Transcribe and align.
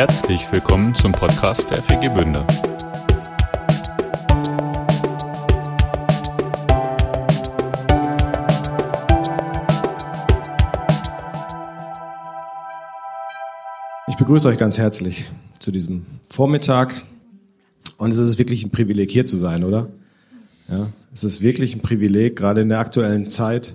Herzlich 0.00 0.50
willkommen 0.50 0.94
zum 0.94 1.12
Podcast 1.12 1.70
der 1.70 1.82
FG 1.82 2.08
Bünde. 2.14 2.46
Ich 14.08 14.16
begrüße 14.16 14.48
euch 14.48 14.56
ganz 14.56 14.78
herzlich 14.78 15.30
zu 15.58 15.70
diesem 15.70 16.06
Vormittag. 16.26 17.02
Und 17.98 18.08
es 18.08 18.16
ist 18.16 18.38
wirklich 18.38 18.64
ein 18.64 18.70
Privileg, 18.70 19.10
hier 19.10 19.26
zu 19.26 19.36
sein, 19.36 19.64
oder? 19.64 19.90
Ja, 20.70 20.86
es 21.12 21.24
ist 21.24 21.42
wirklich 21.42 21.76
ein 21.76 21.82
Privileg, 21.82 22.36
gerade 22.36 22.62
in 22.62 22.70
der 22.70 22.78
aktuellen 22.78 23.28
Zeit, 23.28 23.74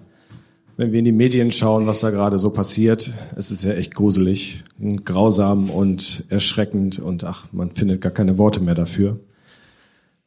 wenn 0.78 0.92
wir 0.92 1.00
in 1.00 1.06
die 1.06 1.12
Medien 1.12 1.52
schauen, 1.52 1.88
was 1.88 2.02
da 2.02 2.10
gerade 2.10 2.38
so 2.38 2.50
passiert. 2.50 3.12
Es 3.36 3.52
ist 3.52 3.64
ja 3.64 3.74
echt 3.74 3.96
gruselig, 3.96 4.64
und 4.80 5.06
grausam 5.06 5.70
und 5.70 6.26
erschreckend 6.30 7.00
und 7.00 7.24
ach, 7.24 7.48
man 7.52 7.72
findet 7.72 8.02
gar 8.02 8.12
keine 8.12 8.38
Worte 8.38 8.60
mehr 8.60 8.76
dafür. 8.76 9.20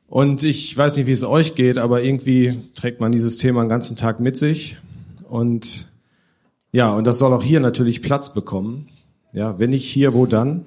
Und 0.07 0.43
ich 0.43 0.75
weiß 0.75 0.97
nicht, 0.97 1.07
wie 1.07 1.13
es 1.13 1.23
euch 1.23 1.55
geht, 1.55 1.77
aber 1.77 2.03
irgendwie 2.03 2.61
trägt 2.75 2.99
man 2.99 3.13
dieses 3.13 3.37
Thema 3.37 3.63
den 3.63 3.69
ganzen 3.69 3.97
Tag 3.97 4.21
mit 4.21 4.39
sich. 4.39 4.79
Und 5.29 5.87
ja, 6.73 6.95
und 6.95 7.07
das 7.07 7.19
soll 7.19 7.33
auch 7.35 7.43
hier 7.43 7.61
natürlich 7.61 8.01
Platz 8.01 8.33
bekommen. 8.33 8.89
Ja, 9.35 9.59
wenn 9.59 9.71
nicht 9.71 9.85
hier, 9.85 10.15
wo 10.15 10.25
dann? 10.25 10.65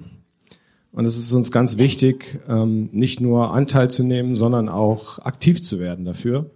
Und 0.92 1.06
es 1.06 1.18
ist 1.18 1.32
uns 1.32 1.50
ganz 1.50 1.78
wichtig, 1.78 2.40
ähm, 2.48 2.88
nicht 2.92 3.20
nur 3.20 3.52
Anteil 3.52 3.90
zu 3.90 4.04
nehmen, 4.04 4.36
sondern 4.36 4.68
auch 4.68 5.18
aktiv 5.18 5.64
zu 5.64 5.80
werden 5.80 6.04
dafür. 6.04 6.50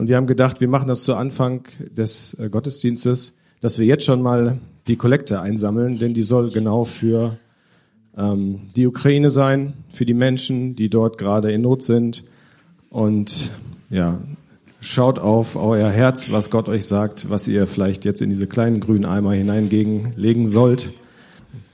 Und 0.00 0.08
wir 0.08 0.16
haben 0.16 0.26
gedacht, 0.26 0.62
wir 0.62 0.68
machen 0.68 0.88
das 0.88 1.02
zu 1.02 1.14
Anfang 1.14 1.68
des 1.94 2.32
äh, 2.40 2.48
Gottesdienstes, 2.48 3.36
dass 3.60 3.78
wir 3.78 3.84
jetzt 3.84 4.06
schon 4.06 4.22
mal 4.22 4.56
die 4.86 4.96
Kollekte 4.96 5.42
einsammeln, 5.42 5.98
denn 5.98 6.14
die 6.14 6.22
soll 6.22 6.50
genau 6.50 6.84
für 6.84 7.36
ähm, 8.16 8.62
die 8.74 8.86
Ukraine 8.86 9.28
sein, 9.28 9.74
für 9.90 10.06
die 10.06 10.14
Menschen, 10.14 10.74
die 10.74 10.88
dort 10.88 11.18
gerade 11.18 11.52
in 11.52 11.60
Not 11.60 11.82
sind. 11.82 12.24
Und 12.88 13.50
ja, 13.90 14.18
schaut 14.80 15.18
auf 15.18 15.56
euer 15.56 15.90
Herz, 15.90 16.30
was 16.30 16.48
Gott 16.48 16.70
euch 16.70 16.86
sagt, 16.86 17.28
was 17.28 17.46
ihr 17.46 17.66
vielleicht 17.66 18.06
jetzt 18.06 18.22
in 18.22 18.30
diese 18.30 18.46
kleinen 18.46 18.80
grünen 18.80 19.04
Eimer 19.04 19.34
hineinlegen 19.34 20.46
sollt. 20.46 20.88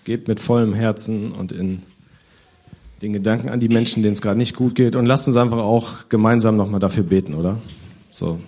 Gebt 0.02 0.26
mit 0.26 0.40
vollem 0.40 0.74
Herzen 0.74 1.30
und 1.30 1.52
in 1.52 1.82
den 3.02 3.12
Gedanken 3.12 3.50
an 3.50 3.60
die 3.60 3.68
Menschen, 3.68 4.02
denen 4.02 4.14
es 4.14 4.20
gerade 4.20 4.36
nicht 4.36 4.56
gut 4.56 4.74
geht. 4.74 4.96
Und 4.96 5.06
lasst 5.06 5.28
uns 5.28 5.36
einfach 5.36 5.58
auch 5.58 6.08
gemeinsam 6.08 6.56
nochmal 6.56 6.80
dafür 6.80 7.04
beten, 7.04 7.32
oder? 7.32 7.58
So. 8.18 8.40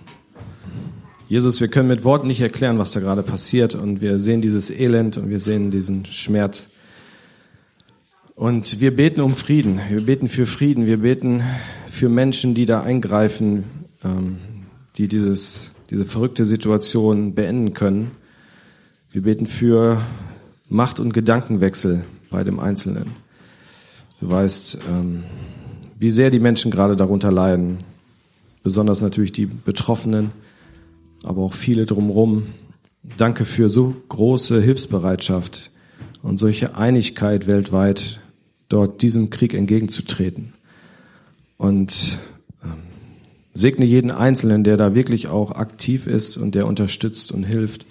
Jesus, 1.27 1.61
wir 1.61 1.67
können 1.67 1.89
mit 1.89 2.03
Worten 2.03 2.25
nicht 2.25 2.41
erklären, 2.41 2.79
was 2.79 2.89
da 2.89 3.01
gerade 3.01 3.21
passiert. 3.21 3.75
Und 3.75 4.01
wir 4.01 4.19
sehen 4.19 4.41
dieses 4.41 4.71
Elend 4.71 5.17
und 5.17 5.29
wir 5.29 5.39
sehen 5.39 5.69
diesen 5.69 6.07
Schmerz. 6.07 6.71
Und 8.33 8.81
wir 8.81 8.95
beten 8.95 9.21
um 9.21 9.35
Frieden. 9.35 9.79
Wir 9.87 10.03
beten 10.03 10.27
für 10.27 10.47
Frieden. 10.47 10.87
Wir 10.87 10.97
beten 10.97 11.43
für 11.87 12.09
Menschen, 12.09 12.55
die 12.55 12.65
da 12.65 12.81
eingreifen, 12.81 13.65
ähm, 14.03 14.39
die 14.97 15.07
dieses, 15.07 15.69
diese 15.91 16.05
verrückte 16.05 16.47
Situation 16.47 17.35
beenden 17.35 17.75
können. 17.75 18.09
Wir 19.11 19.21
beten 19.21 19.45
für 19.45 20.01
Macht- 20.67 20.99
und 20.99 21.13
Gedankenwechsel 21.13 22.05
bei 22.31 22.43
dem 22.43 22.59
Einzelnen. 22.59 23.11
Du 24.19 24.31
weißt, 24.31 24.79
ähm, 24.89 25.25
wie 25.99 26.09
sehr 26.09 26.31
die 26.31 26.39
Menschen 26.39 26.71
gerade 26.71 26.95
darunter 26.95 27.31
leiden. 27.31 27.83
Besonders 28.63 29.01
natürlich 29.01 29.31
die 29.31 29.45
Betroffenen, 29.45 30.31
aber 31.23 31.41
auch 31.41 31.53
viele 31.53 31.85
drumherum. 31.85 32.47
Danke 33.17 33.45
für 33.45 33.69
so 33.69 33.95
große 34.09 34.61
Hilfsbereitschaft 34.61 35.71
und 36.21 36.37
solche 36.37 36.75
Einigkeit 36.75 37.47
weltweit, 37.47 38.19
dort 38.67 39.01
diesem 39.01 39.29
Krieg 39.29 39.53
entgegenzutreten. 39.53 40.53
Und 41.57 42.19
ähm, 42.63 42.73
segne 43.53 43.85
jeden 43.85 44.11
Einzelnen, 44.11 44.63
der 44.63 44.77
da 44.77 44.95
wirklich 44.95 45.27
auch 45.27 45.51
aktiv 45.51 46.07
ist 46.07 46.37
und 46.37 46.55
der 46.55 46.67
unterstützt 46.67 47.31
und 47.31 47.43
hilft 47.43 47.85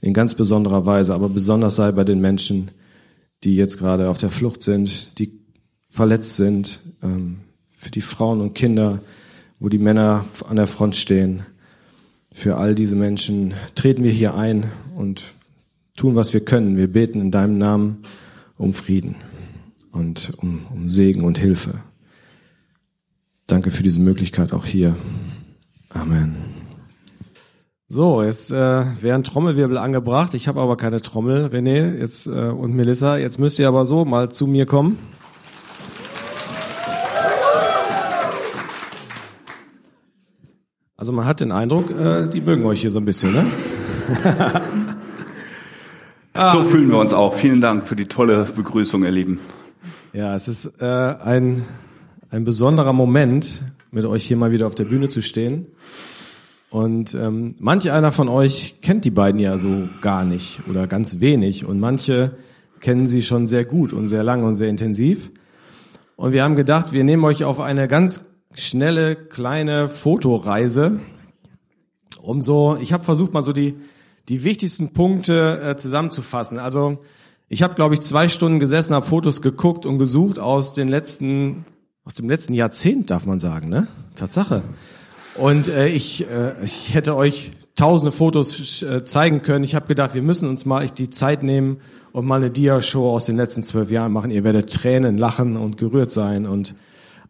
in 0.00 0.14
ganz 0.14 0.34
besonderer 0.34 0.86
Weise, 0.86 1.14
aber 1.14 1.28
besonders 1.28 1.76
sei 1.76 1.92
bei 1.92 2.04
den 2.04 2.20
Menschen, 2.20 2.70
die 3.44 3.54
jetzt 3.54 3.78
gerade 3.78 4.08
auf 4.08 4.18
der 4.18 4.30
Flucht 4.30 4.62
sind, 4.62 5.18
die 5.18 5.40
verletzt 5.88 6.36
sind, 6.36 6.80
ähm, 7.02 7.38
für 7.70 7.90
die 7.90 8.00
Frauen 8.00 8.40
und 8.40 8.54
Kinder, 8.54 9.00
wo 9.62 9.68
die 9.68 9.78
Männer 9.78 10.24
an 10.48 10.56
der 10.56 10.66
Front 10.66 10.96
stehen. 10.96 11.44
Für 12.32 12.56
all 12.56 12.74
diese 12.74 12.96
Menschen 12.96 13.54
treten 13.76 14.02
wir 14.02 14.10
hier 14.10 14.34
ein 14.34 14.64
und 14.96 15.22
tun, 15.96 16.16
was 16.16 16.32
wir 16.32 16.44
können. 16.44 16.76
Wir 16.76 16.88
beten 16.88 17.20
in 17.20 17.30
deinem 17.30 17.58
Namen 17.58 18.02
um 18.58 18.72
Frieden 18.72 19.14
und 19.92 20.32
um, 20.38 20.66
um 20.74 20.88
Segen 20.88 21.22
und 21.22 21.38
Hilfe. 21.38 21.74
Danke 23.46 23.70
für 23.70 23.84
diese 23.84 24.00
Möglichkeit 24.00 24.52
auch 24.52 24.66
hier. 24.66 24.96
Amen. 25.90 26.34
So, 27.88 28.20
jetzt 28.20 28.50
äh, 28.50 28.84
werden 29.00 29.22
Trommelwirbel 29.22 29.78
angebracht. 29.78 30.34
Ich 30.34 30.48
habe 30.48 30.60
aber 30.60 30.76
keine 30.76 31.02
Trommel, 31.02 31.46
René 31.46 31.98
jetzt, 31.98 32.26
äh, 32.26 32.30
und 32.30 32.74
Melissa. 32.74 33.16
Jetzt 33.16 33.38
müsst 33.38 33.60
ihr 33.60 33.68
aber 33.68 33.86
so 33.86 34.04
mal 34.04 34.28
zu 34.32 34.48
mir 34.48 34.66
kommen. 34.66 34.98
Also 41.02 41.10
man 41.10 41.24
hat 41.24 41.40
den 41.40 41.50
Eindruck, 41.50 41.90
äh, 41.90 42.28
die 42.28 42.40
mögen 42.40 42.64
euch 42.64 42.82
hier 42.82 42.92
so 42.92 43.00
ein 43.00 43.04
bisschen, 43.04 43.32
ne? 43.32 43.44
ah, 46.32 46.52
so 46.52 46.62
fühlen 46.62 46.90
wir 46.90 46.98
uns 46.98 47.12
auch. 47.12 47.34
Vielen 47.34 47.60
Dank 47.60 47.88
für 47.88 47.96
die 47.96 48.04
tolle 48.04 48.44
Begrüßung, 48.54 49.02
ihr 49.02 49.10
Lieben. 49.10 49.40
Ja, 50.12 50.32
es 50.36 50.46
ist 50.46 50.80
äh, 50.80 50.84
ein, 50.84 51.64
ein 52.30 52.44
besonderer 52.44 52.92
Moment, 52.92 53.64
mit 53.90 54.04
euch 54.04 54.24
hier 54.24 54.36
mal 54.36 54.52
wieder 54.52 54.68
auf 54.68 54.76
der 54.76 54.84
Bühne 54.84 55.08
zu 55.08 55.22
stehen. 55.22 55.66
Und 56.70 57.16
ähm, 57.16 57.56
manch 57.58 57.90
einer 57.90 58.12
von 58.12 58.28
euch 58.28 58.76
kennt 58.80 59.04
die 59.04 59.10
beiden 59.10 59.40
ja 59.40 59.58
so 59.58 59.88
gar 60.02 60.24
nicht 60.24 60.60
oder 60.70 60.86
ganz 60.86 61.18
wenig 61.18 61.64
und 61.64 61.80
manche 61.80 62.36
kennen 62.78 63.08
sie 63.08 63.22
schon 63.22 63.48
sehr 63.48 63.64
gut 63.64 63.92
und 63.92 64.06
sehr 64.06 64.22
lang 64.22 64.44
und 64.44 64.54
sehr 64.54 64.68
intensiv. 64.68 65.32
Und 66.14 66.30
wir 66.30 66.44
haben 66.44 66.54
gedacht, 66.54 66.92
wir 66.92 67.02
nehmen 67.02 67.24
euch 67.24 67.42
auf 67.42 67.58
eine 67.58 67.88
ganz 67.88 68.20
schnelle 68.54 69.16
kleine 69.16 69.88
Fotoreise, 69.88 71.00
um 72.20 72.42
so, 72.42 72.78
ich 72.80 72.92
habe 72.92 73.04
versucht 73.04 73.32
mal 73.32 73.42
so 73.42 73.52
die 73.52 73.74
die 74.28 74.44
wichtigsten 74.44 74.92
Punkte 74.92 75.60
äh, 75.60 75.76
zusammenzufassen. 75.76 76.58
Also 76.58 76.98
ich 77.48 77.62
habe 77.62 77.74
glaube 77.74 77.94
ich 77.94 78.00
zwei 78.02 78.28
Stunden 78.28 78.60
gesessen, 78.60 78.94
habe 78.94 79.06
Fotos 79.06 79.42
geguckt 79.42 79.84
und 79.84 79.98
gesucht 79.98 80.38
aus 80.38 80.74
den 80.74 80.88
letzten 80.88 81.64
aus 82.04 82.14
dem 82.14 82.28
letzten 82.28 82.54
Jahrzehnt 82.54 83.10
darf 83.10 83.26
man 83.26 83.38
sagen, 83.38 83.68
ne? 83.68 83.86
Tatsache. 84.16 84.62
Und 85.36 85.68
äh, 85.68 85.88
ich, 85.88 86.28
äh, 86.28 86.52
ich 86.64 86.94
hätte 86.94 87.16
euch 87.16 87.52
tausende 87.76 88.10
Fotos 88.10 88.82
äh, 88.82 89.04
zeigen 89.04 89.42
können. 89.42 89.64
Ich 89.64 89.74
habe 89.74 89.86
gedacht, 89.86 90.14
wir 90.14 90.22
müssen 90.22 90.48
uns 90.48 90.66
mal 90.66 90.88
die 90.88 91.10
Zeit 91.10 91.42
nehmen 91.44 91.78
und 92.10 92.26
mal 92.26 92.36
eine 92.36 92.50
Dia-Show 92.50 93.08
aus 93.08 93.26
den 93.26 93.36
letzten 93.36 93.62
zwölf 93.62 93.90
Jahren 93.90 94.12
machen. 94.12 94.32
Ihr 94.32 94.42
werdet 94.44 94.72
Tränen, 94.72 95.16
lachen 95.16 95.56
und 95.56 95.78
gerührt 95.78 96.10
sein 96.10 96.44
und 96.46 96.74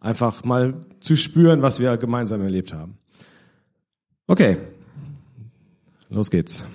einfach 0.02 0.44
mal 0.44 0.74
zu 1.00 1.16
spüren, 1.16 1.62
was 1.62 1.80
wir 1.80 1.96
gemeinsam 1.96 2.42
erlebt 2.42 2.74
haben. 2.74 2.98
Okay, 4.26 4.58
los 6.10 6.30
geht's. 6.30 6.66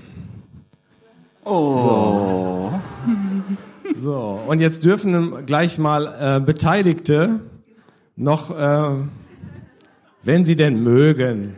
Oh. 1.43 1.77
So. 1.77 2.81
so, 3.95 4.41
und 4.47 4.59
jetzt 4.59 4.83
dürfen 4.83 5.45
gleich 5.45 5.77
mal 5.77 6.38
äh, 6.38 6.39
Beteiligte 6.43 7.41
noch 8.15 8.49
äh, 8.49 9.03
wenn 10.27 10.44
Sie 10.44 10.57
denn 10.57 10.83
mögen, 10.83 11.55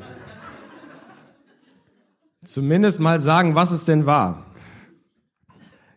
zumindest 2.45 2.99
mal 2.99 3.19
sagen, 3.19 3.55
was 3.55 3.71
es 3.71 3.85
denn 3.85 4.05
war. 4.05 4.45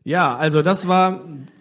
Ja, 0.04 0.34
also 0.36 0.62
das 0.62 0.88
war, 0.88 1.20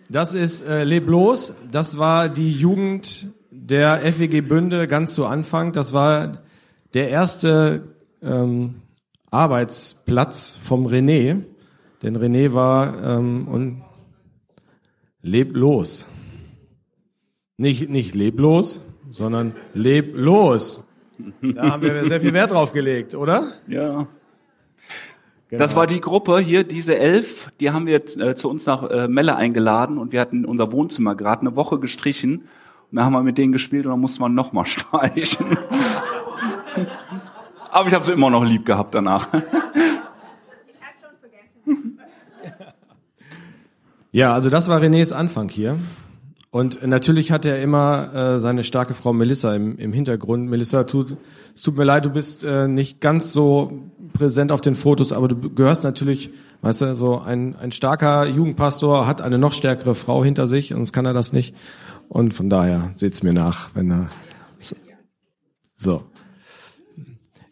das 0.10 0.34
ist 0.34 0.62
äh, 0.62 0.86
Leblos, 0.86 1.54
das 1.70 1.98
war 1.98 2.30
die 2.30 2.50
Jugend 2.50 3.28
der 3.52 4.00
FWG 4.02 4.42
Bünde 4.42 4.88
ganz 4.88 5.14
zu 5.14 5.26
Anfang. 5.26 5.74
Das 5.74 5.94
war 5.94 6.32
der 6.94 7.10
erste 7.10 7.84
ähm, 8.24 8.76
Arbeitsplatz 9.30 10.52
vom 10.52 10.88
René, 10.88 11.44
denn 12.02 12.18
René 12.18 12.54
war 12.54 13.04
ähm, 13.04 13.48
und 13.48 13.84
leblos. 15.22 16.08
Nicht, 17.58 17.90
nicht 17.90 18.16
leblos, 18.16 18.82
sondern 19.12 19.54
leblos. 19.74 20.86
Da 21.42 21.72
haben 21.72 21.84
wir 21.84 22.06
sehr 22.06 22.22
viel 22.22 22.34
Wert 22.34 22.52
drauf 22.52 22.72
gelegt, 22.72 23.14
oder? 23.14 23.44
Ja. 23.68 24.08
Genau. 25.50 25.60
Das 25.60 25.76
war 25.76 25.86
die 25.86 26.00
Gruppe 26.00 26.40
hier, 26.40 26.64
diese 26.64 26.98
elf, 26.98 27.52
die 27.60 27.72
haben 27.72 27.86
wir 27.86 28.02
äh, 28.18 28.36
zu 28.36 28.50
uns 28.50 28.66
nach 28.66 28.90
äh, 28.90 29.10
Melle 29.10 29.36
eingeladen 29.36 29.98
und 29.98 30.14
wir 30.14 30.22
hatten 30.22 30.46
unser 30.46 30.72
Wohnzimmer 30.72 31.14
gerade 31.14 31.42
eine 31.42 31.58
Woche 31.58 31.78
gestrichen 31.78 32.46
dann 32.92 33.06
haben 33.06 33.14
wir 33.14 33.24
mit 33.24 33.38
denen 33.38 33.52
gespielt 33.52 33.86
und 33.86 33.92
dann 33.92 34.00
musste 34.00 34.22
man 34.22 34.34
nochmal 34.34 34.66
streichen. 34.68 35.58
Aber 37.72 37.88
ich 37.88 37.94
habe 37.94 38.06
sie 38.06 38.12
immer 38.12 38.30
noch 38.30 38.44
lieb 38.44 38.66
gehabt 38.66 38.94
danach. 38.94 39.28
Ja, 44.14 44.34
also 44.34 44.50
das 44.50 44.68
war 44.68 44.82
Renés 44.82 45.14
Anfang 45.14 45.48
hier. 45.48 45.80
Und 46.50 46.86
natürlich 46.86 47.32
hat 47.32 47.46
er 47.46 47.62
immer 47.62 48.14
äh, 48.14 48.40
seine 48.42 48.66
starke 48.66 48.94
Frau 48.94 49.14
Melissa 49.14 49.56
im, 49.56 49.78
im 49.78 49.94
Hintergrund. 49.94 50.50
Melissa, 50.50 50.84
tut, 50.84 51.16
es 51.56 51.62
tut 51.62 51.78
mir 51.78 51.86
leid, 51.86 52.04
du 52.04 52.10
bist 52.10 52.44
äh, 52.44 52.68
nicht 52.68 53.00
ganz 53.00 53.32
so 53.32 53.72
präsent 54.12 54.52
auf 54.52 54.60
den 54.60 54.76
Fotos, 54.76 55.14
aber 55.14 55.30
du 55.30 55.50
gehörst 55.50 55.86
natürlich, 55.86 56.32
weißt 56.62 56.82
du, 56.82 56.96
so 56.96 57.20
ein, 57.20 57.56
ein 57.56 57.72
starker 57.72 58.28
Jugendpastor 58.28 59.08
hat 59.08 59.22
eine 59.22 59.38
noch 59.38 59.54
stärkere 59.54 59.96
Frau 59.96 60.26
hinter 60.26 60.46
sich, 60.46 60.70
sonst 60.76 60.92
kann 60.92 61.06
er 61.06 61.14
das 61.14 61.32
nicht. 61.32 61.56
Und 62.12 62.34
von 62.34 62.50
daher 62.50 62.92
seht's 62.96 63.24
mir 63.24 63.32
nach, 63.32 63.74
wenn 63.74 63.90
er 63.90 64.10
so. 65.78 66.04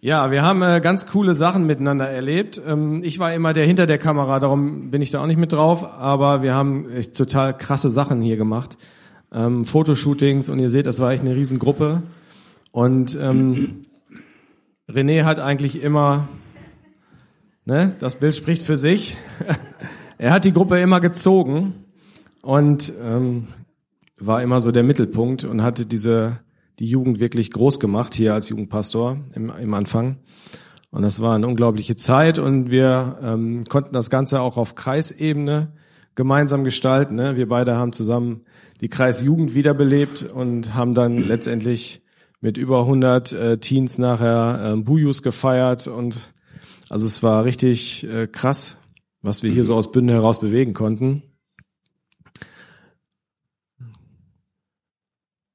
Ja, 0.01 0.31
wir 0.31 0.41
haben 0.41 0.61
äh, 0.61 0.81
ganz 0.83 1.05
coole 1.05 1.33
Sachen 1.33 1.65
miteinander 1.65 2.09
erlebt. 2.09 2.61
Ähm, 2.67 3.01
ich 3.01 3.19
war 3.19 3.33
immer 3.33 3.53
der 3.53 3.65
hinter 3.65 3.85
der 3.85 3.97
Kamera, 3.97 4.37
darum 4.41 4.91
bin 4.91 5.01
ich 5.01 5.11
da 5.11 5.23
auch 5.23 5.27
nicht 5.27 5.39
mit 5.39 5.53
drauf, 5.53 5.85
aber 5.85 6.41
wir 6.41 6.55
haben 6.55 6.91
echt 6.91 7.15
total 7.15 7.55
krasse 7.55 7.89
Sachen 7.89 8.21
hier 8.21 8.35
gemacht. 8.35 8.77
Ähm, 9.31 9.63
Fotoshootings 9.63 10.49
und 10.49 10.59
ihr 10.59 10.69
seht, 10.69 10.87
das 10.87 10.99
war 10.99 11.13
echt 11.13 11.21
eine 11.21 11.37
Riesengruppe. 11.37 12.03
Und 12.73 13.15
ähm, 13.15 13.85
René 14.89 15.23
hat 15.23 15.39
eigentlich 15.39 15.81
immer, 15.81 16.27
ne, 17.63 17.95
das 17.99 18.15
Bild 18.15 18.35
spricht 18.35 18.63
für 18.63 18.75
sich. 18.75 19.15
er 20.17 20.33
hat 20.33 20.43
die 20.43 20.51
Gruppe 20.51 20.81
immer 20.81 20.99
gezogen 20.99 21.85
und 22.41 22.91
ähm, 23.01 23.47
war 24.19 24.41
immer 24.41 24.61
so 24.61 24.71
der 24.71 24.83
Mittelpunkt 24.83 25.43
und 25.43 25.63
hatte 25.63 25.85
diese 25.85 26.39
die 26.79 26.85
Jugend 26.85 27.19
wirklich 27.19 27.51
groß 27.51 27.79
gemacht 27.79 28.15
hier 28.15 28.33
als 28.33 28.49
Jugendpastor 28.49 29.17
im, 29.35 29.51
im 29.61 29.73
Anfang. 29.73 30.17
Und 30.91 31.03
das 31.03 31.21
war 31.21 31.35
eine 31.35 31.47
unglaubliche 31.47 31.95
Zeit 31.95 32.39
und 32.39 32.71
wir 32.71 33.19
ähm, 33.21 33.63
konnten 33.65 33.93
das 33.93 34.09
Ganze 34.09 34.41
auch 34.41 34.57
auf 34.57 34.75
Kreisebene 34.75 35.73
gemeinsam 36.15 36.63
gestalten. 36.63 37.15
Ne? 37.15 37.35
Wir 37.35 37.47
beide 37.47 37.75
haben 37.75 37.93
zusammen 37.93 38.41
die 38.81 38.89
Kreisjugend 38.89 39.53
wiederbelebt 39.53 40.23
und 40.23 40.73
haben 40.73 40.93
dann 40.93 41.17
letztendlich 41.17 42.01
mit 42.41 42.57
über 42.57 42.81
100 42.81 43.33
äh, 43.33 43.57
Teens 43.59 43.97
nachher 43.97 44.73
äh, 44.73 44.75
Bujus 44.77 45.21
gefeiert 45.21 45.87
und 45.87 46.31
also 46.89 47.05
es 47.05 47.21
war 47.21 47.43
richtig 47.43 48.07
äh, 48.07 48.27
krass, 48.27 48.77
was 49.21 49.43
wir 49.43 49.51
hier 49.51 49.65
so 49.65 49.75
aus 49.75 49.91
Bünden 49.91 50.09
heraus 50.09 50.39
bewegen 50.39 50.73
konnten. 50.73 51.21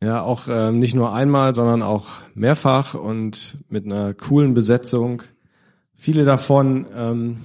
Ja, 0.04 0.20
auch 0.20 0.48
ähm, 0.50 0.80
nicht 0.80 0.94
nur 0.94 1.14
einmal, 1.14 1.54
sondern 1.54 1.82
auch 1.82 2.08
mehrfach 2.34 2.92
und 2.92 3.56
mit 3.70 3.86
einer 3.86 4.12
coolen 4.12 4.52
Besetzung. 4.52 5.22
Viele 5.94 6.24
davon 6.24 6.84
ähm, 6.94 7.38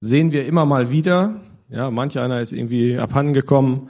sehen 0.00 0.30
wir 0.30 0.44
immer 0.44 0.66
mal 0.66 0.90
wieder. 0.90 1.40
Ja, 1.70 1.90
manch 1.90 2.18
einer 2.18 2.42
ist 2.42 2.52
irgendwie 2.52 2.98
abhanden 2.98 3.32
gekommen, 3.32 3.88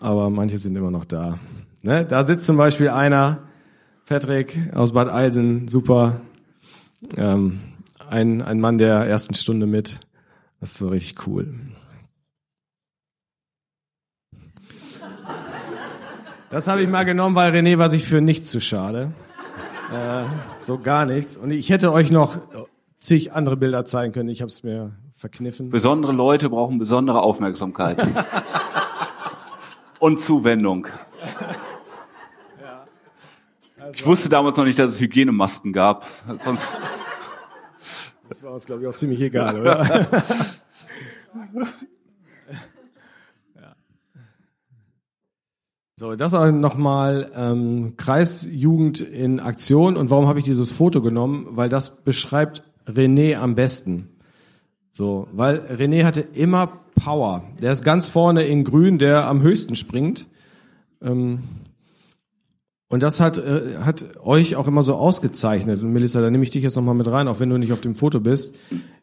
aber 0.00 0.28
manche 0.28 0.58
sind 0.58 0.76
immer 0.76 0.90
noch 0.90 1.06
da. 1.06 1.38
Ne? 1.82 2.04
Da 2.04 2.24
sitzt 2.24 2.44
zum 2.44 2.58
Beispiel 2.58 2.90
einer, 2.90 3.38
Patrick 4.04 4.70
aus 4.74 4.92
Bad 4.92 5.08
Eilsen, 5.08 5.68
super. 5.68 6.20
Ähm, 7.16 7.60
ein, 8.06 8.42
ein 8.42 8.60
Mann 8.60 8.76
der 8.76 9.06
ersten 9.06 9.32
Stunde 9.32 9.66
mit. 9.66 9.98
Das 10.60 10.72
ist 10.72 10.78
so 10.78 10.88
richtig 10.88 11.26
cool. 11.26 11.54
Das 16.50 16.68
habe 16.68 16.82
ich 16.82 16.88
mal 16.88 17.04
genommen, 17.04 17.34
weil 17.34 17.52
René 17.52 17.78
war 17.78 17.88
sich 17.88 18.06
für 18.06 18.20
nichts 18.20 18.50
zu 18.50 18.60
schade. 18.60 19.12
Äh, 19.92 20.24
so 20.58 20.78
gar 20.78 21.04
nichts. 21.04 21.36
Und 21.36 21.50
ich 21.50 21.70
hätte 21.70 21.92
euch 21.92 22.10
noch 22.10 22.38
zig 22.98 23.32
andere 23.32 23.56
Bilder 23.56 23.84
zeigen 23.84 24.12
können. 24.12 24.28
Ich 24.28 24.42
habe 24.42 24.48
es 24.48 24.62
mir 24.62 24.92
verkniffen. 25.14 25.70
Besondere 25.70 26.12
Leute 26.12 26.48
brauchen 26.48 26.78
besondere 26.78 27.22
Aufmerksamkeit. 27.22 27.98
Und 29.98 30.20
Zuwendung. 30.20 30.86
Ja. 32.60 32.84
Also, 33.80 33.92
ich 33.94 34.06
wusste 34.06 34.28
damals 34.28 34.56
noch 34.56 34.64
nicht, 34.64 34.78
dass 34.78 34.90
es 34.92 35.00
Hygienemasken 35.00 35.72
gab. 35.72 36.06
Sonst 36.44 36.68
das 38.28 38.42
war 38.42 38.52
uns, 38.52 38.66
glaube 38.66 38.82
ich, 38.82 38.88
auch 38.88 38.94
ziemlich 38.94 39.20
egal, 39.20 39.60
oder? 39.60 39.84
So, 45.98 46.14
das 46.14 46.34
auch 46.34 46.50
nochmal 46.52 47.32
ähm, 47.34 47.94
Kreisjugend 47.96 49.00
in 49.00 49.40
Aktion. 49.40 49.96
Und 49.96 50.10
warum 50.10 50.26
habe 50.26 50.38
ich 50.38 50.44
dieses 50.44 50.70
Foto 50.70 51.00
genommen? 51.00 51.46
Weil 51.52 51.70
das 51.70 52.04
beschreibt 52.04 52.64
René 52.86 53.36
am 53.36 53.54
besten. 53.54 54.10
So, 54.92 55.26
weil 55.32 55.56
René 55.74 56.04
hatte 56.04 56.20
immer 56.20 56.80
Power. 57.02 57.44
Der 57.62 57.72
ist 57.72 57.82
ganz 57.82 58.06
vorne 58.06 58.44
in 58.44 58.62
Grün, 58.64 58.98
der 58.98 59.26
am 59.26 59.40
höchsten 59.40 59.74
springt. 59.74 60.26
Ähm, 61.00 61.38
und 62.88 63.02
das 63.02 63.20
hat, 63.20 63.38
äh, 63.38 63.78
hat 63.82 64.18
euch 64.22 64.54
auch 64.56 64.68
immer 64.68 64.82
so 64.82 64.96
ausgezeichnet. 64.96 65.82
Und 65.82 65.94
Melissa, 65.94 66.20
da 66.20 66.30
nehme 66.30 66.44
ich 66.44 66.50
dich 66.50 66.62
jetzt 66.62 66.76
nochmal 66.76 66.94
mit 66.94 67.08
rein, 67.08 67.26
auch 67.26 67.40
wenn 67.40 67.48
du 67.48 67.56
nicht 67.56 67.72
auf 67.72 67.80
dem 67.80 67.94
Foto 67.94 68.20
bist. 68.20 68.54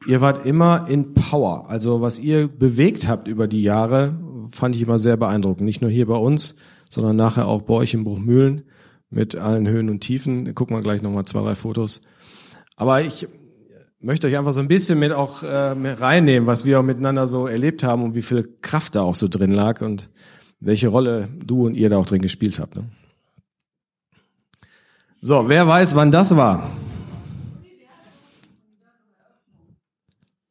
Ihr 0.06 0.22
wart 0.22 0.46
immer 0.46 0.88
in 0.88 1.16
Power. 1.16 1.72
Also 1.72 2.01
was 2.01 2.19
ihr 2.19 2.48
bewegt 2.48 3.07
habt 3.07 3.28
über 3.28 3.48
die 3.48 3.63
Jahre, 3.63 4.13
fand 4.51 4.75
ich 4.75 4.84
immer 4.84 5.00
sehr 5.00 5.18
beeindruckend. 5.18 5.66
Nicht 5.66 5.81
nur 5.81 5.89
hier 5.89 6.06
bei 6.06 6.18
uns, 6.18 6.56
sondern 6.94 7.16
nachher 7.16 7.48
auch 7.48 7.63
bei 7.63 7.74
euch 7.74 7.95
im 7.95 8.04
Bruchmühlen 8.04 8.66
mit 9.10 9.36
allen 9.36 9.68
Höhen 9.68 9.90
und 9.90 10.01
Tiefen. 10.01 10.54
Gucken 10.54 10.75
wir 10.75 10.81
gleich 10.81 11.01
nochmal 11.01 11.25
zwei, 11.25 11.42
drei 11.42 11.56
Fotos. 11.56 12.01
Aber 12.75 13.01
ich 13.01 13.28
möchte 14.00 14.28
euch 14.28 14.38
einfach 14.38 14.51
so 14.51 14.60
ein 14.60 14.68
bisschen 14.68 15.00
mit 15.00 15.12
auch 15.12 15.42
äh, 15.42 15.48
reinnehmen, 15.48 16.45
was 16.45 16.66
wir 16.66 16.80
auch 16.80 16.84
miteinander 16.84 17.25
so 17.25 17.48
erlebt 17.48 17.84
haben 17.84 18.04
und 18.04 18.13
wie 18.13 18.22
viel 18.22 18.57
Kraft 18.62 18.94
da 18.94 19.01
auch 19.01 19.16
so 19.16 19.28
drin 19.28 19.51
lag 19.51 19.81
und 19.81 20.12
welche 20.60 20.88
Rolle 20.88 21.30
du 21.44 21.66
und 21.66 21.74
ihr 21.74 21.90
da 21.90 21.98
auch 21.98 22.06
drin 22.06 22.22
gespielt 22.22 22.60
habt. 22.60 22.75
Ne? 22.75 22.84
So, 25.19 25.50
wer 25.50 25.68
weiß, 25.68 25.96
wann 25.96 26.12
das 26.12 26.36
war? 26.36 26.69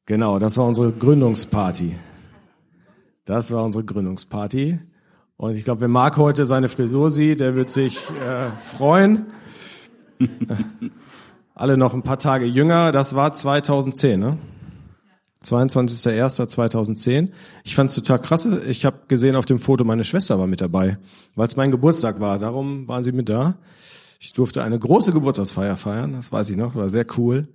Genau, 0.06 0.40
das 0.40 0.58
war 0.58 0.66
unsere 0.66 0.90
Gründungsparty. 0.90 1.94
Das 3.24 3.52
war 3.52 3.64
unsere 3.64 3.84
Gründungsparty. 3.84 4.80
Und 5.42 5.56
ich 5.56 5.64
glaube, 5.64 5.80
wenn 5.80 5.90
Marc 5.90 6.18
heute 6.18 6.46
seine 6.46 6.68
Frisur 6.68 7.10
sieht, 7.10 7.40
der 7.40 7.56
wird 7.56 7.68
sich 7.68 7.98
äh, 8.10 8.52
freuen. 8.60 9.26
Alle 11.56 11.76
noch 11.76 11.94
ein 11.94 12.04
paar 12.04 12.20
Tage 12.20 12.44
jünger. 12.44 12.92
Das 12.92 13.16
war 13.16 13.32
2010, 13.32 14.20
ne? 14.20 14.38
22.01.2010. 15.44 17.30
Ich 17.64 17.74
fand 17.74 17.90
es 17.90 17.96
total 17.96 18.20
krass. 18.20 18.46
Ich 18.46 18.84
habe 18.84 19.00
gesehen 19.08 19.34
auf 19.34 19.44
dem 19.44 19.58
Foto, 19.58 19.82
meine 19.82 20.04
Schwester 20.04 20.38
war 20.38 20.46
mit 20.46 20.60
dabei, 20.60 20.98
weil 21.34 21.48
es 21.48 21.56
mein 21.56 21.72
Geburtstag 21.72 22.20
war. 22.20 22.38
Darum 22.38 22.86
waren 22.86 23.02
sie 23.02 23.10
mit 23.10 23.28
da. 23.28 23.56
Ich 24.20 24.34
durfte 24.34 24.62
eine 24.62 24.78
große 24.78 25.12
Geburtstagsfeier 25.12 25.76
feiern, 25.76 26.12
das 26.12 26.30
weiß 26.30 26.50
ich 26.50 26.56
noch, 26.56 26.76
war 26.76 26.88
sehr 26.88 27.06
cool. 27.18 27.48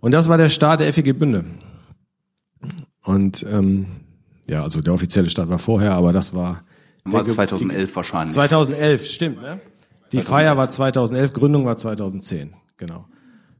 Und 0.00 0.12
das 0.12 0.30
war 0.30 0.38
der 0.38 0.48
Start 0.48 0.80
der 0.80 0.90
FEG 0.94 1.18
Bünde. 1.18 1.44
Und 3.02 3.44
ähm, 3.52 3.84
ja, 4.46 4.62
also 4.62 4.80
der 4.80 4.94
offizielle 4.94 5.28
Start 5.28 5.50
war 5.50 5.58
vorher, 5.58 5.92
aber 5.92 6.14
das 6.14 6.32
war 6.32 6.64
war 7.04 7.24
2011 7.24 7.90
die, 7.90 7.96
wahrscheinlich. 7.96 8.34
2011, 8.34 9.06
stimmt, 9.06 9.42
ne? 9.42 9.60
Die 10.12 10.18
2011. 10.18 10.24
Feier 10.24 10.56
war 10.56 10.70
2011, 10.70 11.32
Gründung 11.32 11.64
war 11.66 11.76
2010, 11.76 12.54
genau. 12.76 13.06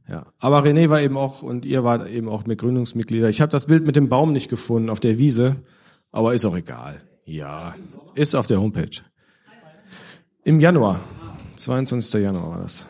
Ja, 0.07 0.27
aber 0.39 0.63
René 0.63 0.89
war 0.89 1.01
eben 1.01 1.17
auch 1.17 1.41
und 1.41 1.65
ihr 1.65 1.83
wart 1.83 2.07
eben 2.09 2.29
auch 2.29 2.45
mit 2.45 2.59
Gründungsmitglieder. 2.59 3.29
Ich 3.29 3.41
habe 3.41 3.51
das 3.51 3.65
Bild 3.65 3.85
mit 3.85 3.95
dem 3.95 4.07
Baum 4.07 4.33
nicht 4.33 4.49
gefunden 4.49 4.89
auf 4.89 4.99
der 4.99 5.17
Wiese, 5.17 5.57
aber 6.11 6.33
ist 6.33 6.45
auch 6.45 6.55
egal. 6.55 7.01
Ja, 7.25 7.75
ist 8.13 8.35
auf 8.35 8.45
der 8.45 8.61
Homepage. 8.61 9.01
Im 10.43 10.59
Januar, 10.59 10.99
22. 11.57 12.21
Januar 12.21 12.51
war 12.51 12.61
das. 12.61 12.85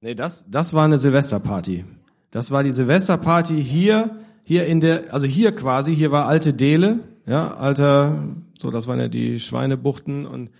Nee, 0.00 0.14
das 0.14 0.46
das 0.48 0.72
war 0.72 0.84
eine 0.84 0.96
Silvesterparty. 0.96 1.84
Das 2.30 2.50
war 2.50 2.64
die 2.64 2.72
Silvesterparty 2.72 3.62
hier 3.62 4.16
hier 4.48 4.66
in 4.66 4.80
der 4.80 5.12
also 5.12 5.26
hier 5.26 5.54
quasi, 5.54 5.94
hier 5.94 6.10
war 6.10 6.26
alte 6.26 6.54
Dele, 6.54 7.00
ja, 7.28 7.54
alter 7.54 8.24
so, 8.60 8.70
das 8.70 8.86
waren 8.88 8.98
ja 8.98 9.08
die 9.08 9.38
Schweinebuchten 9.38 10.26
und 10.26 10.50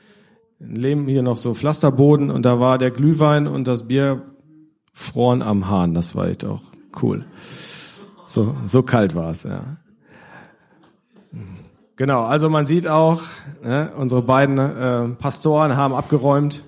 Lehm 0.61 1.07
hier 1.07 1.23
noch 1.23 1.37
so 1.37 1.55
Pflasterboden 1.55 2.31
und 2.31 2.43
da 2.43 2.59
war 2.59 2.79
der 2.79 2.91
Glühwein 2.91 3.47
und 3.47 3.69
das 3.69 3.87
Bier 3.87 4.23
froren 4.93 5.41
am 5.41 5.69
Hahn. 5.69 5.95
Das 5.95 6.17
war 6.17 6.27
echt 6.27 6.45
auch 6.45 6.63
cool. 7.01 7.25
So, 8.25 8.57
so 8.67 8.83
kalt 8.83 9.15
war 9.15 9.31
es, 9.31 9.45
ja. 9.45 9.77
Genau, 11.95 12.23
also 12.23 12.49
man 12.49 12.67
sieht 12.67 12.89
auch, 12.89 13.23
ne, 13.63 13.93
unsere 13.97 14.23
beiden 14.23 14.59
äh, 14.59 15.09
Pastoren 15.11 15.77
haben 15.77 15.95
abgeräumt, 15.95 16.65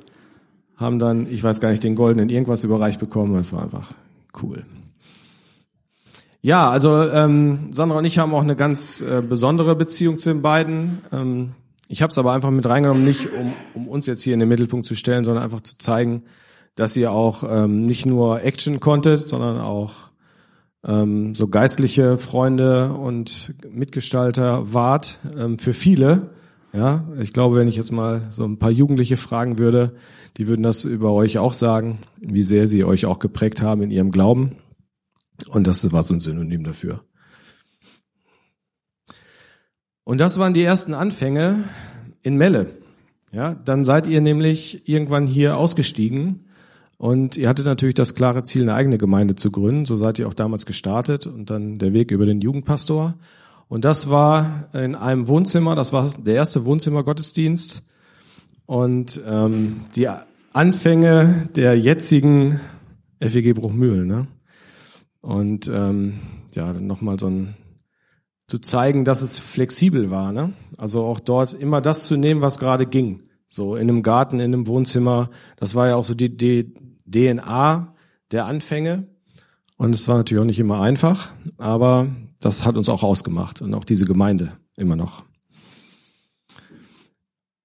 haben 0.76 0.98
dann, 0.98 1.26
ich 1.26 1.42
weiß 1.42 1.60
gar 1.60 1.70
nicht, 1.70 1.82
den 1.82 1.94
goldenen 1.96 2.28
irgendwas 2.28 2.64
überreicht 2.64 3.00
bekommen. 3.00 3.34
Das 3.34 3.52
war 3.52 3.62
einfach 3.62 3.90
cool. 4.42 4.64
Ja, 6.42 6.70
also 6.70 7.02
ähm, 7.02 7.68
Sandra 7.70 7.98
und 7.98 8.04
ich 8.06 8.18
haben 8.18 8.34
auch 8.34 8.42
eine 8.42 8.56
ganz 8.56 9.02
äh, 9.02 9.20
besondere 9.20 9.76
Beziehung 9.76 10.18
zu 10.18 10.30
den 10.30 10.40
beiden. 10.40 11.02
Ähm, 11.12 11.52
ich 11.86 12.02
habe 12.02 12.10
es 12.10 12.18
aber 12.18 12.32
einfach 12.32 12.50
mit 12.50 12.66
reingenommen, 12.66 13.04
nicht 13.04 13.28
um, 13.32 13.52
um 13.74 13.88
uns 13.88 14.06
jetzt 14.06 14.22
hier 14.22 14.32
in 14.32 14.40
den 14.40 14.48
Mittelpunkt 14.48 14.86
zu 14.86 14.94
stellen, 14.94 15.24
sondern 15.24 15.44
einfach 15.44 15.60
zu 15.60 15.76
zeigen, 15.76 16.22
dass 16.76 16.96
ihr 16.96 17.12
auch 17.12 17.44
ähm, 17.46 17.84
nicht 17.84 18.06
nur 18.06 18.42
Action 18.42 18.80
konntet, 18.80 19.28
sondern 19.28 19.60
auch 19.60 19.92
ähm, 20.86 21.34
so 21.34 21.48
geistliche 21.48 22.16
Freunde 22.16 22.92
und 22.92 23.52
Mitgestalter 23.70 24.72
wart 24.72 25.18
ähm, 25.36 25.58
für 25.58 25.74
viele 25.74 26.30
Ja, 26.72 27.04
ich 27.20 27.32
glaube, 27.32 27.56
wenn 27.56 27.68
ich 27.68 27.76
jetzt 27.76 27.90
mal 27.90 28.28
so 28.30 28.44
ein 28.44 28.58
paar 28.58 28.70
Jugendliche 28.70 29.16
fragen 29.16 29.58
würde, 29.58 29.92
die 30.36 30.46
würden 30.46 30.62
das 30.62 30.84
über 30.84 31.12
euch 31.12 31.38
auch 31.38 31.52
sagen, 31.52 31.98
wie 32.20 32.44
sehr 32.44 32.68
sie 32.68 32.84
euch 32.84 33.06
auch 33.06 33.18
geprägt 33.18 33.60
haben 33.60 33.82
in 33.82 33.90
ihrem 33.90 34.12
Glauben. 34.12 34.52
Und 35.48 35.66
das 35.66 35.90
war 35.92 36.02
so 36.02 36.14
ein 36.14 36.20
Synonym 36.20 36.64
dafür. 36.64 37.04
Und 40.04 40.18
das 40.18 40.38
waren 40.38 40.54
die 40.54 40.62
ersten 40.62 40.94
Anfänge 40.94 41.64
in 42.22 42.36
Melle. 42.36 42.74
Ja, 43.32 43.54
dann 43.54 43.84
seid 43.84 44.06
ihr 44.06 44.20
nämlich 44.20 44.88
irgendwann 44.88 45.26
hier 45.26 45.56
ausgestiegen 45.56 46.46
und 47.00 47.38
ihr 47.38 47.48
hattet 47.48 47.64
natürlich 47.64 47.94
das 47.94 48.14
klare 48.14 48.42
Ziel, 48.42 48.62
eine 48.62 48.74
eigene 48.74 48.98
Gemeinde 48.98 49.34
zu 49.34 49.50
gründen. 49.50 49.86
So 49.86 49.96
seid 49.96 50.18
ihr 50.18 50.28
auch 50.28 50.34
damals 50.34 50.66
gestartet 50.66 51.26
und 51.26 51.48
dann 51.48 51.78
der 51.78 51.94
Weg 51.94 52.10
über 52.10 52.26
den 52.26 52.42
Jugendpastor. 52.42 53.14
Und 53.68 53.86
das 53.86 54.10
war 54.10 54.68
in 54.74 54.94
einem 54.94 55.26
Wohnzimmer, 55.26 55.74
das 55.74 55.94
war 55.94 56.12
der 56.18 56.34
erste 56.34 56.66
Wohnzimmergottesdienst. 56.66 57.82
Und 58.66 59.18
ähm, 59.26 59.82
die 59.96 60.08
Anfänge 60.52 61.48
der 61.54 61.78
jetzigen 61.78 62.60
FEG 63.18 63.54
Bruchmühlen. 63.54 64.06
Ne? 64.06 64.26
Und 65.20 65.68
ähm, 65.68 66.20
ja, 66.54 66.72
dann 66.72 66.86
nochmal 66.86 67.18
so 67.18 67.28
ein 67.28 67.56
zu 68.50 68.58
zeigen, 68.58 69.04
dass 69.04 69.22
es 69.22 69.38
flexibel 69.38 70.10
war. 70.10 70.32
Ne? 70.32 70.52
Also 70.76 71.04
auch 71.04 71.20
dort 71.20 71.54
immer 71.54 71.80
das 71.80 72.06
zu 72.06 72.16
nehmen, 72.16 72.42
was 72.42 72.58
gerade 72.58 72.84
ging. 72.84 73.22
So 73.46 73.76
in 73.76 73.88
einem 73.88 74.02
Garten, 74.02 74.40
in 74.40 74.52
einem 74.52 74.66
Wohnzimmer. 74.66 75.30
Das 75.56 75.76
war 75.76 75.86
ja 75.86 75.94
auch 75.94 76.04
so 76.04 76.14
die, 76.14 76.36
die 76.36 76.74
DNA 77.06 77.94
der 78.32 78.46
Anfänge. 78.46 79.06
Und 79.76 79.94
es 79.94 80.08
war 80.08 80.16
natürlich 80.16 80.42
auch 80.42 80.46
nicht 80.46 80.58
immer 80.58 80.80
einfach, 80.80 81.30
aber 81.56 82.08
das 82.40 82.66
hat 82.66 82.76
uns 82.76 82.88
auch 82.88 83.02
ausgemacht 83.02 83.62
und 83.62 83.72
auch 83.72 83.84
diese 83.84 84.04
Gemeinde 84.04 84.52
immer 84.76 84.96
noch. 84.96 85.24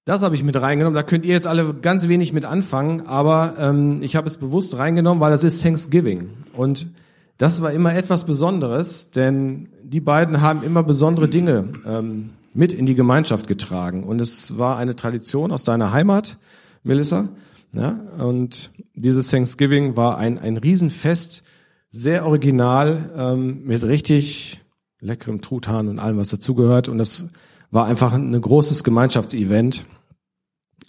Das 0.06 0.22
habe 0.22 0.36
ich 0.36 0.44
mit 0.44 0.56
reingenommen. 0.56 0.96
Da 0.96 1.04
könnt 1.04 1.26
ihr 1.26 1.34
jetzt 1.34 1.48
alle 1.48 1.74
ganz 1.74 2.08
wenig 2.08 2.32
mit 2.32 2.46
anfangen, 2.46 3.08
aber 3.08 3.56
ähm, 3.58 4.02
ich 4.02 4.16
habe 4.16 4.28
es 4.28 4.38
bewusst 4.38 4.78
reingenommen, 4.78 5.20
weil 5.20 5.32
das 5.32 5.44
ist 5.44 5.62
Thanksgiving. 5.64 6.30
Und 6.54 6.88
das 7.38 7.62
war 7.62 7.72
immer 7.74 7.94
etwas 7.94 8.26
Besonderes, 8.26 9.12
denn 9.12 9.70
die 9.84 10.00
beiden 10.00 10.42
haben 10.42 10.64
immer 10.64 10.84
besondere 10.84 11.28
Dinge 11.28 11.74
ähm, 11.86 12.32
mit 12.54 12.72
in 12.72 12.86
die 12.86 12.96
Gemeinschaft 12.96 13.48
getragen. 13.48 14.04
Und 14.04 14.22
es 14.22 14.58
war 14.58 14.78
eine 14.78 14.96
Tradition 14.96 15.52
aus 15.52 15.64
deiner 15.64 15.92
Heimat, 15.92 16.38
Melissa. 16.84 17.28
Ja? 17.74 18.00
Und 18.18 18.72
dieses 18.94 19.30
Thanksgiving 19.30 19.98
war 19.98 20.18
ein, 20.18 20.40
ein 20.40 20.58
Riesenfest, 20.58 21.44
sehr 21.90 22.26
original, 22.26 23.12
ähm, 23.18 23.64
mit 23.66 23.84
richtig 23.84 24.62
leckerem 25.02 25.42
Truthahn 25.42 25.90
und 25.90 26.00
allem, 26.00 26.18
was 26.18 26.30
dazugehört. 26.30 26.88
Und 26.88 26.98
das 26.98 27.28
war 27.70 27.86
einfach 27.86 28.14
ein 28.14 28.40
großes 28.40 28.84
Gemeinschaftsevent. 28.86 29.86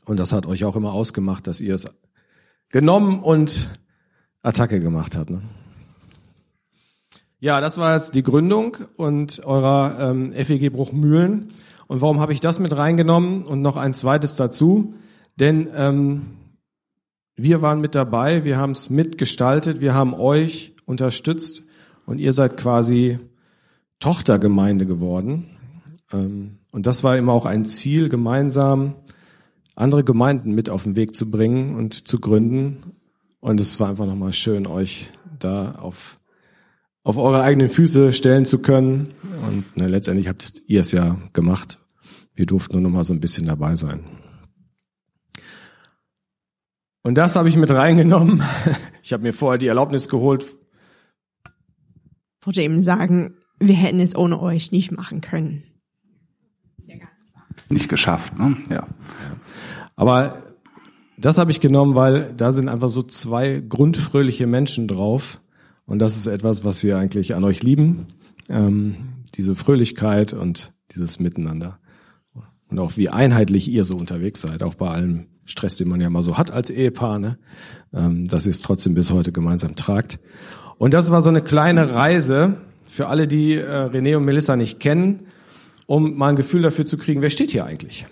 Und 0.05 0.19
das 0.19 0.33
hat 0.33 0.47
euch 0.47 0.65
auch 0.65 0.77
immer 0.77 0.93
ausgemacht, 0.93 1.49
dass 1.49 1.61
ihr 1.61 1.75
es 1.75 1.87
genommen 2.71 3.21
und 3.21 3.69
Attacke 4.43 4.79
gemacht 4.79 5.17
habt. 5.17 5.31
Ne? 5.31 5.43
Ja, 7.39 7.61
das 7.61 7.77
war 7.77 7.93
jetzt 7.93 8.15
die 8.15 8.23
Gründung 8.23 8.79
und 8.97 9.45
eurer 9.45 10.11
ähm, 10.11 10.33
FEG 10.33 10.73
Bruchmühlen. 10.73 11.51
Und 11.87 12.01
warum 12.01 12.19
habe 12.19 12.33
ich 12.33 12.41
das 12.41 12.59
mit 12.59 12.75
reingenommen 12.75 13.43
und 13.43 13.61
noch 13.61 13.77
ein 13.77 13.93
zweites 13.93 14.37
dazu? 14.37 14.95
Denn 15.39 15.69
ähm, 15.75 16.23
wir 17.35 17.61
waren 17.61 17.83
mit 17.83 17.95
dabei, 17.95 18.45
wir 18.45 18.57
haben 18.57 18.71
es 18.71 18.89
mitgestaltet, 18.89 19.81
wir 19.81 19.93
haben 19.93 20.15
euch 20.15 20.75
unterstützt 20.87 21.65
und 22.07 22.19
ihr 22.19 22.33
seid 22.33 22.57
quasi 22.57 23.19
Tochtergemeinde 24.01 24.87
geworden. 24.87 25.59
Ähm, 26.11 26.61
und 26.73 26.87
das 26.87 27.05
war 27.05 27.19
immer 27.19 27.33
auch 27.33 27.45
ein 27.45 27.67
Ziel, 27.67 28.09
gemeinsam 28.09 28.95
andere 29.75 30.05
Gemeinden 30.05 30.53
mit 30.53 30.71
auf 30.71 30.85
den 30.85 30.97
Weg 30.97 31.15
zu 31.15 31.31
bringen 31.31 31.77
und 31.77 32.09
zu 32.09 32.19
gründen. 32.19 32.95
Und 33.41 33.61
es 33.61 33.79
war 33.79 33.91
einfach 33.91 34.07
nochmal 34.07 34.33
schön, 34.33 34.67
euch 34.67 35.09
da 35.39 35.73
auf 35.73 36.19
auf 37.07 37.19
eure 37.19 37.41
eigenen 37.41 37.69
Füße 37.69 38.13
stellen 38.13 38.45
zu 38.45 38.61
können. 38.61 39.15
Und 39.47 39.65
na, 39.77 39.87
letztendlich 39.87 40.27
habt 40.27 40.61
ihr 40.67 40.81
es 40.81 40.91
ja 40.91 41.17
gemacht. 41.35 41.79
Wir 42.35 42.47
durften 42.47 42.73
nur 42.73 42.83
noch 42.83 42.91
mal 42.91 43.05
so 43.05 43.15
ein 43.15 43.21
bisschen 43.21 43.47
dabei 43.47 43.77
sein. 43.77 44.01
Und 47.05 47.15
das 47.15 47.37
habe 47.37 47.49
ich 47.49 47.57
mit 47.57 47.71
reingenommen. 47.71 48.43
Ich 49.05 49.13
habe 49.13 49.23
mir 49.23 49.33
vorher 49.33 49.57
die 49.57 49.69
Erlaubnis 49.69 50.09
geholt. 50.09 50.47
Ich 52.41 52.47
wollte 52.47 52.61
eben 52.61 52.83
sagen, 52.83 53.37
wir 53.61 53.77
hätten 53.77 54.01
es 54.01 54.17
ohne 54.17 54.43
euch 54.43 54.73
nicht 54.73 54.91
machen 54.91 55.21
können. 55.21 55.63
Nicht 57.69 57.89
geschafft, 57.89 58.37
ne? 58.37 58.57
Ja. 58.69 58.89
Aber 59.95 60.43
das 61.19 61.39
habe 61.39 61.53
ich 61.53 61.61
genommen, 61.61 61.95
weil 61.95 62.35
da 62.37 62.51
sind 62.51 62.69
einfach 62.69 62.89
so 62.89 63.01
zwei 63.01 63.61
grundfröhliche 63.61 64.49
Menschen 64.49 64.89
drauf 64.89 65.41
und 65.87 66.01
das 66.01 66.17
ist 66.17 66.27
etwas, 66.27 66.65
was 66.65 66.83
wir 66.83 66.99
eigentlich 66.99 67.35
an 67.35 67.45
euch 67.45 67.63
lieben. 67.63 68.07
Ähm, 68.49 68.97
diese 69.35 69.55
Fröhlichkeit 69.55 70.33
und 70.33 70.73
dieses 70.95 71.21
Miteinander. 71.21 71.79
Und 72.69 72.79
auch 72.79 72.97
wie 72.97 73.09
einheitlich 73.09 73.69
ihr 73.69 73.85
so 73.85 73.97
unterwegs 73.97 74.41
seid, 74.41 74.63
auch 74.63 74.75
bei 74.75 74.89
allem 74.89 75.27
Stress, 75.45 75.77
den 75.77 75.89
man 75.89 76.01
ja 76.01 76.11
mal 76.11 76.25
so 76.25 76.37
hat 76.37 76.51
als 76.51 76.71
Ehepaar, 76.71 77.19
ne? 77.21 77.39
ähm, 77.93 78.27
dass 78.27 78.47
ihr 78.47 78.51
es 78.51 78.61
trotzdem 78.61 78.95
bis 78.95 79.13
heute 79.13 79.31
gemeinsam 79.31 79.77
tragt. 79.77 80.19
Und 80.79 80.93
das 80.93 81.11
war 81.11 81.23
so 81.23 81.29
eine 81.29 81.43
kleine 81.43 81.95
Reise 81.95 82.57
für 82.85 83.07
alle, 83.07 83.29
die 83.29 83.55
äh, 83.55 83.65
René 83.65 84.17
und 84.17 84.25
Melissa 84.25 84.57
nicht 84.57 84.81
kennen, 84.81 85.23
um 85.87 86.17
mal 86.17 86.31
ein 86.31 86.37
Gefühl 86.37 86.63
dafür 86.63 86.87
zu 86.87 86.99
kriegen, 86.99 87.23
wer 87.23 87.31
steht 87.31 87.53
hier 87.53 87.65
eigentlich? 87.65 88.07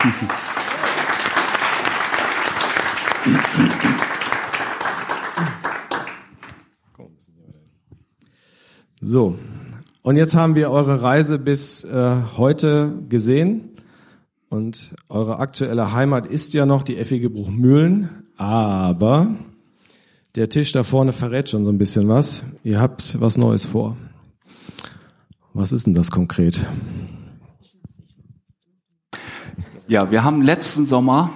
So, 9.00 9.38
und 10.02 10.16
jetzt 10.16 10.34
haben 10.34 10.54
wir 10.54 10.70
eure 10.70 11.00
Reise 11.00 11.38
bis 11.38 11.84
äh, 11.84 12.16
heute 12.36 12.94
gesehen. 13.08 13.70
Und 14.50 14.94
eure 15.08 15.38
aktuelle 15.38 15.92
Heimat 15.92 16.26
ist 16.26 16.54
ja 16.54 16.66
noch 16.66 16.82
die 16.82 16.96
Effige 16.96 17.30
Bruchmühlen, 17.30 18.24
aber 18.36 19.28
der 20.34 20.48
Tisch 20.48 20.72
da 20.72 20.84
vorne 20.84 21.12
verrät 21.12 21.48
schon 21.50 21.64
so 21.64 21.70
ein 21.70 21.78
bisschen 21.78 22.08
was. 22.08 22.44
Ihr 22.64 22.80
habt 22.80 23.20
was 23.20 23.36
Neues 23.36 23.64
vor. 23.64 23.96
Was 25.52 25.72
ist 25.72 25.86
denn 25.86 25.94
das 25.94 26.10
konkret? 26.10 26.60
Ja, 29.86 30.10
wir 30.10 30.22
haben 30.22 30.42
letzten 30.42 30.86
Sommer 30.86 31.30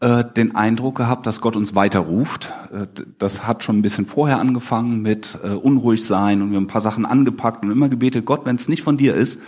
äh, 0.00 0.24
den 0.24 0.54
Eindruck 0.54 0.96
gehabt, 0.96 1.26
dass 1.26 1.40
Gott 1.40 1.56
uns 1.56 1.74
weiterruft. 1.74 2.52
Äh, 2.72 2.86
das 3.18 3.46
hat 3.46 3.64
schon 3.64 3.78
ein 3.78 3.82
bisschen 3.82 4.06
vorher 4.06 4.38
angefangen 4.38 5.02
mit 5.02 5.38
äh, 5.42 5.48
unruhig 5.48 6.04
sein 6.04 6.42
und 6.42 6.50
wir 6.50 6.56
haben 6.56 6.64
ein 6.64 6.68
paar 6.68 6.80
Sachen 6.80 7.04
angepackt 7.04 7.64
und 7.64 7.70
immer 7.70 7.88
gebetet, 7.88 8.24
Gott, 8.24 8.44
wenn 8.44 8.56
es 8.56 8.68
nicht 8.68 8.82
von 8.82 8.96
dir 8.96 9.14
ist, 9.14 9.40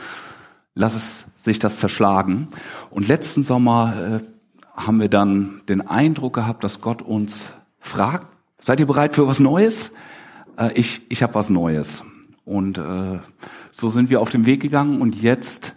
lass 0.75 0.95
es 0.95 1.25
sich 1.37 1.59
das 1.59 1.79
zerschlagen. 1.79 2.49
Und 2.91 3.09
letzten 3.09 3.43
Sommer 3.45 3.95
äh, 3.97 4.21
haben 4.75 5.01
wir 5.01 5.09
dann 5.09 5.61
den 5.69 5.87
Eindruck 5.87 6.35
gehabt, 6.35 6.65
dass 6.65 6.81
Gott 6.81 7.03
uns 7.03 7.53
fragt, 7.79 8.27
seid 8.63 8.81
ihr 8.81 8.87
bereit 8.87 9.15
für 9.15 9.27
was 9.27 9.41
Neues? 9.41 9.93
Äh, 10.57 10.73
ich 10.75 11.03
ich 11.09 11.23
habe 11.23 11.35
was 11.35 11.51
Neues. 11.51 12.03
Und 12.45 12.79
äh, 12.79 13.19
so 13.71 13.89
sind 13.89 14.11
wir 14.11 14.21
auf 14.21 14.31
den 14.31 14.47
Weg 14.47 14.61
gegangen 14.61 15.01
und 15.01 15.23
jetzt 15.23 15.75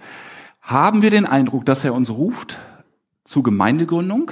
haben 0.62 1.02
wir 1.02 1.12
den 1.12 1.26
Eindruck, 1.26 1.66
dass 1.66 1.84
er 1.84 1.94
uns 1.94 2.10
ruft 2.10 2.58
zu 3.26 3.44
Gemeindegründung. 3.44 4.32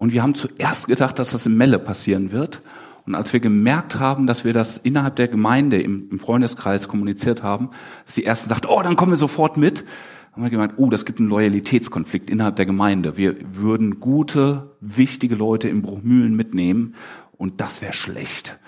Und 0.00 0.14
wir 0.14 0.22
haben 0.22 0.34
zuerst 0.34 0.88
gedacht, 0.88 1.18
dass 1.18 1.32
das 1.32 1.44
in 1.44 1.58
Melle 1.58 1.78
passieren 1.78 2.32
wird. 2.32 2.62
Und 3.04 3.14
als 3.14 3.34
wir 3.34 3.40
gemerkt 3.40 3.98
haben, 4.00 4.26
dass 4.26 4.46
wir 4.46 4.54
das 4.54 4.78
innerhalb 4.78 5.16
der 5.16 5.28
Gemeinde 5.28 5.78
im, 5.78 6.18
Freundeskreis 6.18 6.88
kommuniziert 6.88 7.42
haben, 7.42 7.68
dass 8.06 8.14
die 8.14 8.24
ersten 8.24 8.48
sagten, 8.48 8.68
oh, 8.70 8.80
dann 8.82 8.96
kommen 8.96 9.12
wir 9.12 9.18
sofort 9.18 9.58
mit, 9.58 9.84
haben 10.32 10.42
wir 10.42 10.48
gemeint, 10.48 10.72
oh, 10.78 10.88
das 10.88 11.04
gibt 11.04 11.20
einen 11.20 11.28
Loyalitätskonflikt 11.28 12.30
innerhalb 12.30 12.56
der 12.56 12.64
Gemeinde. 12.64 13.18
Wir 13.18 13.36
würden 13.52 14.00
gute, 14.00 14.70
wichtige 14.80 15.34
Leute 15.34 15.68
im 15.68 15.82
Bruchmühlen 15.82 16.34
mitnehmen 16.34 16.94
und 17.32 17.60
das 17.60 17.82
wäre 17.82 17.92
schlecht. 17.92 18.58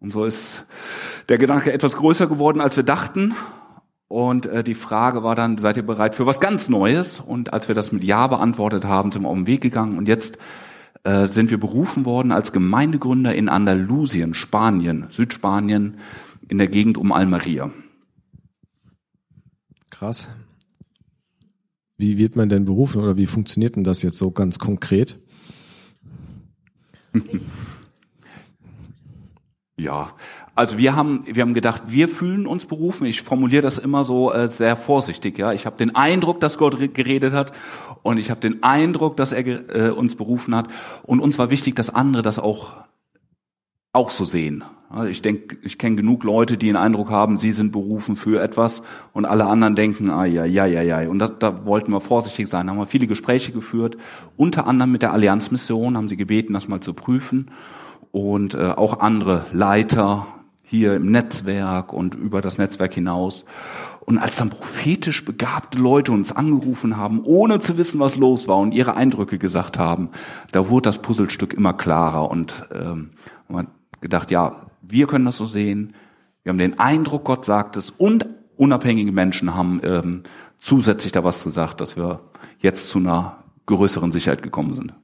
Und 0.00 0.10
so 0.10 0.24
ist 0.24 0.64
der 1.28 1.36
Gedanke 1.36 1.70
etwas 1.70 1.96
größer 1.96 2.26
geworden, 2.28 2.62
als 2.62 2.76
wir 2.76 2.82
dachten. 2.82 3.34
Und 4.12 4.44
äh, 4.44 4.62
die 4.62 4.74
Frage 4.74 5.22
war 5.22 5.34
dann, 5.34 5.56
seid 5.56 5.78
ihr 5.78 5.86
bereit 5.86 6.14
für 6.14 6.26
was 6.26 6.38
ganz 6.38 6.68
Neues? 6.68 7.18
Und 7.18 7.54
als 7.54 7.68
wir 7.68 7.74
das 7.74 7.92
mit 7.92 8.04
Ja 8.04 8.26
beantwortet 8.26 8.84
haben, 8.84 9.10
sind 9.10 9.22
wir 9.22 9.30
auf 9.30 9.36
den 9.36 9.46
Weg 9.46 9.62
gegangen. 9.62 9.96
Und 9.96 10.06
jetzt 10.06 10.36
äh, 11.04 11.26
sind 11.26 11.50
wir 11.50 11.58
berufen 11.58 12.04
worden 12.04 12.30
als 12.30 12.52
Gemeindegründer 12.52 13.34
in 13.34 13.48
Andalusien, 13.48 14.34
Spanien, 14.34 15.06
Südspanien, 15.08 15.96
in 16.46 16.58
der 16.58 16.68
Gegend 16.68 16.98
um 16.98 17.10
Almeria. 17.10 17.70
Krass. 19.88 20.28
Wie 21.96 22.18
wird 22.18 22.36
man 22.36 22.50
denn 22.50 22.66
berufen 22.66 23.00
oder 23.02 23.16
wie 23.16 23.24
funktioniert 23.24 23.76
denn 23.76 23.84
das 23.84 24.02
jetzt 24.02 24.18
so 24.18 24.30
ganz 24.30 24.58
konkret? 24.58 25.18
Ja, 29.78 30.12
also 30.54 30.76
wir 30.76 30.94
haben 30.94 31.24
wir 31.26 31.42
haben 31.42 31.54
gedacht, 31.54 31.84
wir 31.86 32.08
fühlen 32.08 32.46
uns 32.46 32.66
berufen. 32.66 33.06
Ich 33.06 33.22
formuliere 33.22 33.62
das 33.62 33.78
immer 33.78 34.04
so 34.04 34.32
äh, 34.32 34.48
sehr 34.48 34.76
vorsichtig. 34.76 35.38
Ja, 35.38 35.52
ich 35.52 35.64
habe 35.64 35.76
den 35.76 35.94
Eindruck, 35.96 36.40
dass 36.40 36.58
Gott 36.58 36.76
geredet 36.94 37.32
hat 37.32 37.52
und 38.02 38.18
ich 38.18 38.30
habe 38.30 38.40
den 38.40 38.62
Eindruck, 38.62 39.16
dass 39.16 39.32
er 39.32 39.46
äh, 39.46 39.90
uns 39.90 40.14
berufen 40.14 40.54
hat. 40.54 40.68
Und 41.02 41.20
uns 41.20 41.38
war 41.38 41.50
wichtig, 41.50 41.76
dass 41.76 41.90
andere 41.90 42.22
das 42.22 42.38
auch 42.38 42.72
auch 43.94 44.10
so 44.10 44.24
sehen. 44.24 44.64
Ich 45.08 45.22
denke, 45.22 45.56
ich 45.62 45.78
kenne 45.78 45.96
genug 45.96 46.22
Leute, 46.22 46.58
die 46.58 46.66
den 46.66 46.76
Eindruck 46.76 47.08
haben, 47.08 47.38
sie 47.38 47.52
sind 47.52 47.72
berufen 47.72 48.14
für 48.14 48.42
etwas 48.42 48.82
und 49.14 49.24
alle 49.24 49.46
anderen 49.46 49.74
denken, 49.74 50.10
ah 50.10 50.26
ja, 50.26 50.44
ja, 50.44 50.66
ja, 50.66 50.82
ja. 50.82 51.08
Und 51.08 51.18
das, 51.18 51.32
da 51.38 51.64
wollten 51.64 51.92
wir 51.92 52.00
vorsichtig 52.00 52.46
sein. 52.48 52.66
Da 52.66 52.72
haben 52.72 52.78
wir 52.78 52.86
viele 52.86 53.06
Gespräche 53.06 53.52
geführt, 53.52 53.96
unter 54.36 54.66
anderem 54.66 54.92
mit 54.92 55.00
der 55.00 55.12
Allianzmission, 55.12 55.96
haben 55.96 56.10
sie 56.10 56.18
gebeten, 56.18 56.52
das 56.52 56.68
mal 56.68 56.80
zu 56.80 56.92
prüfen. 56.92 57.50
Und 58.10 58.52
äh, 58.54 58.72
auch 58.76 59.00
andere 59.00 59.46
Leiter 59.52 60.26
hier 60.72 60.96
im 60.96 61.10
Netzwerk 61.10 61.92
und 61.92 62.14
über 62.14 62.40
das 62.40 62.56
Netzwerk 62.56 62.94
hinaus. 62.94 63.44
Und 64.06 64.16
als 64.16 64.36
dann 64.36 64.48
prophetisch 64.48 65.22
begabte 65.22 65.76
Leute 65.76 66.12
uns 66.12 66.32
angerufen 66.32 66.96
haben, 66.96 67.20
ohne 67.24 67.60
zu 67.60 67.76
wissen, 67.76 68.00
was 68.00 68.16
los 68.16 68.48
war 68.48 68.56
und 68.56 68.72
ihre 68.72 68.96
Eindrücke 68.96 69.36
gesagt 69.36 69.78
haben, 69.78 70.08
da 70.50 70.70
wurde 70.70 70.84
das 70.84 70.96
Puzzlestück 70.96 71.52
immer 71.52 71.74
klarer 71.74 72.30
und 72.30 72.64
ähm, 72.72 73.10
man 73.48 73.66
gedacht, 74.00 74.30
ja, 74.30 74.62
wir 74.80 75.06
können 75.06 75.26
das 75.26 75.36
so 75.36 75.44
sehen. 75.44 75.92
Wir 76.42 76.50
haben 76.50 76.58
den 76.58 76.78
Eindruck, 76.78 77.24
Gott 77.24 77.44
sagt 77.44 77.76
es 77.76 77.90
und 77.90 78.26
unabhängige 78.56 79.12
Menschen 79.12 79.54
haben 79.54 79.78
ähm, 79.84 80.22
zusätzlich 80.58 81.12
da 81.12 81.22
was 81.22 81.44
gesagt, 81.44 81.82
dass 81.82 81.98
wir 81.98 82.20
jetzt 82.60 82.88
zu 82.88 82.98
einer 82.98 83.36
größeren 83.66 84.10
Sicherheit 84.10 84.42
gekommen 84.42 84.72
sind. 84.74 84.94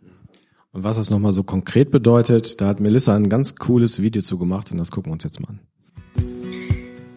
Und 0.72 0.84
was 0.84 0.98
das 0.98 1.10
nochmal 1.10 1.32
so 1.32 1.42
konkret 1.42 1.90
bedeutet, 1.90 2.60
da 2.60 2.68
hat 2.68 2.80
Melissa 2.80 3.16
ein 3.16 3.28
ganz 3.28 3.56
cooles 3.56 4.02
Video 4.02 4.20
zu 4.20 4.38
gemacht 4.38 4.70
und 4.70 4.78
das 4.78 4.90
gucken 4.90 5.10
wir 5.10 5.14
uns 5.14 5.24
jetzt 5.24 5.40
mal 5.40 5.48
an. 5.48 5.60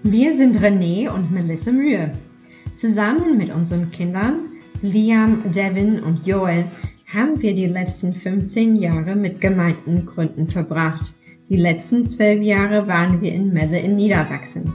Wir 0.03 0.35
sind 0.35 0.57
René 0.57 1.09
und 1.09 1.31
Melissa 1.31 1.71
Mühe. 1.71 2.13
Zusammen 2.77 3.37
mit 3.37 3.53
unseren 3.53 3.91
Kindern, 3.91 4.39
Liam, 4.81 5.51
Devin 5.51 6.01
und 6.01 6.25
Joel, 6.25 6.65
haben 7.13 7.41
wir 7.41 7.53
die 7.53 7.67
letzten 7.67 8.13
15 8.13 8.77
Jahre 8.77 9.15
mit 9.15 9.41
Gemeindengründen 9.41 10.47
verbracht. 10.47 11.13
Die 11.49 11.57
letzten 11.57 12.05
zwölf 12.05 12.41
Jahre 12.41 12.87
waren 12.87 13.21
wir 13.21 13.33
in 13.33 13.51
Melle 13.51 13.79
in 13.79 13.97
Niedersachsen. 13.97 14.71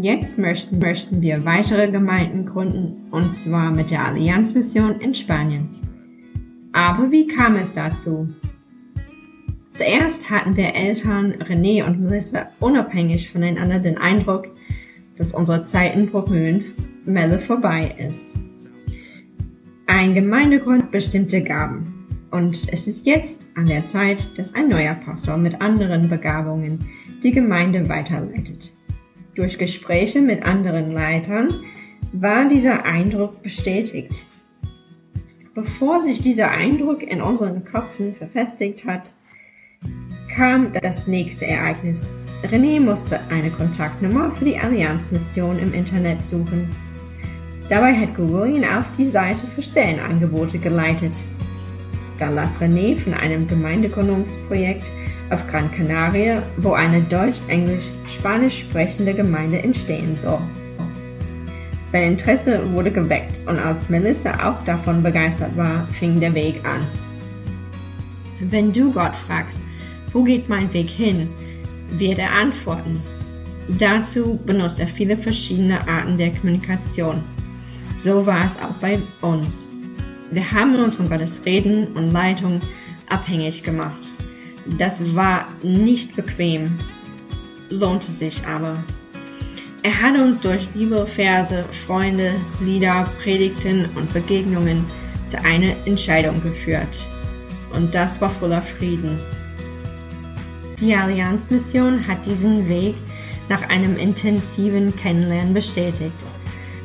Jetzt 0.00 0.38
möchten, 0.38 0.80
möchten 0.80 1.20
wir 1.20 1.44
weitere 1.44 1.88
Gemeinden 1.88 2.46
gründen, 2.46 3.06
und 3.12 3.32
zwar 3.32 3.70
mit 3.70 3.90
der 3.90 4.06
Allianzmission 4.06 5.00
in 5.00 5.14
Spanien. 5.14 5.68
Aber 6.72 7.10
wie 7.10 7.26
kam 7.26 7.56
es 7.56 7.74
dazu? 7.74 8.28
Zuerst 9.70 10.28
hatten 10.30 10.56
wir 10.56 10.74
Eltern 10.74 11.34
René 11.34 11.84
und 11.84 12.00
Melissa 12.00 12.48
unabhängig 12.60 13.30
voneinander 13.30 13.78
den 13.78 13.98
Eindruck, 13.98 14.48
dass 15.16 15.32
unsere 15.32 15.64
Zeit 15.64 15.94
in 15.94 16.10
Melle 17.04 17.38
vorbei 17.38 17.94
ist. 17.98 18.34
Ein 19.86 20.14
Gemeindegrund 20.14 20.90
bestimmte 20.90 21.42
Gaben. 21.42 22.28
Und 22.30 22.54
es 22.72 22.86
ist 22.86 23.04
jetzt 23.06 23.46
an 23.56 23.66
der 23.66 23.84
Zeit, 23.84 24.26
dass 24.38 24.54
ein 24.54 24.68
neuer 24.68 24.94
Pastor 24.94 25.36
mit 25.36 25.60
anderen 25.60 26.08
Begabungen 26.08 26.78
die 27.22 27.32
Gemeinde 27.32 27.88
weiterleitet. 27.88 28.72
Durch 29.34 29.58
Gespräche 29.58 30.20
mit 30.20 30.42
anderen 30.42 30.92
Leitern 30.92 31.48
war 32.12 32.48
dieser 32.48 32.84
Eindruck 32.84 33.42
bestätigt. 33.42 34.24
Bevor 35.54 36.02
sich 36.02 36.22
dieser 36.22 36.50
Eindruck 36.50 37.02
in 37.02 37.20
unseren 37.20 37.62
Köpfen 37.62 38.14
verfestigt 38.14 38.86
hat, 38.86 39.12
kam 40.34 40.72
das 40.72 41.06
nächste 41.06 41.46
Ereignis. 41.46 42.10
René 42.42 42.80
musste 42.80 43.20
eine 43.28 43.50
Kontaktnummer 43.50 44.32
für 44.32 44.46
die 44.46 44.58
Allianzmission 44.58 45.58
im 45.58 45.74
Internet 45.74 46.24
suchen. 46.24 46.70
Dabei 47.68 47.92
hat 47.94 48.16
Google 48.16 48.56
ihn 48.56 48.64
auf 48.64 48.86
die 48.96 49.08
Seite 49.08 49.46
für 49.46 49.62
Stellenangebote 49.62 50.58
geleitet. 50.58 51.12
Da 52.18 52.30
las 52.30 52.58
René 52.58 52.98
von 52.98 53.12
einem 53.12 53.46
Gemeindegründungsprojekt 53.46 54.90
auf 55.28 55.46
Gran 55.48 55.70
Canaria, 55.70 56.42
wo 56.56 56.72
eine 56.72 57.02
deutsch-englisch-spanisch 57.02 58.60
sprechende 58.60 59.12
Gemeinde 59.12 59.58
entstehen 59.62 60.16
soll. 60.16 60.40
Sein 61.92 62.12
Interesse 62.12 62.72
wurde 62.72 62.90
geweckt 62.90 63.42
und 63.46 63.58
als 63.58 63.90
Melissa 63.90 64.48
auch 64.48 64.64
davon 64.64 65.02
begeistert 65.02 65.54
war, 65.58 65.86
fing 65.88 66.18
der 66.18 66.32
Weg 66.32 66.64
an. 66.64 66.86
Wenn 68.40 68.72
du 68.72 68.90
Gott 68.90 69.12
fragst, 69.26 69.60
wo 70.14 70.24
geht 70.24 70.48
mein 70.48 70.72
Weg 70.72 70.88
hin, 70.88 71.28
wird 71.90 72.18
er 72.18 72.32
antworten. 72.32 72.98
Dazu 73.78 74.40
benutzt 74.46 74.80
er 74.80 74.88
viele 74.88 75.18
verschiedene 75.18 75.86
Arten 75.86 76.16
der 76.16 76.32
Kommunikation. 76.32 77.22
So 77.98 78.24
war 78.24 78.46
es 78.46 78.62
auch 78.62 78.74
bei 78.80 78.98
uns. 79.20 79.66
Wir 80.30 80.50
haben 80.50 80.74
uns 80.76 80.94
von 80.94 81.10
Gottes 81.10 81.42
Reden 81.44 81.88
und 81.88 82.10
Leitung 82.10 82.62
abhängig 83.10 83.62
gemacht. 83.62 84.00
Das 84.78 84.94
war 85.14 85.46
nicht 85.62 86.16
bequem, 86.16 86.70
lohnte 87.68 88.10
sich 88.12 88.42
aber. 88.46 88.78
Er 89.84 90.00
hat 90.00 90.14
uns 90.14 90.38
durch 90.38 90.68
Bibelverse, 90.68 91.64
Freunde, 91.86 92.34
Lieder, 92.60 93.04
Predigten 93.20 93.86
und 93.96 94.12
Begegnungen 94.12 94.84
zu 95.26 95.44
einer 95.44 95.74
Entscheidung 95.86 96.40
geführt. 96.40 97.04
Und 97.74 97.92
das 97.92 98.20
war 98.20 98.30
voller 98.30 98.62
Frieden. 98.62 99.18
Die 100.78 100.94
Allianzmission 100.94 102.06
hat 102.06 102.24
diesen 102.24 102.68
Weg 102.68 102.94
nach 103.48 103.68
einem 103.70 103.96
intensiven 103.96 104.94
Kennenlernen 104.94 105.52
bestätigt. 105.52 106.12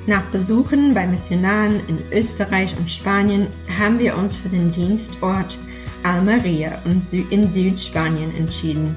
Nach 0.07 0.23
Besuchen 0.31 0.95
bei 0.95 1.05
Missionaren 1.05 1.79
in 1.87 1.99
Österreich 2.11 2.75
und 2.79 2.89
Spanien 2.89 3.45
haben 3.77 3.99
wir 3.99 4.17
uns 4.17 4.35
für 4.35 4.49
den 4.49 4.71
Dienstort 4.71 5.59
Almeria 6.01 6.81
in 7.29 7.51
Südspanien 7.51 8.35
entschieden. 8.35 8.95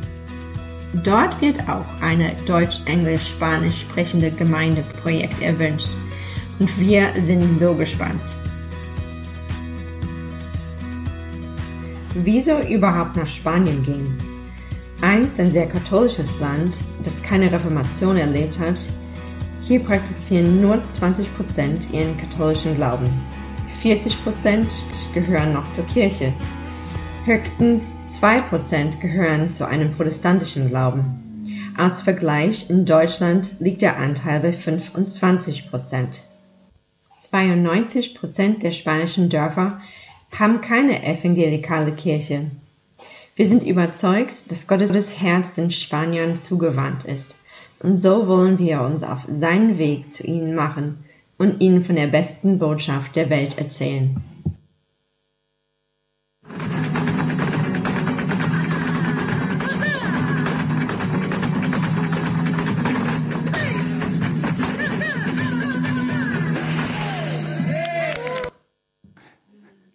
Dort 0.92 1.40
wird 1.40 1.60
auch 1.68 1.86
eine 2.00 2.34
deutsch-englisch-spanisch 2.46 3.82
sprechende 3.82 4.30
Gemeindeprojekt 4.30 5.40
erwünscht 5.40 5.90
und 6.58 6.78
wir 6.80 7.08
sind 7.22 7.60
so 7.60 7.74
gespannt. 7.74 8.20
Wieso 12.14 12.58
überhaupt 12.60 13.16
nach 13.16 13.28
Spanien 13.28 13.84
gehen? 13.84 14.18
Einst 15.00 15.38
ein 15.38 15.52
sehr 15.52 15.68
katholisches 15.68 16.38
Land, 16.40 16.76
das 17.04 17.22
keine 17.22 17.50
Reformation 17.52 18.16
erlebt 18.16 18.58
hat, 18.58 18.78
hier 19.62 19.78
praktizieren 19.78 20.60
nur 20.60 20.74
20% 20.74 21.92
ihren 21.92 22.16
katholischen 22.18 22.74
Glauben. 22.74 23.06
40% 23.82 24.66
gehören 25.14 25.52
noch 25.52 25.70
zur 25.72 25.86
Kirche. 25.86 26.32
Höchstens 27.24 27.94
2% 28.20 29.00
gehören 29.00 29.50
zu 29.50 29.66
einem 29.66 29.94
protestantischen 29.94 30.68
Glauben. 30.68 31.72
Als 31.74 32.02
Vergleich 32.02 32.68
in 32.68 32.84
Deutschland 32.84 33.54
liegt 33.60 33.80
der 33.80 33.96
Anteil 33.96 34.40
bei 34.40 34.50
25%. 34.50 36.18
92% 37.18 38.58
der 38.58 38.72
spanischen 38.72 39.30
Dörfer 39.30 39.80
haben 40.38 40.60
keine 40.60 41.02
evangelikale 41.02 41.92
Kirche. 41.92 42.50
Wir 43.36 43.46
sind 43.46 43.62
überzeugt, 43.62 44.50
dass 44.50 44.66
Gottes 44.66 45.18
Herz 45.18 45.54
den 45.54 45.70
Spaniern 45.70 46.36
zugewandt 46.36 47.04
ist. 47.04 47.34
Und 47.78 47.96
so 47.96 48.26
wollen 48.26 48.58
wir 48.58 48.82
uns 48.82 49.02
auf 49.02 49.24
seinen 49.30 49.78
Weg 49.78 50.12
zu 50.12 50.26
ihnen 50.26 50.54
machen 50.54 51.04
und 51.38 51.62
ihnen 51.62 51.86
von 51.86 51.96
der 51.96 52.08
besten 52.08 52.58
Botschaft 52.58 53.16
der 53.16 53.30
Welt 53.30 53.56
erzählen. 53.56 54.22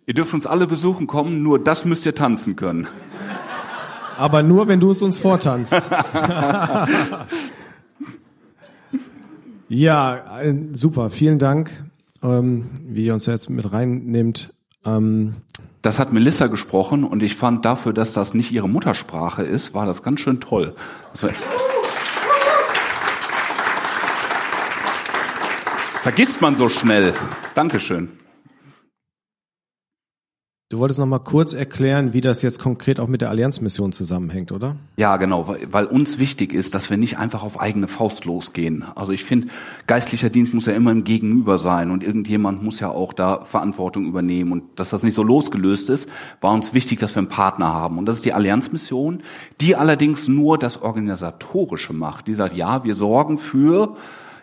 Ihr 0.07 0.13
dürft 0.13 0.33
uns 0.33 0.45
alle 0.45 0.67
besuchen 0.67 1.07
kommen, 1.07 1.41
nur 1.41 1.57
das 1.57 1.85
müsst 1.85 2.05
ihr 2.05 2.13
tanzen 2.13 2.55
können. 2.55 2.87
Aber 4.17 4.43
nur, 4.43 4.67
wenn 4.67 4.79
du 4.79 4.91
es 4.91 5.01
uns 5.01 5.17
vortanzt. 5.17 5.73
Ja, 9.67 10.43
super. 10.73 11.09
Vielen 11.09 11.39
Dank, 11.39 11.71
ähm, 12.21 12.69
wie 12.87 13.07
ihr 13.07 13.13
uns 13.13 13.25
jetzt 13.25 13.49
mit 13.49 13.71
reinnehmt. 13.71 14.53
Ähm, 14.85 15.33
das 15.81 15.97
hat 15.97 16.13
Melissa 16.13 16.47
gesprochen 16.47 17.03
und 17.03 17.23
ich 17.23 17.35
fand 17.35 17.65
dafür, 17.65 17.91
dass 17.91 18.13
das 18.13 18.33
nicht 18.35 18.51
ihre 18.51 18.69
Muttersprache 18.69 19.41
ist, 19.43 19.73
war 19.73 19.85
das 19.85 20.03
ganz 20.03 20.19
schön 20.19 20.39
toll. 20.39 20.75
Also, 21.11 21.29
vergisst 26.01 26.41
man 26.41 26.55
so 26.57 26.69
schnell. 26.69 27.13
Dankeschön. 27.55 28.09
Du 30.69 30.79
wolltest 30.79 30.99
noch 30.99 31.05
mal 31.05 31.19
kurz 31.19 31.53
erklären, 31.53 32.13
wie 32.13 32.21
das 32.21 32.41
jetzt 32.41 32.57
konkret 32.57 32.99
auch 32.99 33.07
mit 33.07 33.21
der 33.21 33.29
Allianzmission 33.29 33.93
zusammenhängt, 33.93 34.51
oder? 34.51 34.75
Ja, 34.97 35.17
genau, 35.17 35.55
weil, 35.69 35.85
uns 35.85 36.17
wichtig 36.17 36.53
ist, 36.53 36.73
dass 36.73 36.89
wir 36.89 36.97
nicht 36.97 37.19
einfach 37.19 37.43
auf 37.43 37.59
eigene 37.59 37.87
Faust 37.87 38.25
losgehen. 38.25 38.83
Also 38.95 39.11
ich 39.11 39.25
finde, 39.25 39.49
geistlicher 39.85 40.31
Dienst 40.31 40.55
muss 40.55 40.65
ja 40.65 40.73
immer 40.73 40.89
im 40.89 41.03
Gegenüber 41.03 41.59
sein 41.59 41.91
und 41.91 42.01
irgendjemand 42.01 42.63
muss 42.63 42.79
ja 42.79 42.89
auch 42.89 43.13
da 43.13 43.45
Verantwortung 43.45 44.07
übernehmen 44.07 44.51
und 44.51 44.63
dass 44.79 44.89
das 44.89 45.03
nicht 45.03 45.13
so 45.13 45.21
losgelöst 45.21 45.91
ist, 45.91 46.09
war 46.41 46.53
uns 46.53 46.73
wichtig, 46.73 46.99
dass 46.99 47.13
wir 47.13 47.19
einen 47.19 47.29
Partner 47.29 47.71
haben 47.71 47.99
und 47.99 48.07
das 48.07 48.15
ist 48.15 48.25
die 48.25 48.33
Allianzmission, 48.33 49.21
die 49.61 49.75
allerdings 49.75 50.27
nur 50.27 50.57
das 50.57 50.81
organisatorische 50.81 51.93
macht. 51.93 52.25
Die 52.25 52.33
sagt, 52.33 52.55
ja, 52.55 52.83
wir 52.83 52.95
sorgen 52.95 53.37
für 53.37 53.97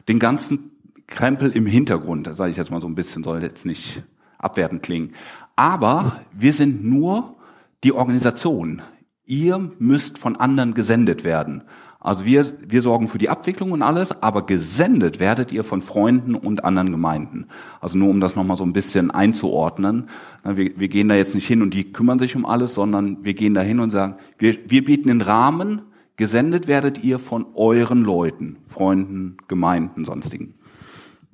den 0.06 0.20
ganzen 0.20 0.70
Krempel 1.08 1.50
im 1.50 1.66
Hintergrund. 1.66 2.30
Sage 2.32 2.52
ich 2.52 2.56
jetzt 2.56 2.70
mal 2.70 2.80
so 2.80 2.86
ein 2.86 2.94
bisschen, 2.94 3.24
soll 3.24 3.42
jetzt 3.42 3.66
nicht 3.66 4.04
abwertend 4.42 4.82
klingen. 4.82 5.12
Aber 5.56 6.20
wir 6.32 6.52
sind 6.52 6.84
nur 6.84 7.36
die 7.84 7.92
Organisation. 7.92 8.82
Ihr 9.26 9.70
müsst 9.78 10.18
von 10.18 10.36
anderen 10.36 10.74
gesendet 10.74 11.24
werden. 11.24 11.62
Also 12.04 12.24
wir, 12.24 12.44
wir 12.66 12.82
sorgen 12.82 13.06
für 13.06 13.18
die 13.18 13.28
Abwicklung 13.28 13.70
und 13.70 13.82
alles, 13.82 14.10
aber 14.22 14.44
gesendet 14.44 15.20
werdet 15.20 15.52
ihr 15.52 15.62
von 15.62 15.82
Freunden 15.82 16.34
und 16.34 16.64
anderen 16.64 16.90
Gemeinden. 16.90 17.46
Also 17.80 17.96
nur 17.96 18.10
um 18.10 18.18
das 18.18 18.34
nochmal 18.34 18.56
so 18.56 18.64
ein 18.64 18.72
bisschen 18.72 19.12
einzuordnen. 19.12 20.08
Wir, 20.42 20.76
wir 20.76 20.88
gehen 20.88 21.06
da 21.06 21.14
jetzt 21.14 21.36
nicht 21.36 21.46
hin 21.46 21.62
und 21.62 21.72
die 21.74 21.92
kümmern 21.92 22.18
sich 22.18 22.34
um 22.34 22.44
alles, 22.44 22.74
sondern 22.74 23.24
wir 23.24 23.34
gehen 23.34 23.54
da 23.54 23.60
hin 23.60 23.78
und 23.78 23.92
sagen, 23.92 24.16
wir, 24.36 24.58
wir 24.66 24.84
bieten 24.84 25.08
den 25.08 25.20
Rahmen, 25.20 25.82
gesendet 26.16 26.66
werdet 26.66 27.04
ihr 27.04 27.20
von 27.20 27.46
euren 27.54 28.02
Leuten, 28.02 28.56
Freunden, 28.66 29.36
Gemeinden, 29.46 30.04
sonstigen. 30.04 30.54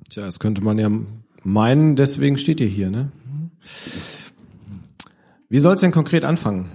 Tja, 0.07 0.25
das 0.25 0.39
könnte 0.39 0.63
man 0.63 0.77
ja 0.77 0.91
meinen, 1.43 1.95
deswegen 1.95 2.37
steht 2.37 2.59
ihr 2.59 2.67
hier, 2.67 2.89
ne? 2.89 3.11
Wie 5.49 5.59
soll 5.59 5.75
es 5.75 5.81
denn 5.81 5.91
konkret 5.91 6.23
anfangen? 6.25 6.69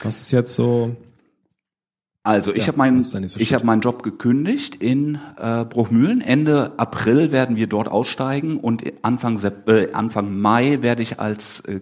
Was 0.00 0.20
ist 0.20 0.30
jetzt 0.30 0.54
so? 0.54 0.96
Also 2.22 2.52
ich 2.52 2.62
ja, 2.62 2.68
habe 2.68 2.78
meinen 2.78 3.04
so 3.04 3.18
ich 3.38 3.54
habe 3.54 3.64
meinen 3.64 3.82
Job 3.82 4.02
gekündigt 4.02 4.74
in 4.74 5.18
äh, 5.38 5.64
Bruchmühlen. 5.64 6.20
Ende 6.20 6.72
April 6.76 7.30
werden 7.30 7.54
wir 7.54 7.68
dort 7.68 7.88
aussteigen 7.88 8.58
und 8.58 8.82
Anfang 9.02 9.40
äh, 9.68 9.92
Anfang 9.92 10.36
Mai 10.36 10.82
werde 10.82 11.02
ich 11.02 11.20
als 11.20 11.60
äh, 11.60 11.80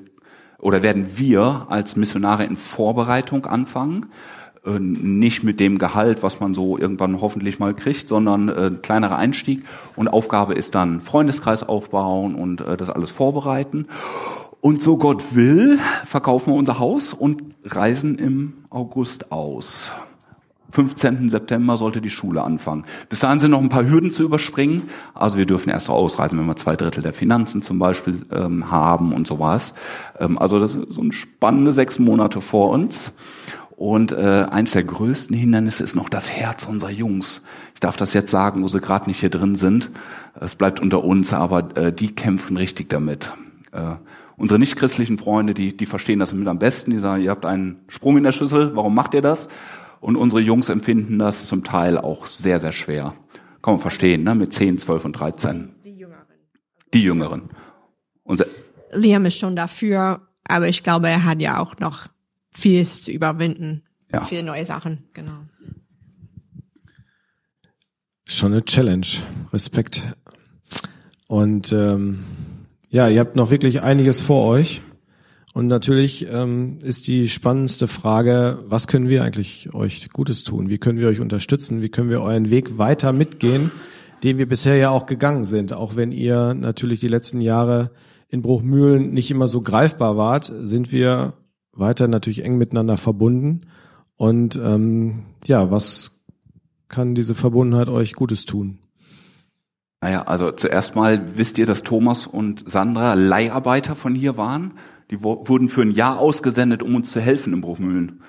oder 0.58 0.82
werden 0.82 1.16
wir 1.16 1.66
als 1.70 1.96
Missionare 1.96 2.44
in 2.44 2.56
Vorbereitung 2.56 3.46
anfangen. 3.46 4.06
Äh, 4.64 4.78
nicht 4.78 5.44
mit 5.44 5.60
dem 5.60 5.78
Gehalt, 5.78 6.22
was 6.22 6.40
man 6.40 6.54
so 6.54 6.78
irgendwann 6.78 7.20
hoffentlich 7.20 7.58
mal 7.58 7.74
kriegt, 7.74 8.08
sondern 8.08 8.48
äh, 8.48 8.70
kleinerer 8.80 9.16
Einstieg. 9.16 9.64
Und 9.96 10.08
Aufgabe 10.08 10.54
ist 10.54 10.74
dann 10.74 11.00
Freundeskreis 11.00 11.62
aufbauen 11.62 12.34
und 12.34 12.60
äh, 12.62 12.76
das 12.76 12.90
alles 12.90 13.10
vorbereiten. 13.10 13.86
Und 14.60 14.82
so 14.82 14.96
Gott 14.96 15.34
will, 15.34 15.78
verkaufen 16.06 16.52
wir 16.52 16.58
unser 16.58 16.78
Haus 16.78 17.12
und 17.12 17.42
reisen 17.64 18.14
im 18.14 18.54
August 18.70 19.30
aus. 19.30 19.92
15. 20.74 21.28
September 21.28 21.76
sollte 21.76 22.00
die 22.00 22.10
Schule 22.10 22.42
anfangen. 22.42 22.84
Bis 23.08 23.20
dahin 23.20 23.38
sind 23.38 23.52
noch 23.52 23.60
ein 23.60 23.68
paar 23.68 23.88
Hürden 23.88 24.10
zu 24.10 24.24
überspringen. 24.24 24.82
Also 25.14 25.38
wir 25.38 25.46
dürfen 25.46 25.70
erst 25.70 25.88
ausreisen, 25.88 26.36
wenn 26.38 26.46
wir 26.46 26.56
zwei 26.56 26.74
Drittel 26.74 27.02
der 27.02 27.12
Finanzen 27.12 27.62
zum 27.62 27.78
Beispiel 27.78 28.26
ähm, 28.32 28.70
haben 28.72 29.12
und 29.12 29.26
sowas. 29.26 29.72
Ähm, 30.18 30.36
also 30.36 30.58
das 30.58 30.72
sind 30.72 30.92
so 30.92 31.00
ein 31.00 31.12
spannende 31.12 31.72
sechs 31.72 32.00
Monate 32.00 32.40
vor 32.40 32.70
uns. 32.70 33.12
Und 33.76 34.12
äh, 34.12 34.46
eins 34.50 34.72
der 34.72 34.84
größten 34.84 35.36
Hindernisse 35.36 35.82
ist 35.82 35.96
noch 35.96 36.08
das 36.08 36.30
Herz 36.30 36.64
unserer 36.64 36.90
Jungs. 36.90 37.42
Ich 37.74 37.80
darf 37.80 37.96
das 37.96 38.12
jetzt 38.12 38.30
sagen, 38.30 38.62
wo 38.62 38.68
sie 38.68 38.80
gerade 38.80 39.06
nicht 39.06 39.20
hier 39.20 39.30
drin 39.30 39.56
sind. 39.56 39.90
Es 40.40 40.54
bleibt 40.54 40.80
unter 40.80 41.02
uns, 41.02 41.32
aber 41.32 41.76
äh, 41.76 41.92
die 41.92 42.14
kämpfen 42.14 42.56
richtig 42.56 42.88
damit. 42.88 43.32
Äh, 43.72 43.96
Unsere 44.36 44.58
nichtchristlichen 44.58 45.18
Freunde, 45.18 45.54
die, 45.54 45.76
die 45.76 45.86
verstehen 45.86 46.18
das 46.18 46.34
mit 46.34 46.48
am 46.48 46.58
besten. 46.58 46.90
Die 46.90 46.98
sagen, 46.98 47.22
ihr 47.22 47.30
habt 47.30 47.46
einen 47.46 47.84
Sprung 47.88 48.16
in 48.16 48.24
der 48.24 48.32
Schüssel, 48.32 48.74
warum 48.74 48.94
macht 48.94 49.14
ihr 49.14 49.22
das? 49.22 49.48
Und 50.00 50.16
unsere 50.16 50.40
Jungs 50.40 50.68
empfinden 50.68 51.18
das 51.18 51.46
zum 51.46 51.64
Teil 51.64 51.98
auch 51.98 52.26
sehr, 52.26 52.58
sehr 52.60 52.72
schwer. 52.72 53.14
Kann 53.62 53.74
man 53.74 53.80
verstehen, 53.80 54.24
ne? 54.24 54.34
mit 54.34 54.52
10, 54.52 54.78
12 54.78 55.04
und 55.04 55.12
13. 55.12 55.74
Die 55.84 55.96
Jüngeren. 55.96 56.24
Die 56.92 57.02
Jüngeren. 57.02 57.42
Unser 58.24 58.46
Liam 58.92 59.24
ist 59.26 59.38
schon 59.38 59.56
dafür, 59.56 60.20
aber 60.46 60.68
ich 60.68 60.82
glaube, 60.82 61.08
er 61.08 61.24
hat 61.24 61.40
ja 61.40 61.58
auch 61.58 61.78
noch 61.78 62.08
vieles 62.54 63.02
zu 63.02 63.12
überwinden. 63.12 63.82
Ja. 64.12 64.24
Viele 64.24 64.44
neue 64.44 64.64
Sachen, 64.64 65.04
genau. 65.12 65.40
Schon 68.26 68.52
eine 68.52 68.64
Challenge. 68.64 69.06
Respekt. 69.52 70.02
Und 71.26 71.72
ähm, 71.72 72.24
ja, 72.88 73.08
ihr 73.08 73.20
habt 73.20 73.36
noch 73.36 73.50
wirklich 73.50 73.82
einiges 73.82 74.20
vor 74.20 74.46
euch. 74.46 74.82
Und 75.52 75.68
natürlich 75.68 76.26
ähm, 76.32 76.78
ist 76.82 77.06
die 77.06 77.28
spannendste 77.28 77.86
Frage, 77.86 78.64
was 78.66 78.88
können 78.88 79.08
wir 79.08 79.22
eigentlich 79.22 79.72
euch 79.72 80.08
Gutes 80.10 80.42
tun? 80.42 80.68
Wie 80.68 80.78
können 80.78 80.98
wir 80.98 81.08
euch 81.08 81.20
unterstützen? 81.20 81.80
Wie 81.80 81.90
können 81.90 82.10
wir 82.10 82.22
euren 82.22 82.50
Weg 82.50 82.78
weiter 82.78 83.12
mitgehen, 83.12 83.70
den 84.24 84.38
wir 84.38 84.48
bisher 84.48 84.76
ja 84.76 84.90
auch 84.90 85.06
gegangen 85.06 85.44
sind? 85.44 85.72
Auch 85.72 85.94
wenn 85.94 86.10
ihr 86.10 86.54
natürlich 86.54 86.98
die 86.98 87.08
letzten 87.08 87.40
Jahre 87.40 87.92
in 88.28 88.42
Bruchmühlen 88.42 89.12
nicht 89.12 89.30
immer 89.30 89.46
so 89.46 89.60
greifbar 89.60 90.16
wart, 90.16 90.52
sind 90.64 90.90
wir 90.90 91.34
weiter 91.74 92.08
natürlich 92.08 92.44
eng 92.44 92.58
miteinander 92.58 92.96
verbunden. 92.96 93.62
Und 94.16 94.56
ähm, 94.56 95.24
ja, 95.46 95.70
was 95.70 96.22
kann 96.88 97.14
diese 97.14 97.34
Verbundenheit 97.34 97.88
euch 97.88 98.14
Gutes 98.14 98.44
tun? 98.44 98.78
Naja, 100.00 100.24
also 100.24 100.50
zuerst 100.50 100.94
mal 100.94 101.38
wisst 101.38 101.58
ihr, 101.58 101.66
dass 101.66 101.82
Thomas 101.82 102.26
und 102.26 102.70
Sandra 102.70 103.14
Leiharbeiter 103.14 103.94
von 103.94 104.14
hier 104.14 104.36
waren. 104.36 104.74
Die 105.10 105.22
wurden 105.22 105.68
für 105.68 105.82
ein 105.82 105.90
Jahr 105.90 106.18
ausgesendet, 106.18 106.82
um 106.82 106.94
uns 106.94 107.10
zu 107.10 107.20
helfen 107.20 107.52
im 107.52 107.60
Bruchmühlen. 107.60 108.22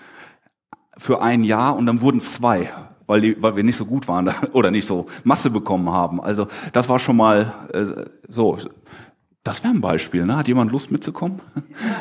Für 0.97 1.21
ein 1.21 1.43
Jahr 1.43 1.75
und 1.75 1.86
dann 1.86 2.01
wurden 2.01 2.21
zwei, 2.21 2.69
weil, 3.08 3.21
die, 3.21 3.41
weil 3.41 3.55
wir 3.55 3.63
nicht 3.63 3.75
so 3.75 3.86
gut 3.86 4.08
waren 4.08 4.31
oder 4.53 4.71
nicht 4.71 4.88
so 4.88 5.08
Masse 5.23 5.49
bekommen 5.49 5.89
haben. 5.89 6.21
Also 6.21 6.47
das 6.73 6.88
war 6.89 6.99
schon 6.99 7.17
mal 7.17 7.53
äh, 7.73 8.05
so. 8.29 8.58
Das 9.45 9.63
wäre 9.63 9.75
ein 9.75 9.79
Beispiel, 9.79 10.25
ne? 10.25 10.38
Hat 10.38 10.47
jemand 10.47 10.71
Lust 10.71 10.89
mitzukommen? 10.89 11.39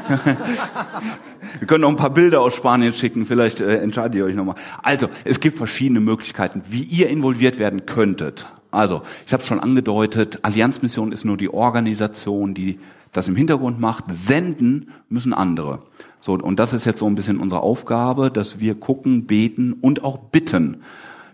wir 1.59 1.67
können 1.67 1.83
noch 1.83 1.91
ein 1.91 1.97
paar 1.97 2.09
Bilder 2.09 2.41
aus 2.41 2.55
Spanien 2.55 2.95
schicken, 2.95 3.27
vielleicht 3.27 3.61
äh, 3.61 3.81
entscheidet 3.81 4.15
ihr 4.15 4.25
euch 4.25 4.35
nochmal. 4.35 4.55
Also, 4.83 5.11
es 5.25 5.41
gibt 5.41 5.59
verschiedene 5.59 6.01
Möglichkeiten, 6.01 6.63
wie 6.71 6.83
ihr 6.85 7.11
involviert 7.11 7.59
werden 7.59 7.85
könntet. 7.85 8.47
Also, 8.71 9.03
ich 9.27 9.35
habe 9.35 9.43
schon 9.43 9.61
angedeutet, 9.61 10.39
Allianzmission 10.41 11.13
ist 11.13 11.27
nur 11.27 11.37
die 11.37 11.53
Organisation, 11.53 12.55
die 12.55 12.81
das 13.13 13.29
im 13.29 13.37
Hintergrund 13.37 13.79
macht. 13.79 14.05
Senden 14.09 14.89
müssen 15.11 15.35
andere. 15.35 15.83
So, 16.23 16.33
und 16.33 16.59
das 16.59 16.73
ist 16.73 16.87
jetzt 16.87 17.01
so 17.01 17.07
ein 17.07 17.15
bisschen 17.15 17.41
unsere 17.41 17.61
Aufgabe, 17.61 18.31
dass 18.31 18.59
wir 18.59 18.75
gucken, 18.75 19.27
beten 19.27 19.75
und 19.75 20.03
auch 20.03 20.17
bitten. 20.17 20.79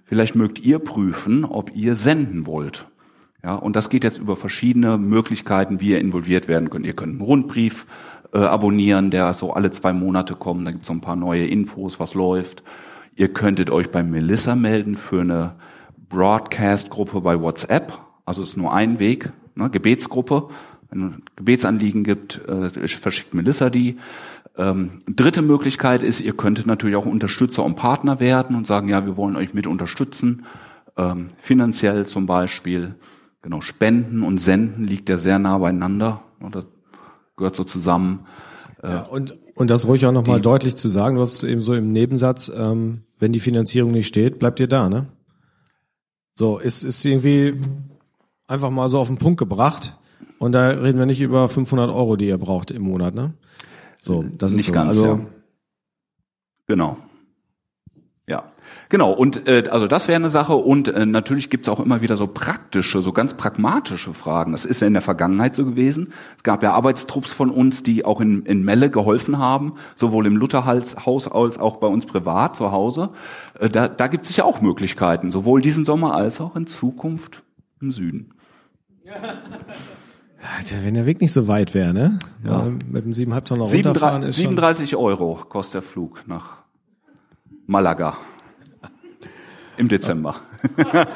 Vielleicht 0.06 0.34
mögt 0.34 0.58
ihr 0.58 0.80
prüfen, 0.80 1.44
ob 1.44 1.70
ihr 1.76 1.94
senden 1.94 2.46
wollt. 2.46 2.89
Ja, 3.42 3.54
und 3.54 3.74
das 3.74 3.88
geht 3.88 4.04
jetzt 4.04 4.18
über 4.18 4.36
verschiedene 4.36 4.98
Möglichkeiten, 4.98 5.80
wie 5.80 5.90
ihr 5.90 6.00
involviert 6.00 6.46
werden 6.46 6.68
könnt. 6.68 6.84
Ihr 6.84 6.92
könnt 6.92 7.12
einen 7.12 7.22
Rundbrief 7.22 7.86
äh, 8.32 8.38
abonnieren, 8.38 9.10
der 9.10 9.32
so 9.34 9.52
alle 9.52 9.70
zwei 9.70 9.92
Monate 9.92 10.34
kommt. 10.34 10.66
Da 10.66 10.72
gibt 10.72 10.82
es 10.82 10.88
so 10.88 10.92
ein 10.92 11.00
paar 11.00 11.16
neue 11.16 11.46
Infos, 11.46 11.98
was 11.98 12.14
läuft. 12.14 12.62
Ihr 13.16 13.32
könntet 13.32 13.70
euch 13.70 13.90
bei 13.90 14.02
Melissa 14.02 14.54
melden 14.54 14.96
für 14.96 15.22
eine 15.22 15.54
Broadcast-Gruppe 16.08 17.20
bei 17.22 17.40
WhatsApp. 17.40 17.92
Also 18.24 18.42
ist 18.42 18.56
nur 18.56 18.74
ein 18.74 18.98
Weg, 18.98 19.32
ne, 19.54 19.70
Gebetsgruppe. 19.70 20.48
Wenn 20.90 21.08
es 21.08 21.14
Gebetsanliegen 21.36 22.04
gibt, 22.04 22.40
äh, 22.46 22.68
verschickt 22.88 23.32
Melissa 23.32 23.70
die. 23.70 23.96
Ähm, 24.58 25.02
dritte 25.06 25.40
Möglichkeit 25.40 26.02
ist, 26.02 26.20
ihr 26.20 26.36
könntet 26.36 26.66
natürlich 26.66 26.96
auch 26.96 27.06
Unterstützer 27.06 27.64
und 27.64 27.76
Partner 27.76 28.20
werden 28.20 28.56
und 28.56 28.66
sagen, 28.66 28.88
ja, 28.88 29.06
wir 29.06 29.16
wollen 29.16 29.36
euch 29.36 29.54
mit 29.54 29.66
unterstützen, 29.66 30.44
ähm, 30.96 31.30
finanziell 31.38 32.06
zum 32.06 32.26
Beispiel. 32.26 32.96
Genau, 33.42 33.60
Spenden 33.60 34.22
und 34.22 34.38
Senden 34.38 34.84
liegt 34.84 35.08
ja 35.08 35.16
sehr 35.16 35.38
nah 35.38 35.56
beieinander. 35.58 36.22
Das 36.50 36.66
gehört 37.36 37.56
so 37.56 37.64
zusammen. 37.64 38.26
Äh, 38.82 38.90
ja, 38.90 39.02
und, 39.02 39.34
und 39.54 39.70
das 39.70 39.86
ruhig 39.86 40.04
auch 40.06 40.12
nochmal 40.12 40.40
deutlich 40.40 40.76
zu 40.76 40.88
sagen, 40.88 41.16
du 41.16 41.22
hast 41.22 41.42
eben 41.42 41.60
so 41.60 41.74
im 41.74 41.92
Nebensatz, 41.92 42.50
ähm, 42.54 43.02
wenn 43.18 43.32
die 43.32 43.40
Finanzierung 43.40 43.92
nicht 43.92 44.06
steht, 44.06 44.38
bleibt 44.38 44.60
ihr 44.60 44.68
da, 44.68 44.88
ne? 44.88 45.06
So, 46.34 46.58
ist, 46.58 46.82
ist 46.82 47.04
irgendwie 47.04 47.60
einfach 48.46 48.70
mal 48.70 48.88
so 48.88 48.98
auf 48.98 49.08
den 49.08 49.18
Punkt 49.18 49.38
gebracht. 49.38 49.96
Und 50.38 50.52
da 50.52 50.68
reden 50.68 50.98
wir 50.98 51.06
nicht 51.06 51.20
über 51.20 51.48
500 51.48 51.90
Euro, 51.90 52.16
die 52.16 52.26
ihr 52.28 52.38
braucht 52.38 52.70
im 52.70 52.82
Monat, 52.82 53.14
ne? 53.14 53.34
So, 54.00 54.24
das 54.38 54.52
nicht 54.52 54.60
ist 54.60 54.66
so. 54.66 54.72
ganz, 54.72 54.88
also, 54.88 55.06
ja. 55.06 55.20
Genau. 56.66 56.96
Ja, 58.26 58.44
genau. 58.90 59.12
Und 59.12 59.48
äh, 59.48 59.64
also 59.70 59.86
das 59.86 60.06
wäre 60.06 60.16
eine 60.16 60.28
Sache. 60.28 60.52
Und 60.54 60.88
äh, 60.88 61.06
natürlich 61.06 61.48
gibt's 61.48 61.68
auch 61.70 61.80
immer 61.80 62.02
wieder 62.02 62.18
so 62.18 62.26
praktische, 62.26 63.00
so 63.00 63.12
ganz 63.12 63.32
pragmatische 63.32 64.12
Fragen. 64.12 64.52
Das 64.52 64.66
ist 64.66 64.82
ja 64.82 64.86
in 64.86 64.92
der 64.92 65.02
Vergangenheit 65.02 65.56
so 65.56 65.64
gewesen. 65.64 66.12
Es 66.36 66.42
gab 66.42 66.62
ja 66.62 66.74
Arbeitstrupps 66.74 67.32
von 67.32 67.50
uns, 67.50 67.82
die 67.82 68.04
auch 68.04 68.20
in, 68.20 68.44
in 68.44 68.62
Melle 68.62 68.90
geholfen 68.90 69.38
haben, 69.38 69.74
sowohl 69.96 70.26
im 70.26 70.36
Lutherhaus 70.36 70.94
als 71.26 71.58
auch 71.58 71.76
bei 71.76 71.86
uns 71.86 72.04
privat 72.04 72.56
zu 72.56 72.70
Hause. 72.70 73.08
Äh, 73.58 73.70
da, 73.70 73.88
da 73.88 74.06
gibt 74.08 74.26
es 74.26 74.36
ja 74.36 74.44
auch 74.44 74.60
Möglichkeiten, 74.60 75.30
sowohl 75.30 75.62
diesen 75.62 75.86
Sommer 75.86 76.14
als 76.14 76.40
auch 76.40 76.54
in 76.56 76.66
Zukunft 76.66 77.42
im 77.80 77.92
Süden. 77.92 78.34
Ja, 79.04 80.82
wenn 80.84 80.94
der 80.94 81.06
Weg 81.06 81.20
nicht 81.20 81.32
so 81.32 81.48
weit 81.48 81.74
wäre, 81.74 81.92
ne? 81.92 82.18
Ja. 82.44 82.64
Mit 82.64 83.04
dem 83.04 83.12
7,5 83.12 83.44
Tonner 83.44 83.64
runterfahren 83.64 84.22
37, 84.22 84.28
ist 84.28 84.36
37 84.36 84.96
Euro 84.96 85.38
kostet 85.48 85.74
der 85.74 85.82
Flug 85.82 86.24
nach 86.26 86.58
Malaga. 87.66 88.16
Im 89.80 89.88
Dezember. 89.88 90.38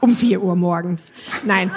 um 0.00 0.16
vier 0.16 0.42
Uhr 0.42 0.56
morgens. 0.56 1.12
Nein, 1.44 1.70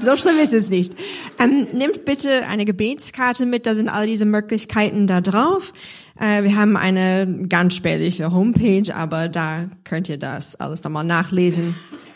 so 0.00 0.16
schlimm 0.16 0.38
ist 0.40 0.52
es 0.52 0.70
nicht. 0.70 0.94
Ähm, 1.40 1.66
nehmt 1.72 2.04
bitte 2.04 2.46
eine 2.46 2.66
Gebetskarte 2.66 3.46
mit, 3.46 3.66
da 3.66 3.74
sind 3.74 3.88
all 3.88 4.06
diese 4.06 4.26
Möglichkeiten 4.26 5.08
da 5.08 5.20
drauf. 5.20 5.72
Äh, 6.20 6.44
wir 6.44 6.56
haben 6.56 6.76
eine 6.76 7.46
ganz 7.48 7.74
spärliche 7.74 8.30
Homepage, 8.30 8.94
aber 8.94 9.28
da 9.28 9.64
könnt 9.82 10.08
ihr 10.08 10.18
das 10.18 10.54
alles 10.54 10.84
nochmal 10.84 11.02
nachlesen. 11.02 11.74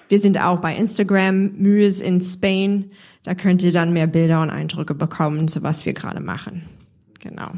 Wir 0.08 0.20
sind 0.20 0.40
auch 0.40 0.60
bei 0.60 0.76
Instagram, 0.76 1.54
Mühes 1.56 2.00
in 2.00 2.20
Spain. 2.20 2.92
Da 3.24 3.34
könnt 3.34 3.64
ihr 3.64 3.72
dann 3.72 3.92
mehr 3.92 4.06
Bilder 4.06 4.42
und 4.42 4.50
Eindrücke 4.50 4.94
bekommen, 4.94 5.48
so 5.48 5.64
was 5.64 5.86
wir 5.86 5.92
gerade 5.92 6.22
machen. 6.22 6.68
Genau. 7.18 7.50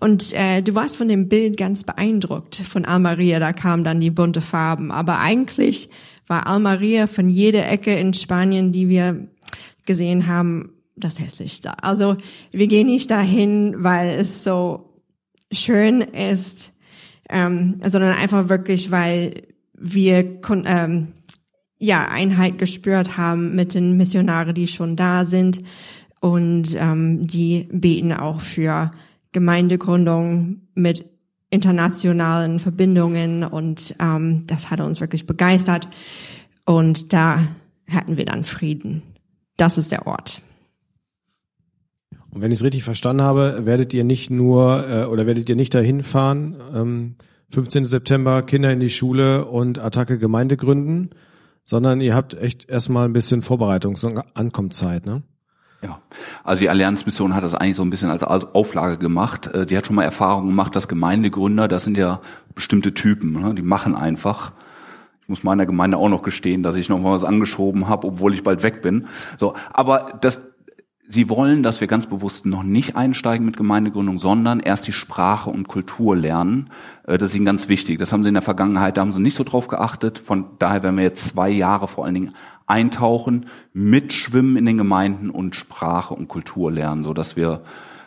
Und 0.00 0.32
äh, 0.32 0.62
du 0.62 0.74
warst 0.74 0.96
von 0.96 1.08
dem 1.08 1.28
Bild 1.28 1.56
ganz 1.56 1.84
beeindruckt 1.84 2.56
von 2.56 2.84
Almaria, 2.84 3.38
da 3.38 3.52
kamen 3.52 3.84
dann 3.84 4.00
die 4.00 4.10
bunte 4.10 4.40
Farben. 4.40 4.90
Aber 4.90 5.18
eigentlich 5.18 5.88
war 6.26 6.46
Almaria 6.46 7.06
von 7.06 7.28
jeder 7.28 7.68
Ecke 7.68 7.94
in 7.94 8.14
Spanien, 8.14 8.72
die 8.72 8.88
wir 8.88 9.28
gesehen 9.86 10.26
haben, 10.26 10.72
das 10.96 11.20
hässlichste. 11.20 11.82
Also 11.82 12.16
wir 12.50 12.66
gehen 12.66 12.86
nicht 12.86 13.10
dahin, 13.10 13.76
weil 13.78 14.18
es 14.18 14.44
so 14.44 15.00
schön 15.52 16.00
ist, 16.00 16.74
ähm, 17.30 17.80
sondern 17.84 18.14
einfach 18.14 18.48
wirklich, 18.48 18.90
weil 18.90 19.32
wir 19.74 20.40
ähm, 20.66 21.08
ja 21.78 22.08
Einheit 22.08 22.58
gespürt 22.58 23.16
haben 23.16 23.54
mit 23.54 23.74
den 23.74 23.96
Missionaren, 23.96 24.54
die 24.54 24.66
schon 24.66 24.96
da 24.96 25.24
sind 25.24 25.62
und 26.20 26.76
ähm, 26.78 27.26
die 27.26 27.68
beten 27.70 28.12
auch 28.12 28.40
für 28.40 28.90
Gemeindegründung 29.38 30.62
mit 30.74 31.04
internationalen 31.48 32.58
Verbindungen 32.58 33.44
und 33.44 33.94
ähm, 34.00 34.42
das 34.48 34.68
hat 34.68 34.80
uns 34.80 35.00
wirklich 35.00 35.26
begeistert 35.26 35.88
und 36.66 37.12
da 37.12 37.38
hatten 37.88 38.16
wir 38.16 38.24
dann 38.24 38.42
Frieden. 38.42 39.02
Das 39.56 39.78
ist 39.78 39.92
der 39.92 40.08
Ort. 40.08 40.42
Und 42.32 42.42
wenn 42.42 42.50
ich 42.50 42.58
es 42.58 42.64
richtig 42.64 42.82
verstanden 42.82 43.22
habe, 43.22 43.60
werdet 43.64 43.94
ihr 43.94 44.02
nicht 44.02 44.28
nur 44.28 44.84
äh, 44.88 45.04
oder 45.04 45.26
werdet 45.26 45.48
ihr 45.48 45.56
nicht 45.56 45.72
dahin 45.72 46.02
fahren, 46.02 46.56
ähm, 46.74 47.14
15. 47.50 47.84
September 47.84 48.42
Kinder 48.42 48.72
in 48.72 48.80
die 48.80 48.90
Schule 48.90 49.44
und 49.44 49.78
Attacke 49.78 50.18
Gemeinde 50.18 50.56
gründen, 50.56 51.10
sondern 51.64 52.00
ihr 52.00 52.16
habt 52.16 52.34
echt 52.34 52.68
erstmal 52.68 53.04
ein 53.04 53.12
bisschen 53.12 53.42
Vorbereitungs- 53.42 54.04
und 54.04 54.20
Ankommenszeit, 54.34 55.06
ne? 55.06 55.22
Ja, 55.82 56.00
also 56.42 56.60
die 56.60 56.70
Allianzmission 56.70 57.34
hat 57.34 57.44
das 57.44 57.54
eigentlich 57.54 57.76
so 57.76 57.82
ein 57.82 57.90
bisschen 57.90 58.10
als 58.10 58.24
Auflage 58.24 58.98
gemacht. 58.98 59.46
Äh, 59.48 59.64
die 59.64 59.76
hat 59.76 59.86
schon 59.86 59.96
mal 59.96 60.02
Erfahrung 60.02 60.48
gemacht, 60.48 60.74
dass 60.74 60.88
Gemeindegründer, 60.88 61.68
das 61.68 61.84
sind 61.84 61.96
ja 61.96 62.20
bestimmte 62.54 62.94
Typen, 62.94 63.40
ne? 63.40 63.54
die 63.54 63.62
machen 63.62 63.94
einfach. 63.94 64.52
Ich 65.22 65.28
muss 65.28 65.44
meiner 65.44 65.66
Gemeinde 65.66 65.96
auch 65.98 66.08
noch 66.08 66.22
gestehen, 66.22 66.62
dass 66.62 66.76
ich 66.76 66.88
noch 66.88 66.98
mal 66.98 67.12
was 67.12 67.22
angeschoben 67.22 67.86
habe, 67.86 68.08
obwohl 68.08 68.34
ich 68.34 68.42
bald 68.42 68.62
weg 68.62 68.82
bin. 68.82 69.06
So, 69.36 69.54
aber 69.72 70.18
das, 70.20 70.40
Sie 71.10 71.30
wollen, 71.30 71.62
dass 71.62 71.80
wir 71.80 71.86
ganz 71.86 72.06
bewusst 72.06 72.44
noch 72.44 72.62
nicht 72.62 72.96
einsteigen 72.96 73.46
mit 73.46 73.56
Gemeindegründung, 73.56 74.18
sondern 74.18 74.60
erst 74.60 74.86
die 74.86 74.92
Sprache 74.92 75.48
und 75.48 75.66
Kultur 75.66 76.16
lernen. 76.16 76.70
Äh, 77.06 77.18
das 77.18 77.30
ist 77.30 77.36
Ihnen 77.36 77.46
ganz 77.46 77.68
wichtig. 77.68 77.98
Das 77.98 78.12
haben 78.12 78.24
Sie 78.24 78.28
in 78.28 78.34
der 78.34 78.42
Vergangenheit, 78.42 78.96
da 78.96 79.02
haben 79.02 79.12
Sie 79.12 79.20
nicht 79.20 79.36
so 79.36 79.44
drauf 79.44 79.68
geachtet. 79.68 80.18
Von 80.18 80.46
daher 80.58 80.82
werden 80.82 80.96
wir 80.96 81.04
jetzt 81.04 81.28
zwei 81.28 81.50
Jahre 81.50 81.86
vor 81.86 82.04
allen 82.04 82.14
Dingen 82.14 82.34
eintauchen, 82.68 83.46
mitschwimmen 83.72 84.56
in 84.56 84.66
den 84.66 84.78
Gemeinden 84.78 85.30
und 85.30 85.56
Sprache 85.56 86.14
und 86.14 86.28
Kultur 86.28 86.70
lernen, 86.70 87.02
so 87.02 87.14
dass 87.14 87.36
wir, 87.36 87.62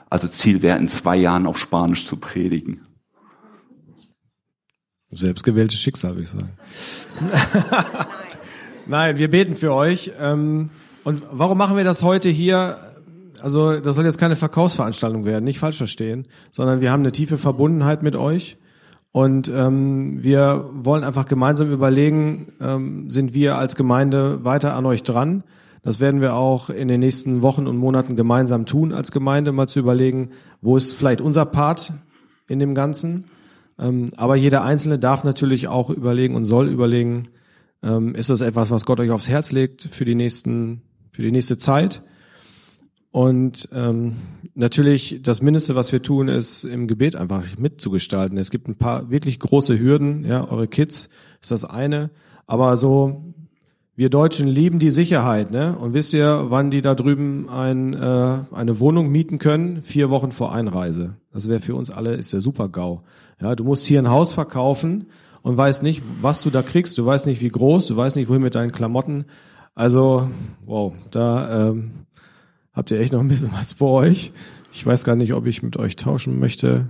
also 0.09 0.27
Ziel 0.27 0.61
wäre, 0.61 0.77
in 0.77 0.87
zwei 0.87 1.17
Jahren 1.17 1.47
auf 1.47 1.57
Spanisch 1.57 2.05
zu 2.05 2.17
predigen. 2.17 2.81
Selbstgewähltes 5.09 5.79
Schicksal, 5.79 6.11
würde 6.11 6.23
ich 6.23 6.29
sagen. 6.29 6.51
Nein, 8.87 9.17
wir 9.17 9.29
beten 9.29 9.55
für 9.55 9.73
euch. 9.73 10.13
Ähm, 10.19 10.69
und 11.03 11.23
warum 11.31 11.57
machen 11.57 11.75
wir 11.75 11.83
das 11.83 12.03
heute 12.03 12.29
hier? 12.29 12.77
also 13.41 13.79
das 13.79 13.95
soll 13.95 14.05
jetzt 14.05 14.19
keine 14.19 14.35
Verkaufsveranstaltung 14.35 15.25
werden, 15.25 15.43
nicht 15.43 15.59
falsch 15.59 15.77
verstehen, 15.77 16.27
sondern 16.51 16.81
wir 16.81 16.91
haben 16.91 17.01
eine 17.01 17.11
tiefe 17.11 17.37
Verbundenheit 17.37 18.03
mit 18.03 18.15
euch 18.15 18.57
und 19.11 19.49
ähm, 19.53 20.23
wir 20.23 20.69
wollen 20.71 21.03
einfach 21.03 21.25
gemeinsam 21.25 21.71
überlegen, 21.71 22.53
ähm, 22.61 23.09
sind 23.09 23.33
wir 23.33 23.57
als 23.57 23.75
Gemeinde 23.75 24.45
weiter 24.45 24.75
an 24.75 24.85
euch 24.85 25.03
dran? 25.03 25.43
Das 25.83 25.99
werden 25.99 26.21
wir 26.21 26.35
auch 26.35 26.69
in 26.69 26.87
den 26.87 26.99
nächsten 26.99 27.41
Wochen 27.41 27.67
und 27.67 27.77
Monaten 27.77 28.15
gemeinsam 28.15 28.65
tun 28.65 28.93
als 28.93 29.11
Gemeinde, 29.11 29.51
mal 29.51 29.67
zu 29.67 29.79
überlegen, 29.79 30.29
wo 30.61 30.77
ist 30.77 30.93
vielleicht 30.93 31.21
unser 31.21 31.45
Part 31.45 31.91
in 32.47 32.59
dem 32.59 32.75
Ganzen. 32.75 33.25
Ähm, 33.77 34.11
aber 34.15 34.35
jeder 34.35 34.63
Einzelne 34.63 34.99
darf 34.99 35.23
natürlich 35.23 35.67
auch 35.67 35.89
überlegen 35.89 36.35
und 36.35 36.45
soll 36.45 36.69
überlegen, 36.69 37.29
ähm, 37.83 38.15
ist 38.15 38.29
das 38.29 38.41
etwas, 38.41 38.71
was 38.71 38.85
Gott 38.85 38.99
euch 38.99 39.11
aufs 39.11 39.27
Herz 39.27 39.51
legt 39.51 39.81
für 39.81 40.05
die 40.05 40.15
nächsten, 40.15 40.83
für 41.11 41.23
die 41.23 41.31
nächste 41.31 41.57
Zeit? 41.57 42.03
Und 43.11 43.67
ähm, 43.73 44.15
natürlich, 44.55 45.19
das 45.21 45.41
Mindeste, 45.41 45.75
was 45.75 45.91
wir 45.91 46.01
tun, 46.01 46.29
ist 46.29 46.63
im 46.63 46.87
Gebet 46.87 47.15
einfach 47.15 47.43
mitzugestalten. 47.57 48.37
Es 48.37 48.51
gibt 48.51 48.69
ein 48.69 48.75
paar 48.75 49.09
wirklich 49.09 49.39
große 49.39 49.77
Hürden, 49.77 50.23
ja, 50.23 50.49
eure 50.49 50.67
Kids 50.67 51.09
ist 51.41 51.51
das 51.51 51.65
eine. 51.65 52.09
Aber 52.47 52.77
so, 52.77 53.33
wir 53.95 54.09
Deutschen 54.09 54.47
lieben 54.47 54.79
die 54.79 54.91
Sicherheit, 54.91 55.51
ne? 55.51 55.77
Und 55.77 55.93
wisst 55.93 56.13
ihr, 56.13 56.45
wann 56.47 56.71
die 56.71 56.81
da 56.81 56.95
drüben 56.95 57.49
ein, 57.49 57.93
äh, 57.93 58.39
eine 58.51 58.79
Wohnung 58.79 59.09
mieten 59.09 59.37
können? 59.37 59.81
Vier 59.83 60.09
Wochen 60.09 60.31
vor 60.31 60.53
Einreise. 60.53 61.15
Das 61.33 61.49
wäre 61.49 61.59
für 61.59 61.75
uns 61.75 61.91
alle, 61.91 62.13
ist 62.13 62.31
der 62.31 62.41
Super-GAU. 62.41 62.99
Ja, 63.41 63.55
du 63.55 63.65
musst 63.65 63.85
hier 63.85 63.99
ein 63.99 64.09
Haus 64.09 64.31
verkaufen 64.33 65.07
und 65.41 65.57
weißt 65.57 65.83
nicht, 65.83 66.01
was 66.21 66.41
du 66.41 66.49
da 66.49 66.61
kriegst. 66.61 66.97
Du 66.97 67.05
weißt 67.05 67.25
nicht, 67.25 67.41
wie 67.41 67.49
groß, 67.49 67.87
du 67.87 67.97
weißt 67.97 68.15
nicht, 68.15 68.29
wohin 68.29 68.41
mit 68.41 68.55
deinen 68.55 68.71
Klamotten. 68.71 69.25
Also, 69.75 70.29
wow, 70.65 70.93
da 71.11 71.69
ähm, 71.69 71.91
habt 72.73 72.91
ihr 72.91 72.99
echt 72.99 73.13
noch 73.13 73.19
ein 73.19 73.27
bisschen 73.27 73.51
was 73.53 73.73
vor 73.73 74.01
euch. 74.01 74.31
Ich 74.73 74.85
weiß 74.85 75.03
gar 75.03 75.15
nicht, 75.15 75.33
ob 75.33 75.45
ich 75.45 75.63
mit 75.63 75.77
euch 75.77 75.95
tauschen 75.95 76.39
möchte, 76.39 76.89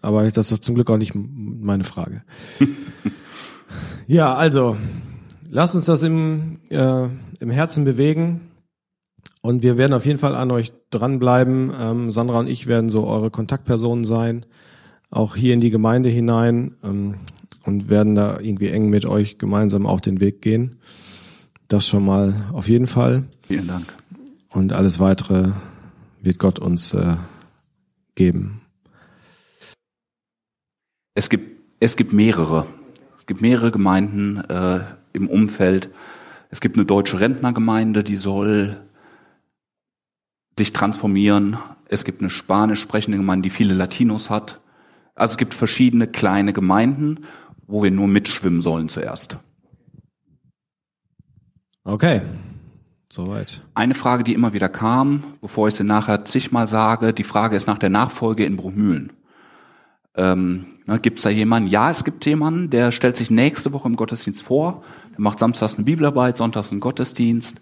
aber 0.00 0.30
das 0.30 0.52
ist 0.52 0.64
zum 0.64 0.74
Glück 0.74 0.90
auch 0.90 0.98
nicht 0.98 1.14
meine 1.14 1.84
Frage. 1.84 2.22
ja, 4.06 4.34
also, 4.34 4.76
lasst 5.48 5.74
uns 5.74 5.86
das 5.86 6.02
im, 6.02 6.58
äh, 6.70 7.06
im 7.40 7.50
Herzen 7.50 7.84
bewegen. 7.84 8.40
Und 9.40 9.62
wir 9.62 9.76
werden 9.76 9.92
auf 9.92 10.06
jeden 10.06 10.18
Fall 10.18 10.36
an 10.36 10.50
euch 10.52 10.72
dranbleiben. 10.90 11.72
Ähm, 11.78 12.12
Sandra 12.12 12.38
und 12.38 12.48
ich 12.48 12.66
werden 12.68 12.90
so 12.90 13.06
eure 13.06 13.30
Kontaktpersonen 13.30 14.04
sein, 14.04 14.46
auch 15.10 15.34
hier 15.34 15.52
in 15.52 15.60
die 15.60 15.70
Gemeinde 15.70 16.10
hinein 16.10 16.76
ähm, 16.84 17.16
und 17.64 17.88
werden 17.88 18.14
da 18.14 18.38
irgendwie 18.40 18.68
eng 18.68 18.88
mit 18.88 19.04
euch 19.04 19.38
gemeinsam 19.38 19.86
auch 19.86 20.00
den 20.00 20.20
Weg 20.20 20.42
gehen. 20.42 20.76
Das 21.66 21.88
schon 21.88 22.04
mal 22.04 22.34
auf 22.52 22.68
jeden 22.68 22.86
Fall. 22.86 23.24
Vielen 23.48 23.66
Dank. 23.66 23.94
Und 24.52 24.72
alles 24.72 25.00
weitere 25.00 25.52
wird 26.20 26.38
Gott 26.38 26.58
uns 26.58 26.92
äh, 26.94 27.16
geben. 28.14 28.60
Es 31.14 31.30
gibt, 31.30 31.62
es 31.80 31.96
gibt 31.96 32.12
mehrere. 32.12 32.66
Es 33.18 33.26
gibt 33.26 33.40
mehrere 33.40 33.70
Gemeinden 33.70 34.38
äh, 34.38 34.80
im 35.12 35.28
Umfeld. 35.28 35.88
Es 36.50 36.60
gibt 36.60 36.76
eine 36.76 36.84
deutsche 36.84 37.18
Rentnergemeinde, 37.18 38.04
die 38.04 38.16
soll 38.16 38.80
sich 40.58 40.72
transformieren. 40.72 41.56
Es 41.88 42.04
gibt 42.04 42.20
eine 42.20 42.30
spanisch 42.30 42.82
sprechende 42.82 43.16
Gemeinde, 43.16 43.48
die 43.48 43.54
viele 43.54 43.74
Latinos 43.74 44.28
hat. 44.28 44.60
Also 45.14 45.32
es 45.32 45.38
gibt 45.38 45.54
verschiedene 45.54 46.06
kleine 46.06 46.52
Gemeinden, 46.52 47.26
wo 47.66 47.82
wir 47.82 47.90
nur 47.90 48.06
mitschwimmen 48.06 48.60
sollen 48.60 48.90
zuerst. 48.90 49.38
Okay. 51.84 52.20
Soweit. 53.14 53.60
Eine 53.74 53.94
Frage, 53.94 54.24
die 54.24 54.32
immer 54.32 54.54
wieder 54.54 54.70
kam, 54.70 55.22
bevor 55.42 55.68
ich 55.68 55.74
sie 55.74 55.84
nachher 55.84 56.24
zigmal 56.24 56.66
sage, 56.66 57.12
die 57.12 57.24
Frage 57.24 57.56
ist 57.56 57.66
nach 57.66 57.76
der 57.76 57.90
Nachfolge 57.90 58.46
in 58.46 58.56
Bruchmühlen. 58.56 59.12
Ähm, 60.16 60.64
ne, 60.86 60.98
gibt 60.98 61.18
es 61.18 61.24
da 61.24 61.28
jemanden? 61.28 61.68
Ja, 61.68 61.90
es 61.90 62.04
gibt 62.04 62.24
jemanden, 62.24 62.70
der 62.70 62.90
stellt 62.90 63.18
sich 63.18 63.30
nächste 63.30 63.74
Woche 63.74 63.86
im 63.86 63.96
Gottesdienst 63.96 64.42
vor, 64.42 64.82
der 65.10 65.20
macht 65.20 65.40
samstags 65.40 65.74
eine 65.74 65.84
Bibelarbeit, 65.84 66.38
sonntags 66.38 66.70
einen 66.70 66.80
Gottesdienst 66.80 67.60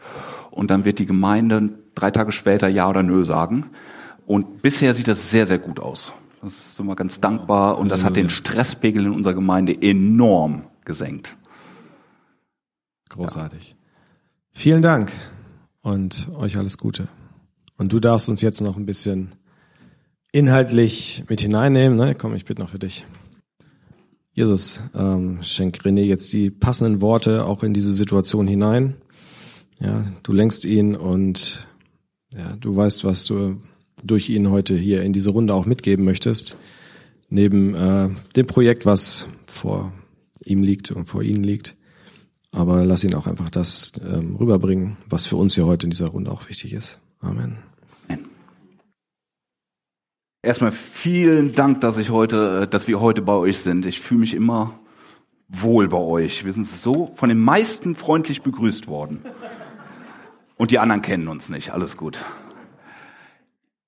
und 0.52 0.70
dann 0.70 0.84
wird 0.84 1.00
die 1.00 1.06
Gemeinde 1.06 1.70
drei 1.96 2.12
Tage 2.12 2.30
später 2.30 2.68
Ja 2.68 2.88
oder 2.88 3.02
Nö 3.02 3.24
sagen. 3.24 3.70
Und 4.26 4.62
bisher 4.62 4.94
sieht 4.94 5.08
das 5.08 5.32
sehr, 5.32 5.48
sehr 5.48 5.58
gut 5.58 5.80
aus. 5.80 6.12
Das 6.42 6.52
ist 6.52 6.78
immer 6.78 6.94
ganz 6.94 7.20
dankbar 7.20 7.76
und 7.76 7.88
das 7.88 8.04
hat 8.04 8.14
den 8.14 8.30
Stresspegel 8.30 9.04
in 9.04 9.12
unserer 9.12 9.34
Gemeinde 9.34 9.82
enorm 9.82 10.62
gesenkt. 10.84 11.36
Großartig. 13.08 13.70
Ja. 13.70 13.76
Vielen 14.52 14.82
Dank 14.82 15.10
und 15.82 16.30
euch 16.34 16.56
alles 16.56 16.78
Gute. 16.78 17.08
Und 17.76 17.92
du 17.92 18.00
darfst 18.00 18.28
uns 18.28 18.40
jetzt 18.40 18.60
noch 18.60 18.76
ein 18.76 18.86
bisschen 18.86 19.34
inhaltlich 20.32 21.24
mit 21.28 21.40
hineinnehmen. 21.40 21.96
Ne? 21.96 22.14
Komm, 22.14 22.34
ich 22.34 22.44
bitte 22.44 22.60
noch 22.60 22.70
für 22.70 22.78
dich. 22.78 23.04
Jesus, 24.32 24.80
ähm, 24.94 25.40
schenk 25.42 25.78
René 25.82 26.02
jetzt 26.02 26.32
die 26.32 26.50
passenden 26.50 27.00
Worte 27.00 27.44
auch 27.44 27.62
in 27.62 27.74
diese 27.74 27.92
Situation 27.92 28.46
hinein. 28.46 28.96
Ja, 29.80 30.04
du 30.22 30.32
lenkst 30.32 30.64
ihn 30.64 30.94
und 30.94 31.66
ja, 32.34 32.54
du 32.60 32.76
weißt, 32.76 33.04
was 33.04 33.24
du 33.24 33.56
durch 34.04 34.28
ihn 34.28 34.50
heute 34.50 34.76
hier 34.76 35.02
in 35.02 35.12
diese 35.12 35.30
Runde 35.30 35.54
auch 35.54 35.66
mitgeben 35.66 36.04
möchtest. 36.04 36.56
Neben 37.28 37.74
äh, 37.74 38.08
dem 38.36 38.46
Projekt, 38.46 38.86
was 38.86 39.26
vor 39.46 39.92
ihm 40.44 40.62
liegt 40.62 40.90
und 40.90 41.06
vor 41.06 41.22
ihnen 41.22 41.42
liegt. 41.42 41.76
Aber 42.52 42.84
lass 42.84 43.04
ihn 43.04 43.14
auch 43.14 43.26
einfach 43.26 43.50
das 43.50 43.92
ähm, 44.02 44.36
rüberbringen, 44.36 44.96
was 45.08 45.26
für 45.26 45.36
uns 45.36 45.54
hier 45.54 45.66
heute 45.66 45.86
in 45.86 45.90
dieser 45.90 46.08
Runde 46.08 46.30
auch 46.32 46.48
wichtig 46.48 46.72
ist. 46.72 46.98
Amen. 47.20 47.58
Erstmal 50.42 50.72
vielen 50.72 51.54
Dank, 51.54 51.82
dass 51.82 51.98
ich 51.98 52.10
heute, 52.10 52.62
äh, 52.62 52.66
dass 52.66 52.88
wir 52.88 53.00
heute 53.00 53.20
bei 53.20 53.34
euch 53.34 53.58
sind. 53.58 53.84
Ich 53.84 54.00
fühle 54.00 54.20
mich 54.20 54.34
immer 54.34 54.78
wohl 55.48 55.88
bei 55.88 55.98
euch. 55.98 56.44
Wir 56.44 56.52
sind 56.52 56.66
so 56.66 57.12
von 57.14 57.28
den 57.28 57.38
meisten 57.38 57.94
freundlich 57.94 58.42
begrüßt 58.42 58.88
worden. 58.88 59.20
Und 60.56 60.70
die 60.70 60.78
anderen 60.78 61.02
kennen 61.02 61.28
uns 61.28 61.50
nicht. 61.50 61.72
Alles 61.72 61.96
gut. 61.96 62.24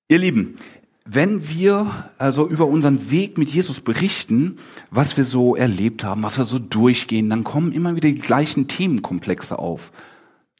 Ihr 0.09 0.19
Lieben, 0.19 0.55
wenn 1.05 1.49
wir 1.49 2.09
also 2.17 2.47
über 2.47 2.65
unseren 2.65 3.11
Weg 3.11 3.37
mit 3.37 3.49
Jesus 3.49 3.81
berichten, 3.81 4.57
was 4.89 5.17
wir 5.17 5.25
so 5.25 5.55
erlebt 5.55 6.03
haben, 6.03 6.23
was 6.23 6.37
wir 6.37 6.45
so 6.45 6.59
durchgehen, 6.59 7.29
dann 7.29 7.43
kommen 7.43 7.73
immer 7.73 7.95
wieder 7.95 8.07
die 8.09 8.15
gleichen 8.15 8.67
Themenkomplexe 8.67 9.59
auf. 9.59 9.91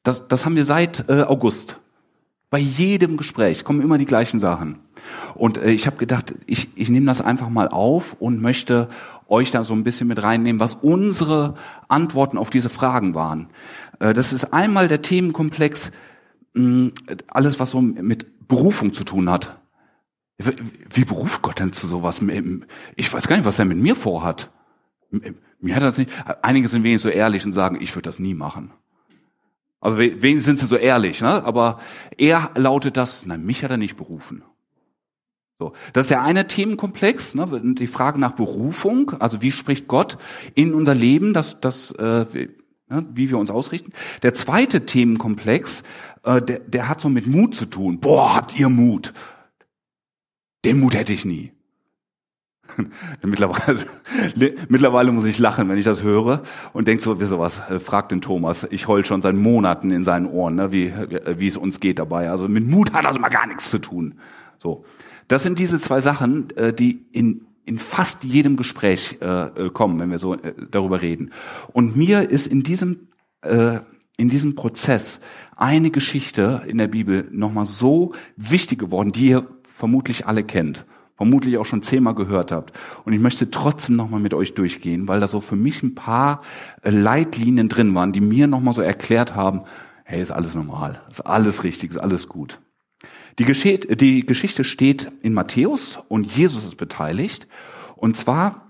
Das, 0.03 0.27
das 0.27 0.45
haben 0.45 0.58
wir 0.58 0.65
seit 0.65 1.08
äh, 1.08 1.21
August. 1.21 1.77
Bei 2.49 2.60
jedem 2.60 3.15
Gespräch 3.15 3.63
kommen 3.63 3.82
immer 3.82 3.97
die 3.97 4.06
gleichen 4.06 4.39
Sachen. 4.39 4.79
Und 5.34 5.58
äh, 5.58 5.71
ich 5.71 5.88
habe 5.88 5.97
gedacht, 5.97 6.36
ich, 6.45 6.69
ich 6.75 6.89
nehme 6.89 7.06
das 7.06 7.21
einfach 7.21 7.49
mal 7.49 7.69
auf 7.69 8.17
und 8.19 8.41
möchte 8.41 8.89
euch 9.29 9.49
da 9.49 9.63
so 9.63 9.73
ein 9.73 9.86
bisschen 9.86 10.08
mit 10.08 10.21
reinnehmen, 10.21 10.60
was 10.60 10.75
unsere 10.75 11.56
Antworten 11.88 12.38
auf 12.38 12.49
diese 12.49 12.69
Fragen 12.69 13.15
waren. 13.15 13.47
Äh, 13.99 14.13
das 14.13 14.34
ist 14.34 14.53
einmal 14.53 14.89
der 14.89 15.01
Themenkomplex, 15.01 15.91
mh, 16.53 16.91
alles 17.27 17.62
was 17.62 17.71
so 17.71 17.82
mit 17.82 18.47
Berufung 18.49 18.93
zu 18.93 19.06
tun 19.06 19.29
hat. 19.29 19.62
Wie 20.38 21.06
beruft 21.06 21.41
Gott 21.41 21.60
denn 21.60 21.74
zu 21.74 21.88
sowas? 21.88 22.22
Ich 22.96 23.13
weiß 23.13 23.28
gar 23.28 23.36
nicht, 23.36 23.46
was 23.46 23.60
er 23.60 23.65
mit 23.65 23.78
mir 23.78 23.96
vorhat. 23.96 24.50
Mir 25.60 25.76
hat 25.76 25.84
das 25.84 25.98
nicht. 25.98 26.12
Einige 26.41 26.67
sind 26.67 26.84
wenig 26.84 27.02
so 27.02 27.10
ehrlich 27.10 27.46
und 27.46 27.54
sagen, 27.54 27.78
ich 27.80 27.96
würde 27.96 28.10
das 28.10 28.19
nie 28.19 28.34
machen. 28.34 28.72
Also 29.80 29.98
wen 29.98 30.39
sind 30.39 30.60
sie 30.60 30.65
so 30.65 30.78
ehrlich, 30.78 31.22
ne? 31.22 31.43
Aber 31.43 31.80
er 32.17 32.52
lautet 32.56 32.96
das, 32.98 33.26
nein, 33.26 33.46
mich 33.46 33.63
hat 33.63 33.72
er 33.72 33.78
nicht 33.78 33.98
berufen. 33.98 34.43
So, 35.60 35.74
das 35.93 36.06
ist 36.06 36.10
der 36.10 36.22
eine 36.22 36.48
Themenkomplex, 36.48 37.36
ne? 37.36 37.76
die 37.76 37.88
Frage 37.88 38.19
nach 38.19 38.32
Berufung, 38.32 39.12
also 39.19 39.41
wie 39.41 39.52
spricht 39.52 39.88
Gott 39.88 40.17
in 40.56 40.74
unser 40.74 40.96
Leben, 40.96 41.34
das, 41.34 41.62
das, 41.62 41.91
äh, 41.91 42.26
ne? 42.89 43.06
wie 43.13 43.30
wir 43.30 43.38
uns 43.38 43.52
ausrichten. 43.52 43.93
Der 44.24 44.34
zweite 44.34 44.86
Themenkomplex, 44.86 45.84
äh, 46.24 46.41
der, 46.41 46.60
der 46.60 46.89
hat 46.89 47.02
so 47.02 47.10
mit 47.10 47.28
Mut 47.28 47.56
zu 47.56 47.65
tun. 47.65 48.00
Boah, 48.00 48.36
habt 48.36 48.60
ihr 48.60 48.69
Mut? 48.69 49.13
Den 50.65 50.80
Mut 50.80 50.93
hätte 50.93 51.13
ich 51.13 51.26
nie. 51.26 51.52
mittlerweile, 53.21 53.78
mittlerweile 54.69 55.12
muss 55.12 55.26
ich 55.26 55.38
lachen, 55.38 55.67
wenn 55.69 55.78
ich 55.78 55.86
das 55.86 56.02
höre 56.02 56.43
und 56.71 56.88
denke 56.88 57.04
so, 57.04 57.19
wie 57.19 57.26
sowas, 57.26 57.62
äh, 57.69 57.80
fragt 57.80 58.12
den 58.12 58.21
Thomas. 58.21 58.67
Ich 58.71 58.88
heul 58.88 59.04
schon 59.04 59.21
seit 59.21 59.36
Monaten 59.36 59.91
in 59.91 60.04
seinen 60.04 60.26
Ohren, 60.26 60.56
ne, 60.56 60.71
wie, 60.71 60.93
wie 61.38 61.47
es 61.47 61.58
uns 61.58 61.80
geht 61.80 61.99
dabei. 61.99 62.30
Also 62.30 62.47
mit 62.47 62.65
Mut 62.65 62.93
hat 62.93 63.06
das 63.06 63.19
mal 63.19 63.30
gar 63.30 63.47
nichts 63.47 63.69
zu 63.69 63.80
tun. 63.80 64.15
So. 64.60 64.86
Das 65.28 65.43
sind 65.43 65.60
diese 65.60 65.80
zwei 65.80 66.02
Sachen, 66.02 66.49
äh, 66.56 66.73
die 66.73 67.06
in, 67.12 67.45
in 67.65 67.78
fast 67.78 68.23
jedem 68.23 68.56
Gespräch 68.56 69.17
äh, 69.19 69.69
kommen, 69.73 69.99
wenn 69.99 70.12
wir 70.12 70.19
so 70.19 70.36
darüber 70.36 71.02
reden. 71.02 71.32
Und 71.71 71.95
mir 71.95 72.30
ist 72.30 72.47
in 72.47 72.63
diesem, 72.63 73.08
in 74.15 74.30
diesem 74.30 74.56
Prozess 74.56 75.19
eine 75.58 75.91
Geschichte 75.91 76.63
in 76.65 76.78
der 76.78 76.88
Bibel 76.88 77.28
nochmal 77.30 77.65
so 77.65 78.13
wichtig 78.38 78.80
geworden, 78.80 79.12
die 79.12 79.32
ihr 79.32 79.47
vermutlich 79.74 80.28
alle 80.28 80.44
kennt 80.44 80.86
vermutlich 81.16 81.58
auch 81.58 81.66
schon 81.66 81.84
zehnmal 81.84 82.16
gehört 82.16 82.52
habt. 82.52 82.74
Und 83.06 83.14
ich 83.14 83.20
möchte 83.20 83.52
trotzdem 83.52 83.96
nochmal 83.96 84.20
mit 84.20 84.34
euch 84.34 84.56
durchgehen, 84.56 85.08
weil 85.08 85.20
da 85.20 85.28
so 85.28 85.42
für 85.42 85.56
mich 85.56 85.84
ein 85.84 85.96
paar 85.96 86.42
äh, 86.82 86.90
Leitlinien 86.90 87.70
drin 87.70 87.94
waren, 87.96 88.12
die 88.12 88.22
mir 88.22 88.48
nochmal 88.48 88.74
so 88.74 88.82
erklärt 88.82 89.36
haben, 89.36 89.62
hey, 90.04 90.22
ist 90.22 90.32
alles 90.32 90.56
normal, 90.56 91.02
ist 91.10 91.22
alles 91.22 91.64
richtig, 91.64 91.92
ist 91.92 91.98
alles 91.98 92.28
gut. 92.28 92.60
Die, 93.40 93.46
Geschichte, 93.46 93.96
die 93.96 94.26
Geschichte 94.26 94.64
steht 94.64 95.12
in 95.22 95.34
Matthäus 95.34 96.00
und 96.08 96.26
Jesus 96.36 96.66
ist 96.66 96.76
beteiligt. 96.76 97.48
Und 97.96 98.18
zwar 98.18 98.62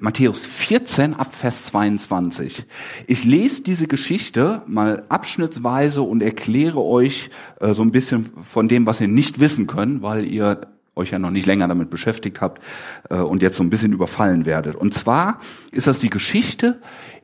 Matthäus 0.00 0.46
14 0.46 1.14
ab 1.14 1.34
Vers 1.34 1.66
22. 1.66 2.64
Ich 3.06 3.24
lese 3.24 3.62
diese 3.62 3.86
Geschichte 3.86 4.62
mal 4.66 5.04
abschnittsweise 5.08 6.02
und 6.02 6.22
erkläre 6.22 6.82
euch 6.82 7.30
äh, 7.60 7.72
so 7.72 7.82
ein 7.82 7.90
bisschen 7.90 8.30
von 8.44 8.68
dem, 8.68 8.86
was 8.86 9.00
ihr 9.00 9.08
nicht 9.08 9.40
wissen 9.40 9.66
könnt, 9.66 10.02
weil 10.02 10.26
ihr 10.26 10.68
euch 10.94 11.10
ja 11.10 11.18
noch 11.18 11.30
nicht 11.30 11.46
länger 11.46 11.68
damit 11.68 11.90
beschäftigt 11.90 12.40
habt 12.40 12.62
äh, 13.10 13.16
und 13.16 13.42
jetzt 13.42 13.56
so 13.56 13.62
ein 13.62 13.70
bisschen 13.70 13.92
überfallen 13.92 14.46
werdet. 14.46 14.76
Und 14.76 14.94
zwar 14.94 15.40
ist 15.70 15.86
das 15.86 15.98
die 15.98 16.10
Geschichte, 16.10 16.80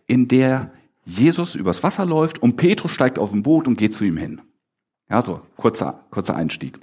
in 0.06 0.28
der 0.28 0.70
Jesus 1.04 1.54
übers 1.54 1.82
Wasser 1.82 2.06
läuft 2.06 2.40
und 2.40 2.56
Petrus 2.56 2.92
steigt 2.92 3.18
auf 3.18 3.32
ein 3.32 3.42
Boot 3.42 3.66
und 3.66 3.76
geht 3.76 3.94
zu 3.94 4.04
ihm 4.04 4.16
hin. 4.16 4.40
Ja, 5.11 5.20
so 5.20 5.42
kurzer, 5.56 6.04
kurzer 6.11 6.37
Einstieg. 6.37 6.78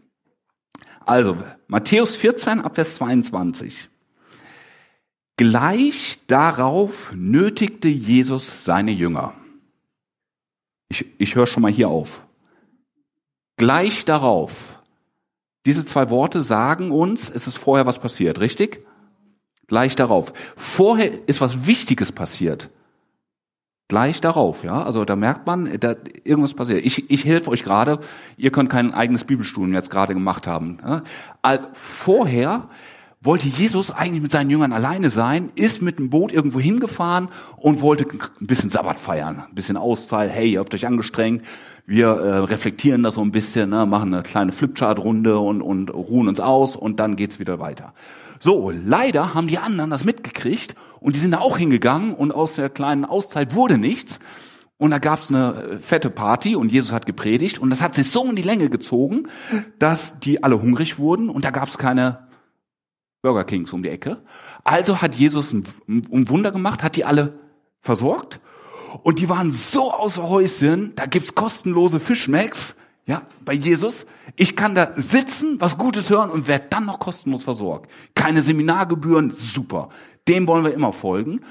Also, 1.06 1.38
Matthäus 1.68 2.16
14 2.16 2.60
Abvers 2.62 2.96
22. 2.96 3.90
Gleich 5.40 6.20
darauf 6.28 7.14
nötigte 7.16 7.88
Jesus 7.88 8.66
seine 8.66 8.92
Jünger. 8.92 9.34
Ich, 10.90 11.06
ich 11.18 11.36
höre 11.36 11.48
schon 11.48 11.64
mal 11.64 11.72
hier 11.72 11.88
auf. 11.88 12.22
Gleich 13.56 14.04
darauf 14.04 14.80
diese 15.66 15.86
zwei 15.86 16.10
Worte 16.10 16.42
sagen 16.42 16.92
uns, 16.92 17.30
es 17.30 17.46
ist 17.48 17.58
vorher 17.58 17.86
was 17.86 18.00
passiert, 18.00 18.40
richtig? 18.40 18.86
Gleich 19.68 19.96
darauf. 19.96 20.34
Vorher 20.56 21.12
ist 21.28 21.42
was 21.42 21.68
Wichtiges 21.68 22.12
passiert. 22.12 22.70
Gleich 23.88 24.20
darauf, 24.20 24.64
ja. 24.64 24.84
Also 24.84 25.06
da 25.06 25.16
merkt 25.16 25.48
man, 25.48 25.80
da 25.80 25.96
irgendwas 26.24 26.54
passiert. 26.54 26.86
Ich, 26.86 27.10
ich 27.10 27.24
helfe 27.24 27.52
euch 27.52 27.64
gerade. 27.64 28.00
Ihr 28.36 28.52
könnt 28.52 28.70
kein 28.70 28.94
eigenes 28.94 29.24
Bibelstudium 29.24 29.74
jetzt 29.74 29.92
gerade 29.92 30.14
gemacht 30.14 30.48
haben. 30.48 30.80
Ja? 30.84 31.04
Also 31.42 31.66
vorher 31.74 32.70
wollte 33.22 33.48
Jesus 33.48 33.92
eigentlich 33.92 34.22
mit 34.22 34.32
seinen 34.32 34.50
Jüngern 34.50 34.72
alleine 34.72 35.10
sein, 35.10 35.52
ist 35.56 35.82
mit 35.82 36.00
dem 36.00 36.10
Boot 36.10 36.32
irgendwo 36.32 36.60
hingefahren 36.60 37.28
und 37.58 37.82
wollte 37.82 38.06
ein 38.06 38.48
bisschen 38.48 38.70
Sabbat 38.70 38.98
feiern, 38.98 39.44
ein 39.50 39.56
bisschen 39.56 39.76
Auszeit. 39.76 40.32
Hey, 40.32 40.54
ihr 40.54 40.60
habt 40.60 40.74
euch 40.74 40.88
angestrengt, 40.88 41.44
wir 41.86 42.08
äh, 42.08 42.38
reflektieren 42.38 43.04
das 43.04 43.16
so 43.16 43.22
ein 43.22 43.32
bisschen, 43.32 43.72
ne, 43.72 43.86
machen 43.86 44.14
eine 44.14 44.24
kleine 44.24 44.52
Flipchart-Runde 44.52 45.38
und, 45.40 45.62
und 45.62 45.90
ruhen 45.94 46.30
uns 46.30 46.40
aus 46.40 46.76
und 46.76 47.00
dann 47.00 47.16
geht's 47.18 47.40
wieder 47.40 47.60
weiter. 47.60 47.94
So, 48.40 48.72
leider 48.72 49.34
haben 49.34 49.48
die 49.48 49.58
anderen 49.58 49.90
das 49.90 50.06
mitgekriegt 50.06 50.76
und 51.02 51.18
die 51.18 51.20
sind 51.20 51.32
da 51.32 51.40
auch 51.40 51.58
hingegangen 51.58 52.14
und 52.14 52.32
aus 52.32 52.54
der 52.54 52.70
kleinen 52.70 53.04
Auszeit 53.04 53.54
wurde 53.54 53.78
nichts. 53.78 54.20
Und 54.78 54.92
da 54.92 55.00
gab's 55.00 55.30
eine 55.30 55.56
äh, 55.56 55.80
fette 55.80 56.10
Party 56.10 56.56
und 56.56 56.72
Jesus 56.72 56.94
hat 56.94 57.06
gepredigt 57.06 57.60
und 57.60 57.70
das 57.70 57.82
hat 57.82 57.96
sich 57.96 58.10
so 58.10 58.24
in 58.30 58.38
die 58.38 58.44
Länge 58.44 58.70
gezogen, 58.70 59.28
dass 59.78 60.20
die 60.20 60.42
alle 60.42 60.62
hungrig 60.62 61.00
wurden 61.00 61.28
und 61.30 61.44
da 61.44 61.52
gab's 61.52 61.78
keine 61.78 62.29
Burger 63.22 63.44
Kings 63.44 63.74
um 63.74 63.84
die 63.84 63.90
Ecke. 63.90 64.24
Also 64.64 65.02
hat 65.02 65.16
Jesus 65.16 65.54
ein, 65.54 65.66
ein 65.88 66.30
Wunder 66.30 66.52
gemacht, 66.52 66.84
hat 66.84 66.96
die 66.96 67.06
alle 67.06 67.40
versorgt 67.82 68.40
und 69.04 69.20
die 69.20 69.30
waren 69.30 69.52
so 69.52 69.92
außer 69.92 70.28
Häuschen, 70.28 70.94
da 70.96 71.06
gibt's 71.06 71.36
kostenlose 71.36 72.00
Fischmacks, 72.00 72.76
ja, 73.06 73.24
bei 73.44 73.54
Jesus. 73.54 74.06
Ich 74.36 74.56
kann 74.56 74.76
da 74.76 74.92
sitzen, 74.96 75.60
was 75.60 75.78
Gutes 75.78 76.10
hören 76.10 76.30
und 76.30 76.48
werde 76.48 76.68
dann 76.70 76.86
noch 76.86 77.00
kostenlos 77.00 77.44
versorgt. 77.44 77.90
Keine 78.14 78.42
Seminargebühren, 78.42 79.32
super. 79.32 79.90
Dem 80.28 80.48
wollen 80.48 80.64
wir 80.64 80.74
immer 80.74 80.94
folgen. 80.94 81.42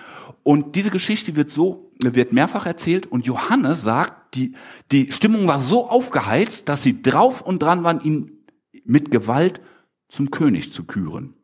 Und 0.45 0.77
diese 0.77 0.91
Geschichte 0.91 1.35
wird 1.35 1.51
so, 1.51 1.91
wird 2.01 2.33
mehrfach 2.33 2.65
erzählt 2.65 3.07
und 3.07 3.27
Johannes 3.27 3.83
sagt, 3.83 4.37
die, 4.37 4.55
die 4.93 5.11
Stimmung 5.11 5.49
war 5.49 5.59
so 5.59 5.89
aufgeheizt, 5.89 6.69
dass 6.69 6.85
sie 6.85 7.03
drauf 7.03 7.41
und 7.41 7.61
dran 7.61 7.83
waren, 7.83 8.01
ihn 8.01 8.47
mit 8.85 9.11
Gewalt 9.11 9.61
zum 10.09 10.31
König 10.31 10.73
zu 10.73 10.85
küren. 10.85 11.35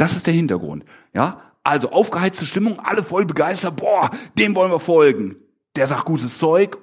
Das 0.00 0.16
ist 0.16 0.26
der 0.26 0.32
Hintergrund. 0.32 0.86
Ja, 1.12 1.42
also 1.62 1.90
aufgeheizte 1.90 2.46
Stimmung, 2.46 2.80
alle 2.80 3.04
voll 3.04 3.26
begeistert, 3.26 3.76
boah, 3.76 4.08
dem 4.38 4.54
wollen 4.54 4.72
wir 4.72 4.78
folgen. 4.78 5.36
Der 5.76 5.86
sagt 5.86 6.06
gutes 6.06 6.38
Zeug 6.38 6.78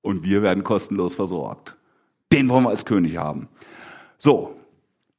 und 0.00 0.22
wir 0.22 0.40
werden 0.40 0.64
kostenlos 0.64 1.14
versorgt. 1.14 1.76
Den 2.32 2.48
wollen 2.48 2.64
wir 2.64 2.70
als 2.70 2.86
König 2.86 3.18
haben. 3.18 3.50
So, 4.16 4.56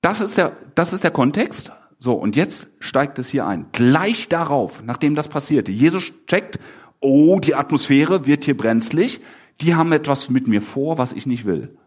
das 0.02 0.20
ist 0.20 0.36
der, 0.40 0.58
das 0.74 0.94
ist 0.94 1.04
der 1.04 1.12
Kontext. 1.12 1.72
So, 2.00 2.14
und 2.14 2.36
jetzt 2.36 2.70
steigt 2.80 3.20
es 3.20 3.30
hier 3.30 3.46
ein. 3.46 3.68
Gleich 3.72 4.30
darauf, 4.30 4.82
nachdem 4.82 5.14
das 5.14 5.28
passierte, 5.28 5.72
Jesus 5.72 6.12
checkt, 6.26 6.58
oh, 7.02 7.40
die 7.40 7.54
Atmosphäre 7.54 8.26
wird 8.26 8.46
hier 8.46 8.58
brenzlig, 8.58 9.22
die 9.62 9.76
haben 9.76 9.92
etwas 9.92 10.32
mit 10.32 10.48
mir 10.48 10.64
vor, 10.64 10.98
was 10.98 11.14
ich 11.14 11.28
nicht 11.28 11.46
will. 11.46 11.78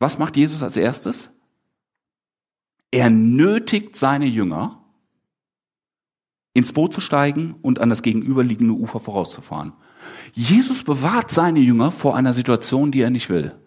Was 0.00 0.18
macht 0.18 0.36
Jesus 0.36 0.64
als 0.64 0.76
erstes? 0.76 1.30
Er 2.94 3.10
nötigt 3.10 3.96
seine 3.96 4.26
Jünger, 4.26 4.80
ins 6.52 6.72
Boot 6.72 6.94
zu 6.94 7.00
steigen 7.00 7.56
und 7.60 7.80
an 7.80 7.90
das 7.90 8.02
gegenüberliegende 8.02 8.72
Ufer 8.72 9.00
vorauszufahren. 9.00 9.72
Jesus 10.32 10.84
bewahrt 10.84 11.32
seine 11.32 11.58
Jünger 11.58 11.90
vor 11.90 12.14
einer 12.14 12.32
Situation, 12.32 12.92
die 12.92 13.00
er 13.00 13.10
nicht 13.10 13.30
will. 13.30 13.58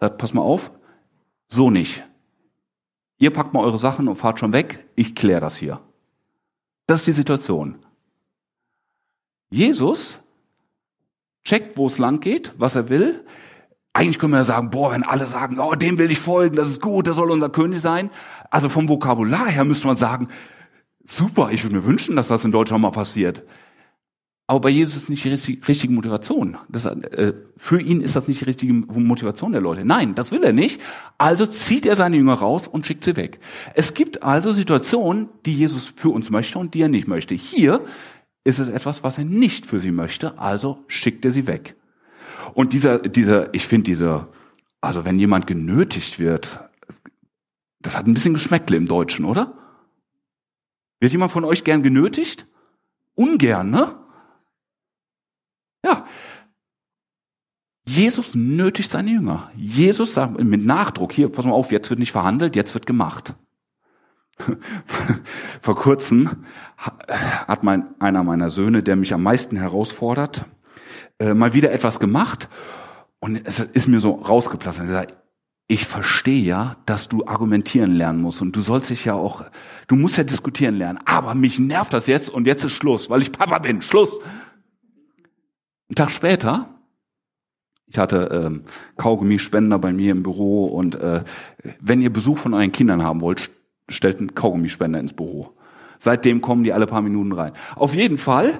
Sagt, 0.00 0.18
pass 0.18 0.34
mal 0.34 0.42
auf, 0.42 0.70
so 1.48 1.70
nicht. 1.70 2.04
Ihr 3.16 3.32
packt 3.32 3.54
mal 3.54 3.64
eure 3.64 3.78
Sachen 3.78 4.06
und 4.06 4.16
fahrt 4.16 4.38
schon 4.38 4.52
weg, 4.52 4.86
ich 4.96 5.14
kläre 5.14 5.40
das 5.40 5.56
hier. 5.56 5.80
Das 6.86 7.00
ist 7.00 7.06
die 7.06 7.12
Situation. 7.12 7.78
Jesus 9.48 10.18
checkt, 11.42 11.78
wo 11.78 11.86
es 11.86 11.96
lang 11.96 12.20
geht, 12.20 12.52
was 12.58 12.76
er 12.76 12.90
will. 12.90 13.24
Eigentlich 13.96 14.18
können 14.18 14.32
wir 14.32 14.38
ja 14.38 14.44
sagen, 14.44 14.70
boah, 14.70 14.90
wenn 14.90 15.04
alle 15.04 15.26
sagen, 15.26 15.60
oh, 15.60 15.76
dem 15.76 15.98
will 15.98 16.10
ich 16.10 16.18
folgen, 16.18 16.56
das 16.56 16.68
ist 16.68 16.80
gut, 16.80 17.06
der 17.06 17.14
soll 17.14 17.30
unser 17.30 17.48
König 17.48 17.80
sein. 17.80 18.10
Also 18.50 18.68
vom 18.68 18.88
Vokabular 18.88 19.48
her 19.48 19.64
müsste 19.64 19.86
man 19.86 19.96
sagen, 19.96 20.28
super, 21.06 21.50
ich 21.52 21.62
würde 21.62 21.76
mir 21.76 21.84
wünschen, 21.84 22.16
dass 22.16 22.26
das 22.26 22.44
in 22.44 22.50
Deutschland 22.50 22.82
mal 22.82 22.90
passiert. 22.90 23.44
Aber 24.48 24.60
bei 24.60 24.68
Jesus 24.68 24.96
ist 24.96 25.08
nicht 25.08 25.24
die 25.24 25.60
richtige 25.66 25.92
Motivation. 25.92 26.58
Das, 26.68 26.84
äh, 26.84 27.34
für 27.56 27.80
ihn 27.80 28.00
ist 28.00 28.16
das 28.16 28.26
nicht 28.26 28.40
die 28.40 28.44
richtige 28.44 28.72
Motivation 28.72 29.52
der 29.52 29.60
Leute. 29.60 29.84
Nein, 29.84 30.16
das 30.16 30.32
will 30.32 30.42
er 30.42 30.52
nicht. 30.52 30.80
Also 31.16 31.46
zieht 31.46 31.86
er 31.86 31.94
seine 31.94 32.16
Jünger 32.16 32.34
raus 32.34 32.66
und 32.66 32.86
schickt 32.86 33.04
sie 33.04 33.16
weg. 33.16 33.38
Es 33.74 33.94
gibt 33.94 34.24
also 34.24 34.52
Situationen, 34.52 35.28
die 35.46 35.54
Jesus 35.54 35.86
für 35.86 36.10
uns 36.10 36.30
möchte 36.30 36.58
und 36.58 36.74
die 36.74 36.82
er 36.82 36.88
nicht 36.88 37.06
möchte. 37.06 37.34
Hier 37.34 37.80
ist 38.42 38.58
es 38.58 38.68
etwas, 38.68 39.04
was 39.04 39.18
er 39.18 39.24
nicht 39.24 39.66
für 39.66 39.78
sie 39.78 39.92
möchte, 39.92 40.38
also 40.38 40.84
schickt 40.88 41.24
er 41.24 41.30
sie 41.30 41.46
weg. 41.46 41.76
Und 42.52 42.72
dieser, 42.72 42.98
dieser, 42.98 43.52
ich 43.54 43.66
finde 43.66 43.84
diese, 43.84 44.28
also 44.80 45.04
wenn 45.04 45.18
jemand 45.18 45.46
genötigt 45.46 46.18
wird, 46.18 46.60
das 47.80 47.96
hat 47.96 48.06
ein 48.06 48.14
bisschen 48.14 48.34
Geschmäckle 48.34 48.76
im 48.76 48.86
Deutschen, 48.86 49.24
oder? 49.24 49.54
Wird 51.00 51.12
jemand 51.12 51.32
von 51.32 51.44
euch 51.44 51.64
gern 51.64 51.82
genötigt? 51.82 52.46
Ungern, 53.14 53.70
ne? 53.70 53.94
Ja. 55.84 56.06
Jesus 57.86 58.34
nötigt 58.34 58.90
seine 58.90 59.10
Jünger. 59.10 59.50
Jesus 59.54 60.14
sagt 60.14 60.42
mit 60.42 60.64
Nachdruck, 60.64 61.12
hier, 61.12 61.28
pass 61.28 61.44
mal 61.44 61.52
auf, 61.52 61.70
jetzt 61.70 61.90
wird 61.90 62.00
nicht 62.00 62.12
verhandelt, 62.12 62.56
jetzt 62.56 62.72
wird 62.72 62.86
gemacht. 62.86 63.34
Vor 65.60 65.76
kurzem 65.76 66.44
hat 66.76 67.62
mein, 67.62 68.00
einer 68.00 68.24
meiner 68.24 68.50
Söhne, 68.50 68.82
der 68.82 68.96
mich 68.96 69.12
am 69.12 69.22
meisten 69.22 69.56
herausfordert, 69.56 70.46
äh, 71.18 71.34
mal 71.34 71.54
wieder 71.54 71.72
etwas 71.72 72.00
gemacht 72.00 72.48
und 73.20 73.40
es 73.44 73.60
ist 73.60 73.88
mir 73.88 74.00
so 74.00 74.12
rausgeplatzt. 74.12 74.80
Ich 75.66 75.86
verstehe 75.86 76.42
ja, 76.42 76.76
dass 76.84 77.08
du 77.08 77.26
argumentieren 77.26 77.92
lernen 77.92 78.20
musst 78.20 78.42
und 78.42 78.54
du 78.54 78.60
sollst 78.60 78.90
dich 78.90 79.06
ja 79.06 79.14
auch, 79.14 79.44
du 79.86 79.96
musst 79.96 80.18
ja 80.18 80.24
diskutieren 80.24 80.76
lernen, 80.76 80.98
aber 81.06 81.34
mich 81.34 81.58
nervt 81.58 81.92
das 81.92 82.06
jetzt 82.06 82.28
und 82.28 82.46
jetzt 82.46 82.64
ist 82.64 82.72
Schluss, 82.72 83.08
weil 83.08 83.22
ich 83.22 83.32
Papa 83.32 83.58
bin. 83.60 83.80
Schluss. 83.80 84.20
Ein 85.90 85.94
Tag 85.94 86.10
später, 86.10 86.68
ich 87.86 87.98
hatte 87.98 88.28
ähm, 88.32 88.64
Kaugummispender 88.96 89.78
bei 89.78 89.92
mir 89.92 90.12
im 90.12 90.22
Büro 90.22 90.66
und 90.66 90.96
äh, 90.96 91.22
wenn 91.80 92.02
ihr 92.02 92.12
Besuch 92.12 92.38
von 92.38 92.52
euren 92.52 92.72
Kindern 92.72 93.02
haben 93.02 93.20
wollt, 93.20 93.50
stellt 93.88 94.18
einen 94.18 94.34
Kaugummispender 94.34 94.98
ins 94.98 95.12
Büro. 95.12 95.54
Seitdem 95.98 96.40
kommen 96.40 96.64
die 96.64 96.72
alle 96.72 96.86
paar 96.86 97.02
Minuten 97.02 97.32
rein. 97.32 97.52
Auf 97.76 97.94
jeden 97.94 98.18
Fall, 98.18 98.58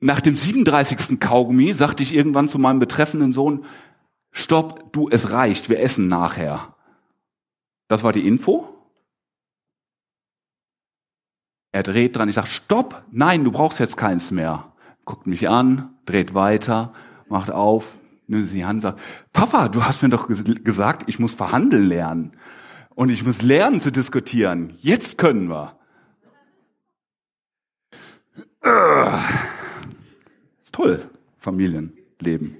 nach 0.00 0.20
dem 0.20 0.36
37. 0.36 1.18
Kaugummi 1.20 1.72
sagte 1.72 2.02
ich 2.02 2.14
irgendwann 2.14 2.48
zu 2.48 2.58
meinem 2.58 2.78
betreffenden 2.78 3.32
Sohn, 3.32 3.64
stopp, 4.30 4.92
du, 4.92 5.08
es 5.08 5.30
reicht, 5.30 5.68
wir 5.68 5.80
essen 5.80 6.08
nachher. 6.08 6.74
Das 7.88 8.04
war 8.04 8.12
die 8.12 8.26
Info. 8.26 8.74
Er 11.72 11.82
dreht 11.82 12.16
dran, 12.16 12.28
ich 12.28 12.34
sage, 12.34 12.48
stopp, 12.48 13.04
nein, 13.10 13.44
du 13.44 13.50
brauchst 13.50 13.78
jetzt 13.78 13.96
keins 13.96 14.30
mehr 14.30 14.72
guckt 15.08 15.26
mich 15.26 15.48
an, 15.48 15.94
dreht 16.04 16.34
weiter, 16.34 16.92
macht 17.28 17.50
auf, 17.50 17.94
nimmt 18.26 18.44
sie 18.44 18.56
die 18.56 18.66
Hand 18.66 18.76
und 18.76 18.80
sagt, 18.82 19.00
Papa, 19.32 19.68
du 19.68 19.82
hast 19.84 20.02
mir 20.02 20.10
doch 20.10 20.28
gesagt, 20.28 21.04
ich 21.06 21.18
muss 21.18 21.32
verhandeln 21.32 21.88
lernen. 21.88 22.32
Und 22.94 23.08
ich 23.08 23.24
muss 23.24 23.40
lernen 23.40 23.80
zu 23.80 23.90
diskutieren. 23.90 24.74
Jetzt 24.82 25.16
können 25.16 25.48
wir. 25.48 25.78
Toll, 30.78 31.10
Familienleben. 31.38 32.56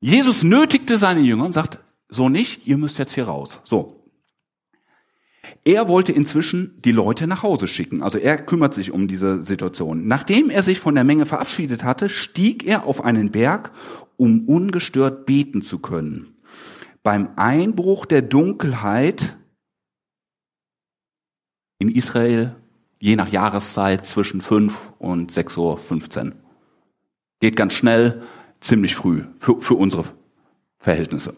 Jesus 0.00 0.42
nötigte 0.42 0.98
seine 0.98 1.20
Jünger 1.20 1.46
und 1.46 1.52
sagt, 1.52 1.78
so 2.08 2.28
nicht, 2.28 2.66
ihr 2.66 2.76
müsst 2.76 2.98
jetzt 2.98 3.14
hier 3.14 3.24
raus. 3.24 3.60
So, 3.64 4.02
er 5.64 5.88
wollte 5.88 6.12
inzwischen 6.12 6.80
die 6.82 6.92
Leute 6.92 7.26
nach 7.26 7.42
Hause 7.42 7.68
schicken. 7.68 8.02
Also 8.02 8.18
er 8.18 8.36
kümmert 8.36 8.74
sich 8.74 8.90
um 8.90 9.08
diese 9.08 9.42
Situation. 9.42 10.06
Nachdem 10.06 10.50
er 10.50 10.62
sich 10.62 10.78
von 10.78 10.94
der 10.94 11.04
Menge 11.04 11.24
verabschiedet 11.24 11.84
hatte, 11.84 12.08
stieg 12.08 12.66
er 12.66 12.84
auf 12.84 13.02
einen 13.02 13.30
Berg, 13.30 13.72
um 14.16 14.46
ungestört 14.46 15.24
beten 15.24 15.62
zu 15.62 15.78
können. 15.78 16.36
Beim 17.02 17.30
Einbruch 17.36 18.04
der 18.06 18.22
Dunkelheit 18.22 19.38
in 21.78 21.88
Israel, 21.88 22.54
je 23.00 23.16
nach 23.16 23.28
Jahreszeit, 23.28 24.06
zwischen 24.06 24.40
5 24.40 24.92
und 24.98 25.32
6.15 25.32 26.26
Uhr. 26.26 26.32
Geht 27.42 27.56
ganz 27.56 27.72
schnell, 27.72 28.22
ziemlich 28.60 28.94
früh 28.94 29.24
für, 29.40 29.60
für 29.60 29.74
unsere 29.74 30.04
Verhältnisse. 30.78 31.34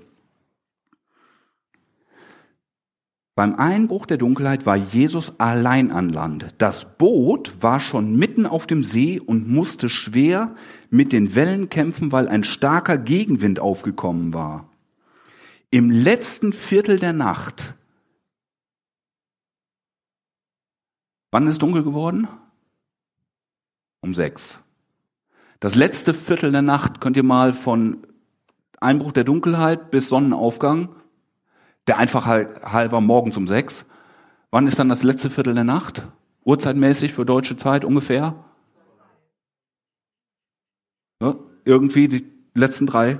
Beim 3.34 3.55
Einbruch 3.55 4.05
der 4.05 4.18
Dunkelheit 4.18 4.66
war 4.66 4.76
Jesus 4.76 5.40
allein 5.40 5.90
an 5.90 6.11
Land. 6.11 6.57
Das 6.59 6.98
Boot 6.98 7.62
war 7.62 7.80
schon 7.80 8.16
mitten 8.16 8.44
auf 8.44 8.66
dem 8.66 8.84
See 8.84 9.18
und 9.18 9.48
musste 9.48 9.88
schwer 9.88 10.55
mit 10.90 11.11
den 11.11 11.34
Wellen 11.34 11.70
kämpfen, 11.70 12.12
weil 12.12 12.28
ein 12.28 12.44
starker 12.44 12.98
Gegenwind 12.98 13.59
aufgekommen 13.59 14.34
war. 14.34 14.68
Im 15.70 15.90
letzten 15.90 16.52
Viertel 16.52 16.98
der 16.98 17.14
Nacht. 17.14 17.72
Wann 21.30 21.46
ist 21.46 21.62
dunkel 21.62 21.82
geworden? 21.82 22.28
Um 24.02 24.12
sechs. 24.12 24.59
Das 25.64 25.76
letzte 25.76 26.12
Viertel 26.12 26.52
der 26.52 26.60
Nacht 26.60 27.00
könnt 27.00 27.16
ihr 27.16 27.22
mal 27.22 27.54
von 27.54 28.06
Einbruch 28.82 29.12
der 29.12 29.24
Dunkelheit 29.24 29.90
bis 29.90 30.10
Sonnenaufgang 30.10 30.94
der 31.86 31.96
Einfachheit 31.96 32.62
halber 32.64 33.00
morgens 33.00 33.38
um 33.38 33.46
sechs. 33.46 33.86
Wann 34.50 34.66
ist 34.66 34.78
dann 34.78 34.90
das 34.90 35.02
letzte 35.02 35.30
Viertel 35.30 35.54
der 35.54 35.64
Nacht? 35.64 36.06
Uhrzeitmäßig 36.44 37.14
für 37.14 37.24
deutsche 37.24 37.56
Zeit 37.56 37.86
ungefähr? 37.86 38.44
Ja, 41.22 41.34
irgendwie 41.64 42.08
die 42.08 42.30
letzten 42.52 42.86
drei. 42.86 43.18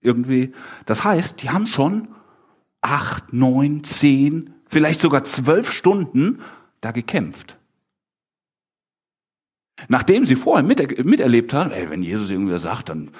Irgendwie. 0.00 0.52
Das 0.84 1.04
heißt, 1.04 1.44
die 1.44 1.50
haben 1.50 1.68
schon 1.68 2.08
acht, 2.80 3.32
neun, 3.32 3.84
zehn, 3.84 4.52
vielleicht 4.66 4.98
sogar 4.98 5.22
zwölf 5.22 5.70
Stunden 5.70 6.40
da 6.80 6.90
gekämpft. 6.90 7.55
Nachdem 9.88 10.24
sie 10.24 10.36
vorher 10.36 10.64
miterlebt 10.64 11.52
haben, 11.52 11.70
ey, 11.70 11.90
wenn 11.90 12.02
Jesus 12.02 12.30
irgendwie 12.30 12.58
sagt, 12.58 12.88
dann, 12.88 13.10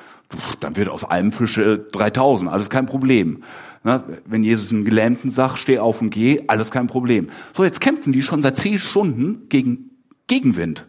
dann 0.61 0.77
wird 0.77 0.89
aus 0.89 1.05
einem 1.05 1.33
Fische 1.33 1.79
3000, 1.93 2.51
alles 2.51 2.71
kein 2.71 2.87
Problem. 2.87 3.43
Na, 3.85 4.03
wenn 4.25 4.43
Jesus 4.43 4.73
einen 4.73 4.85
Gelähmten 4.85 5.31
sagt, 5.31 5.59
steh 5.59 5.79
auf 5.79 6.01
und 6.01 6.11
geh, 6.11 6.45
alles 6.49 6.71
kein 6.71 6.87
Problem. 6.87 7.29
So, 7.53 7.63
jetzt 7.63 7.81
kämpfen 7.81 8.13
die 8.13 8.23
schon 8.23 8.43
seit 8.43 8.57
zehn 8.57 8.79
Stunden 8.79 9.49
gegen 9.49 9.91
Gegenwind. 10.27 10.87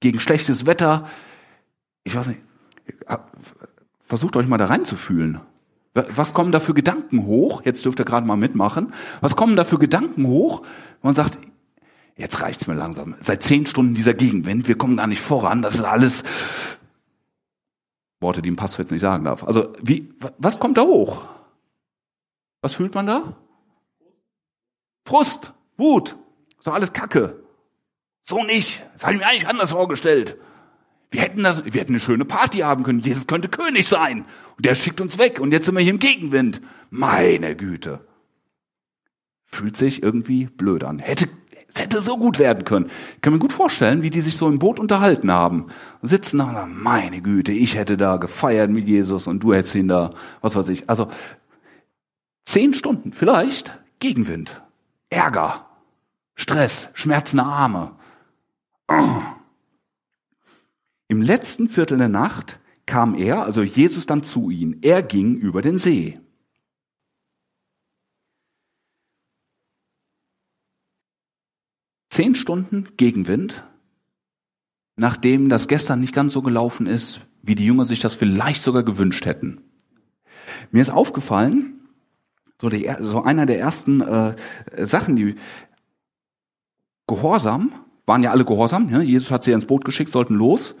Gegen 0.00 0.20
schlechtes 0.20 0.66
Wetter. 0.66 1.08
Ich 2.04 2.14
weiß 2.14 2.26
nicht. 2.26 2.40
Versucht 4.04 4.36
euch 4.36 4.46
mal 4.46 4.58
da 4.58 4.66
reinzufühlen. 4.66 5.40
Was 5.94 6.34
kommen 6.34 6.52
da 6.52 6.60
für 6.60 6.74
Gedanken 6.74 7.24
hoch? 7.24 7.62
Jetzt 7.64 7.84
dürft 7.86 7.98
ihr 7.98 8.04
gerade 8.04 8.26
mal 8.26 8.36
mitmachen. 8.36 8.92
Was 9.22 9.34
kommen 9.34 9.56
da 9.56 9.64
für 9.64 9.78
Gedanken 9.78 10.26
hoch? 10.26 10.62
Man 11.02 11.14
sagt, 11.14 11.38
jetzt 12.16 12.42
reicht's 12.42 12.66
mir 12.66 12.74
langsam. 12.74 13.14
Seit 13.20 13.42
zehn 13.42 13.66
Stunden 13.66 13.94
dieser 13.94 14.14
Gegenwind, 14.14 14.68
wir 14.68 14.76
kommen 14.76 14.96
gar 14.96 15.06
nicht 15.06 15.20
voran. 15.20 15.62
Das 15.62 15.74
ist 15.74 15.82
alles 15.82 16.22
Worte, 18.20 18.42
die 18.42 18.50
ein 18.50 18.56
Pastor 18.56 18.80
jetzt 18.84 18.90
nicht 18.90 19.02
sagen 19.02 19.24
darf. 19.24 19.44
Also, 19.44 19.72
wie, 19.82 20.12
was 20.38 20.58
kommt 20.58 20.78
da 20.78 20.82
hoch? 20.82 21.22
Was 22.62 22.74
fühlt 22.74 22.94
man 22.94 23.06
da? 23.06 23.36
Frust, 25.04 25.52
Wut, 25.76 26.16
ist 26.58 26.66
doch 26.66 26.74
alles 26.74 26.92
Kacke. 26.92 27.44
So 28.22 28.42
nicht. 28.42 28.82
Das 28.94 29.04
habe 29.04 29.14
ich 29.14 29.20
mir 29.20 29.26
eigentlich 29.26 29.48
anders 29.48 29.70
vorgestellt. 29.70 30.36
Wir 31.12 31.20
hätten 31.20 31.44
das, 31.44 31.64
wir 31.64 31.80
hätten 31.80 31.92
eine 31.92 32.00
schöne 32.00 32.24
Party 32.24 32.58
haben 32.58 32.82
können. 32.82 32.98
Jesus 32.98 33.28
könnte 33.28 33.48
König 33.48 33.86
sein. 33.86 34.24
Und 34.56 34.66
der 34.66 34.74
schickt 34.74 35.00
uns 35.00 35.18
weg. 35.18 35.38
Und 35.38 35.52
jetzt 35.52 35.66
sind 35.66 35.76
wir 35.76 35.82
hier 35.82 35.92
im 35.92 36.00
Gegenwind. 36.00 36.60
Meine 36.90 37.54
Güte. 37.54 38.00
Fühlt 39.44 39.76
sich 39.76 40.02
irgendwie 40.02 40.46
blöd 40.46 40.82
an. 40.82 40.98
Hätte, 40.98 41.28
es 41.76 41.82
hätte 41.82 42.00
so 42.00 42.16
gut 42.16 42.38
werden 42.38 42.64
können. 42.64 42.90
Ich 43.16 43.20
kann 43.20 43.34
mir 43.34 43.38
gut 43.38 43.52
vorstellen, 43.52 44.00
wie 44.00 44.08
die 44.08 44.22
sich 44.22 44.36
so 44.36 44.48
im 44.48 44.58
Boot 44.58 44.80
unterhalten 44.80 45.30
haben. 45.30 45.66
Und 46.00 46.08
sitzen 46.08 46.38
da, 46.38 46.66
meine 46.66 47.20
Güte, 47.20 47.52
ich 47.52 47.76
hätte 47.76 47.98
da 47.98 48.16
gefeiert 48.16 48.70
mit 48.70 48.88
Jesus 48.88 49.26
und 49.26 49.40
du 49.40 49.52
hättest 49.52 49.74
ihn 49.74 49.88
da, 49.88 50.14
was 50.40 50.56
weiß 50.56 50.70
ich. 50.70 50.88
Also, 50.88 51.08
Zehn 52.46 52.72
Stunden, 52.72 53.12
vielleicht 53.12 53.78
Gegenwind, 53.98 54.62
Ärger, 55.10 55.66
Stress, 56.34 56.88
schmerzende 56.94 57.44
Arme. 57.44 57.90
Im 61.08 61.20
letzten 61.20 61.68
Viertel 61.68 61.98
der 61.98 62.08
Nacht 62.08 62.58
kam 62.86 63.14
er, 63.14 63.42
also 63.42 63.62
Jesus 63.62 64.06
dann 64.06 64.22
zu 64.22 64.48
ihnen. 64.48 64.78
Er 64.80 65.02
ging 65.02 65.36
über 65.36 65.60
den 65.60 65.76
See. 65.76 66.20
Zehn 72.16 72.34
Stunden 72.34 72.88
Gegenwind, 72.96 73.62
nachdem 74.96 75.50
das 75.50 75.68
gestern 75.68 76.00
nicht 76.00 76.14
ganz 76.14 76.32
so 76.32 76.40
gelaufen 76.40 76.86
ist, 76.86 77.20
wie 77.42 77.54
die 77.54 77.66
Jünger 77.66 77.84
sich 77.84 78.00
das 78.00 78.14
vielleicht 78.14 78.62
sogar 78.62 78.84
gewünscht 78.84 79.26
hätten. 79.26 79.60
Mir 80.70 80.80
ist 80.80 80.88
aufgefallen, 80.88 81.78
so, 82.58 82.70
die, 82.70 82.90
so 83.00 83.22
einer 83.22 83.44
der 83.44 83.58
ersten 83.58 84.00
äh, 84.00 84.34
Sachen, 84.78 85.16
die 85.16 85.34
Gehorsam, 87.06 87.74
waren 88.06 88.22
ja 88.22 88.30
alle 88.30 88.46
Gehorsam, 88.46 88.88
ja? 88.88 89.02
Jesus 89.02 89.30
hat 89.30 89.44
sie 89.44 89.52
ins 89.52 89.66
Boot 89.66 89.84
geschickt, 89.84 90.10
sollten 90.10 90.36
los. 90.36 90.74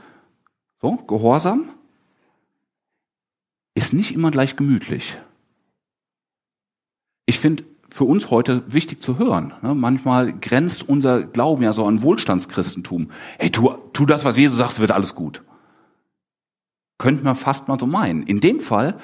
So, 0.80 0.96
Gehorsam 1.06 1.68
ist 3.74 3.92
nicht 3.92 4.14
immer 4.14 4.30
gleich 4.30 4.56
gemütlich. 4.56 5.18
Ich 7.26 7.38
finde 7.38 7.64
für 7.96 8.04
uns 8.04 8.30
heute 8.30 8.62
wichtig 8.66 9.02
zu 9.02 9.18
hören. 9.18 9.54
Ne? 9.62 9.74
Manchmal 9.74 10.30
grenzt 10.30 10.86
unser 10.86 11.22
Glauben 11.22 11.62
ja 11.62 11.72
so 11.72 11.86
an 11.86 12.02
Wohlstandschristentum. 12.02 13.08
Hey, 13.38 13.48
tu, 13.48 13.70
tu 13.94 14.04
das, 14.04 14.26
was 14.26 14.36
Jesus 14.36 14.58
sagt, 14.58 14.80
wird 14.80 14.90
alles 14.90 15.14
gut. 15.14 15.42
Könnte 16.98 17.24
man 17.24 17.34
fast 17.34 17.68
mal 17.68 17.80
so 17.80 17.86
meinen. 17.86 18.22
In 18.24 18.40
dem 18.40 18.60
Fall, 18.60 18.98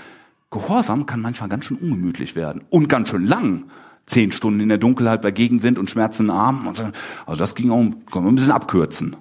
Gehorsam 0.50 1.06
kann 1.06 1.22
manchmal 1.22 1.48
ganz 1.48 1.64
schön 1.64 1.78
ungemütlich 1.78 2.36
werden 2.36 2.64
und 2.68 2.90
ganz 2.90 3.08
schön 3.08 3.26
lang. 3.26 3.64
Zehn 4.04 4.30
Stunden 4.30 4.60
in 4.60 4.68
der 4.68 4.76
Dunkelheit 4.76 5.22
bei 5.22 5.30
Gegenwind 5.30 5.78
und 5.78 5.88
schmerzenden 5.88 6.36
Armen. 6.36 6.68
Also 6.68 7.38
das 7.38 7.54
ging 7.54 7.70
auch, 7.70 7.78
können 7.78 8.26
wir 8.26 8.30
ein 8.30 8.34
bisschen 8.34 8.52
abkürzen. 8.52 9.16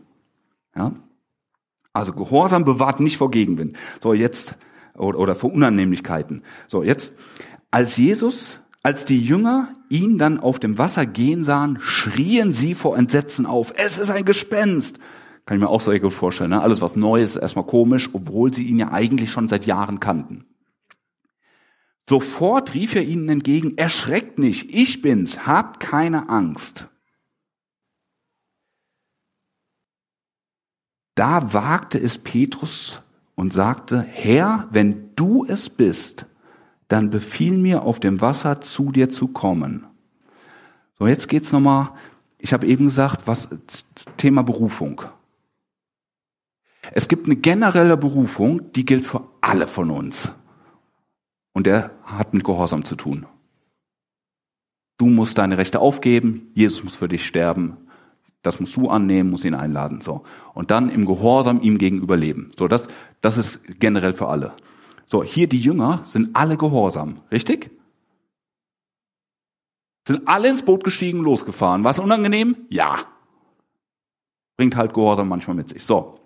Ja? 0.76 0.91
Also 1.93 2.11
Gehorsam 2.11 2.65
bewahrt 2.65 2.99
nicht 2.99 3.15
vor 3.15 3.32
Gegenwind. 3.32 3.78
So, 4.01 4.11
jetzt, 4.13 4.57
oder, 4.97 5.17
oder 5.17 5.34
vor 5.34 5.53
Unannehmlichkeiten. 5.53 6.43
So, 6.67 6.84
jetzt, 6.84 7.13
als 7.69 7.95
Jesus, 7.95 8.61
als 8.84 9.05
die 9.05 9.23
Jünger 9.23 9.73
ihn 9.89 10.17
dann 10.17 10.39
auf 10.39 10.59
dem 10.59 10.77
Wasser 10.77 11.05
gehen 11.05 11.43
sahen, 11.43 11.79
schrien 11.82 12.53
sie 12.53 12.73
vor 12.73 12.97
Entsetzen 12.97 13.45
auf. 13.45 13.73
Es 13.75 13.99
ist 13.99 14.09
ein 14.09 14.25
Gespenst. 14.25 14.97
Kann 15.45 15.57
ich 15.57 15.61
mir 15.61 15.69
auch 15.69 15.82
sehr 15.82 15.99
gut 15.99 16.13
vorstellen. 16.13 16.51
Ne? 16.51 16.61
Alles 16.61 16.82
was 16.82 16.95
Neues, 16.95 17.36
erstmal 17.36 17.65
komisch, 17.65 18.09
obwohl 18.13 18.53
sie 18.53 18.63
ihn 18.63 18.79
ja 18.79 18.91
eigentlich 18.91 19.32
schon 19.32 19.47
seit 19.47 19.65
Jahren 19.65 19.99
kannten. 19.99 20.45
Sofort 22.07 22.73
rief 22.73 22.95
er 22.95 23.03
ihnen 23.03 23.29
entgegen, 23.29 23.77
erschreckt 23.77 24.39
nicht, 24.39 24.73
ich 24.73 25.01
bin's, 25.01 25.45
habt 25.45 25.79
keine 25.79 26.29
Angst. 26.29 26.88
Da 31.15 31.53
wagte 31.53 31.99
es 31.99 32.17
Petrus 32.17 33.01
und 33.36 33.53
sagte, 33.53 34.01
Herr, 34.01 34.67
wenn 34.71 35.15
du 35.15 35.45
es 35.45 35.69
bist, 35.69 36.25
dann 36.91 37.09
befiehl 37.09 37.57
mir 37.57 37.83
auf 37.83 37.99
dem 37.99 38.19
Wasser 38.19 38.61
zu 38.61 38.91
dir 38.91 39.09
zu 39.09 39.29
kommen. 39.29 39.85
So, 40.99 41.07
jetzt 41.07 41.29
geht's 41.29 41.51
nochmal, 41.51 41.91
ich 42.37 42.53
habe 42.53 42.67
eben 42.67 42.85
gesagt, 42.85 43.27
was 43.27 43.49
Thema 44.17 44.43
Berufung. 44.43 45.01
Es 46.91 47.07
gibt 47.07 47.27
eine 47.27 47.35
generelle 47.35 47.95
Berufung, 47.95 48.73
die 48.73 48.85
gilt 48.85 49.05
für 49.05 49.23
alle 49.39 49.67
von 49.67 49.89
uns. 49.89 50.31
Und 51.53 51.67
der 51.67 51.91
hat 52.03 52.33
mit 52.33 52.43
Gehorsam 52.43 52.83
zu 52.83 52.95
tun. 52.95 53.25
Du 54.97 55.05
musst 55.07 55.37
deine 55.37 55.57
Rechte 55.57 55.79
aufgeben, 55.79 56.51
Jesus 56.55 56.83
muss 56.83 56.95
für 56.95 57.07
dich 57.07 57.25
sterben, 57.25 57.77
das 58.41 58.59
musst 58.59 58.75
du 58.75 58.89
annehmen, 58.89 59.29
musst 59.29 59.45
ihn 59.45 59.53
einladen, 59.53 60.01
so. 60.01 60.23
Und 60.53 60.71
dann 60.71 60.89
im 60.89 61.05
Gehorsam 61.05 61.61
ihm 61.61 61.77
gegenüber 61.77 62.17
leben. 62.17 62.51
So, 62.57 62.67
das, 62.67 62.87
das 63.21 63.37
ist 63.37 63.59
generell 63.79 64.13
für 64.13 64.27
alle. 64.27 64.53
So, 65.12 65.26
hier 65.26 65.49
die 65.49 65.59
Jünger 65.59 66.03
sind 66.05 66.38
alle 66.38 66.55
gehorsam, 66.55 67.20
richtig? 67.32 67.70
Sind 70.07 70.26
alle 70.26 70.49
ins 70.49 70.64
Boot 70.64 70.86
gestiegen, 70.86 71.20
losgefahren. 71.20 71.84
Was 71.84 71.99
unangenehm? 71.99 72.55
Ja. 72.70 73.05
Bringt 74.55 74.78
halt 74.78 74.93
Gehorsam 74.93 75.28
manchmal 75.28 75.57
mit 75.57 75.68
sich. 75.68 75.84
So. 75.84 76.18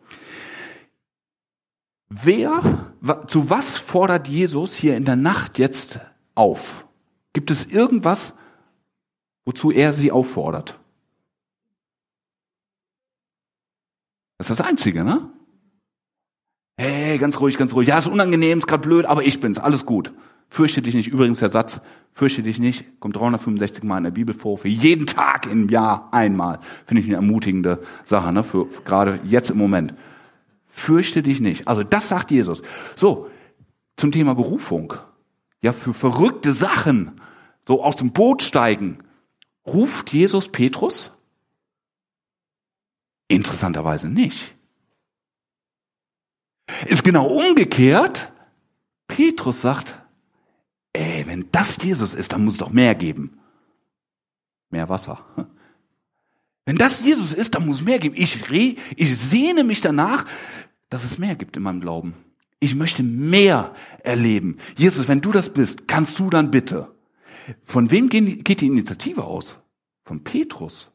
Wer, 2.10 2.94
zu 3.26 3.50
was 3.50 3.76
fordert 3.76 4.28
Jesus 4.28 4.76
hier 4.76 4.96
in 4.96 5.04
der 5.04 5.16
Nacht 5.16 5.58
jetzt 5.58 6.00
auf? 6.36 6.86
Gibt 7.34 7.50
es 7.50 7.66
irgendwas, 7.66 8.36
wozu 9.46 9.72
er 9.72 9.94
sie 9.94 10.12
auffordert? 10.12 10.80
Das 14.38 14.52
ist 14.52 14.60
das 14.60 14.68
Einzige, 14.68 15.04
ne? 15.04 15.32
Hey, 16.78 17.18
ganz 17.18 17.40
ruhig, 17.40 17.58
ganz 17.58 17.74
ruhig. 17.74 17.88
Ja, 17.88 17.98
ist 17.98 18.08
unangenehm, 18.08 18.60
ist 18.60 18.68
gerade 18.68 18.88
blöd, 18.88 19.06
aber 19.06 19.24
ich 19.24 19.40
bin's. 19.40 19.60
Alles 19.60 19.86
gut. 19.86 20.12
Fürchte 20.50 20.82
dich 20.82 20.94
nicht. 20.94 21.08
Übrigens 21.08 21.40
der 21.40 21.50
Satz, 21.50 21.82
fürchte 22.12 22.44
dich 22.44 22.60
nicht, 22.60 23.00
kommt 23.00 23.16
365 23.16 23.84
Mal 23.84 23.98
in 23.98 24.04
der 24.06 24.12
Bibel 24.12 24.36
vor, 24.36 24.58
für 24.58 24.68
jeden 24.68 25.06
Tag 25.06 25.48
im 25.48 25.70
Jahr 25.70 26.10
einmal. 26.14 26.60
Finde 26.86 27.02
ich 27.02 27.08
eine 27.08 27.16
ermutigende 27.16 27.82
Sache, 28.06 28.32
ne? 28.32 28.44
Für, 28.44 28.68
für 28.68 28.82
gerade 28.84 29.20
jetzt 29.26 29.50
im 29.50 29.58
Moment. 29.58 29.94
Fürchte 30.68 31.24
dich 31.24 31.40
nicht. 31.40 31.68
Also 31.68 31.84
das 31.84 32.10
sagt 32.10 32.32
Jesus. 32.32 32.62
So, 32.96 33.30
zum 33.98 34.12
Thema 34.12 34.36
Berufung. 34.36 34.94
Ja, 35.62 35.74
für 35.74 35.94
verrückte 35.94 36.54
Sachen, 36.54 37.20
so 37.68 37.84
aus 37.84 37.96
dem 37.96 38.12
Boot 38.12 38.44
steigen, 38.44 39.00
ruft 39.66 40.12
Jesus 40.14 40.50
Petrus? 40.50 41.12
Interessanterweise 43.28 44.10
nicht. 44.10 44.55
Ist 46.86 47.04
genau 47.04 47.28
umgekehrt. 47.28 48.32
Petrus 49.08 49.62
sagt, 49.62 50.00
ey, 50.94 51.26
wenn 51.28 51.52
das 51.52 51.82
Jesus 51.82 52.14
ist, 52.14 52.34
dann 52.34 52.44
muss 52.44 52.56
es 52.56 52.60
doch 52.60 52.72
mehr 52.72 52.96
geben. 52.96 53.40
Mehr 54.70 54.90
Wasser. 54.90 55.24
Wenn 56.66 56.78
das 56.78 57.04
Jesus 57.04 57.34
ist, 57.34 57.54
dann 57.54 57.66
muss 57.66 57.78
es 57.78 57.86
mehr 57.86 58.00
geben. 58.00 58.16
Ich, 58.18 58.50
re, 58.50 58.76
ich 58.96 59.18
sehne 59.18 59.64
mich 59.64 59.82
danach, 59.82 60.26
dass 60.90 61.04
es 61.04 61.18
mehr 61.18 61.36
gibt 61.36 61.56
in 61.58 61.64
meinem 61.64 61.82
Glauben. 61.82 62.16
Ich 62.60 62.74
möchte 62.74 63.04
mehr 63.04 63.76
erleben. 64.04 64.58
Jesus, 64.76 65.08
wenn 65.08 65.22
du 65.22 65.32
das 65.32 65.54
bist, 65.54 65.88
kannst 65.88 66.20
du 66.20 66.30
dann 66.30 66.50
bitte. 66.50 66.92
Von 67.64 67.92
wem 67.92 68.10
geht 68.10 68.62
die 68.62 68.66
Initiative 68.66 69.24
aus? 69.24 69.60
Von 70.04 70.24
Petrus. 70.24 70.92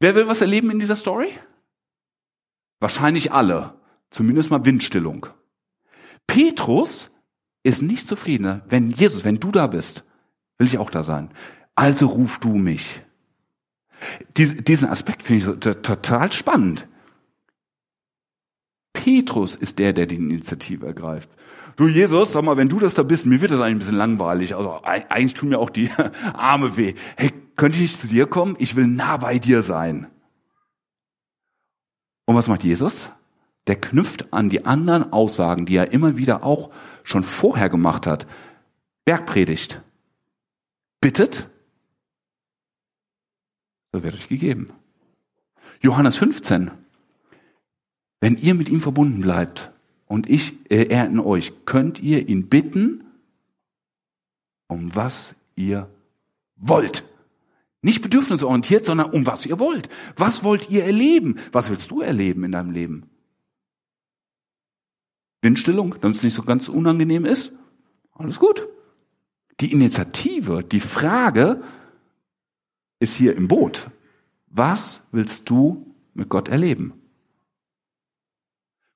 Wer 0.00 0.14
will 0.14 0.28
was 0.28 0.40
erleben 0.40 0.70
in 0.70 0.78
dieser 0.78 0.96
Story? 0.96 1.28
Wahrscheinlich 2.80 3.32
alle. 3.32 3.74
Zumindest 4.10 4.50
mal 4.50 4.64
Windstillung. 4.64 5.26
Petrus 6.26 7.10
ist 7.62 7.82
nicht 7.82 8.06
zufrieden. 8.06 8.62
Wenn 8.68 8.90
Jesus, 8.90 9.24
wenn 9.24 9.40
du 9.40 9.50
da 9.50 9.66
bist, 9.66 10.04
will 10.58 10.66
ich 10.66 10.78
auch 10.78 10.90
da 10.90 11.02
sein. 11.02 11.30
Also 11.74 12.06
ruf 12.06 12.38
du 12.38 12.54
mich. 12.54 13.02
Diesen 14.36 14.88
Aspekt 14.88 15.22
finde 15.22 15.60
ich 15.60 15.60
total 15.60 16.32
spannend. 16.32 16.86
Petrus 18.92 19.54
ist 19.54 19.78
der, 19.78 19.92
der 19.92 20.06
die 20.06 20.16
Initiative 20.16 20.86
ergreift. 20.86 21.30
Du 21.76 21.88
Jesus, 21.88 22.32
sag 22.32 22.42
mal, 22.42 22.56
wenn 22.56 22.68
du 22.68 22.80
das 22.80 22.94
da 22.94 23.02
bist, 23.02 23.26
mir 23.26 23.42
wird 23.42 23.50
das 23.50 23.60
eigentlich 23.60 23.74
ein 23.74 23.78
bisschen 23.80 23.96
langweilig. 23.96 24.56
Also 24.56 24.80
eigentlich 24.82 25.34
tun 25.34 25.50
mir 25.50 25.58
auch 25.58 25.70
die 25.70 25.90
Arme 26.32 26.76
weh. 26.76 26.94
Hey, 27.16 27.32
könnte 27.56 27.78
ich 27.78 27.98
zu 27.98 28.08
dir 28.08 28.26
kommen? 28.26 28.56
Ich 28.58 28.76
will 28.76 28.86
nah 28.86 29.18
bei 29.18 29.38
dir 29.38 29.62
sein. 29.62 30.06
Und 32.26 32.34
was 32.34 32.48
macht 32.48 32.64
Jesus? 32.64 33.08
Der 33.66 33.80
knüpft 33.80 34.32
an 34.32 34.50
die 34.50 34.64
anderen 34.64 35.12
Aussagen, 35.12 35.66
die 35.66 35.76
er 35.76 35.92
immer 35.92 36.16
wieder 36.16 36.44
auch 36.44 36.70
schon 37.02 37.24
vorher 37.24 37.68
gemacht 37.68 38.06
hat. 38.06 38.26
Bergpredigt. 39.04 39.80
Bittet, 41.00 41.48
so 43.92 44.02
wird 44.02 44.14
euch 44.14 44.28
gegeben. 44.28 44.66
Johannes 45.80 46.16
15. 46.16 46.70
Wenn 48.20 48.36
ihr 48.36 48.54
mit 48.54 48.68
ihm 48.68 48.80
verbunden 48.80 49.20
bleibt 49.20 49.70
und 50.06 50.28
ich, 50.28 50.70
äh, 50.70 50.86
er 50.86 51.06
in 51.06 51.20
euch, 51.20 51.52
könnt 51.64 52.00
ihr 52.00 52.28
ihn 52.28 52.48
bitten, 52.48 53.04
um 54.68 54.94
was 54.94 55.34
ihr 55.54 55.88
wollt. 56.56 57.04
Nicht 57.86 58.02
bedürfnisorientiert, 58.02 58.84
sondern 58.84 59.10
um 59.10 59.26
was 59.26 59.46
ihr 59.46 59.60
wollt. 59.60 59.88
Was 60.16 60.42
wollt 60.42 60.70
ihr 60.70 60.84
erleben? 60.84 61.38
Was 61.52 61.70
willst 61.70 61.88
du 61.92 62.00
erleben 62.00 62.42
in 62.42 62.50
deinem 62.50 62.72
Leben? 62.72 63.08
Windstillung, 65.40 65.94
damit 66.00 66.16
es 66.16 66.24
nicht 66.24 66.34
so 66.34 66.42
ganz 66.42 66.68
unangenehm 66.68 67.24
ist? 67.24 67.52
Alles 68.12 68.40
gut. 68.40 68.66
Die 69.60 69.70
Initiative, 69.70 70.64
die 70.64 70.80
Frage 70.80 71.62
ist 72.98 73.14
hier 73.14 73.36
im 73.36 73.46
Boot. 73.46 73.88
Was 74.48 75.02
willst 75.12 75.48
du 75.48 75.94
mit 76.12 76.28
Gott 76.28 76.48
erleben? 76.48 76.92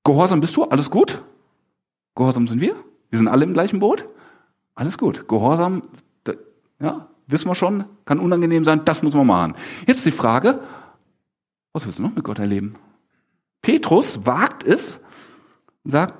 Gehorsam 0.02 0.40
bist 0.40 0.56
du? 0.56 0.64
Alles 0.64 0.90
gut? 0.90 1.22
Gehorsam 2.16 2.48
sind 2.48 2.60
wir? 2.60 2.74
Wir 3.10 3.20
sind 3.20 3.28
alle 3.28 3.44
im 3.44 3.52
gleichen 3.52 3.78
Boot? 3.78 4.08
Alles 4.74 4.98
gut. 4.98 5.28
Gehorsam, 5.28 5.82
ja, 6.80 7.08
wissen 7.30 7.48
wir 7.48 7.54
schon, 7.54 7.84
kann 8.04 8.18
unangenehm 8.18 8.64
sein, 8.64 8.84
das 8.84 9.02
muss 9.02 9.14
man 9.14 9.26
machen. 9.26 9.54
Jetzt 9.86 10.04
die 10.06 10.10
Frage, 10.10 10.60
was 11.72 11.86
willst 11.86 11.98
du 11.98 12.02
noch 12.02 12.14
mit 12.14 12.24
Gott 12.24 12.38
erleben? 12.38 12.76
Petrus 13.62 14.26
wagt 14.26 14.64
es 14.64 14.98
und 15.84 15.90
sagt, 15.90 16.14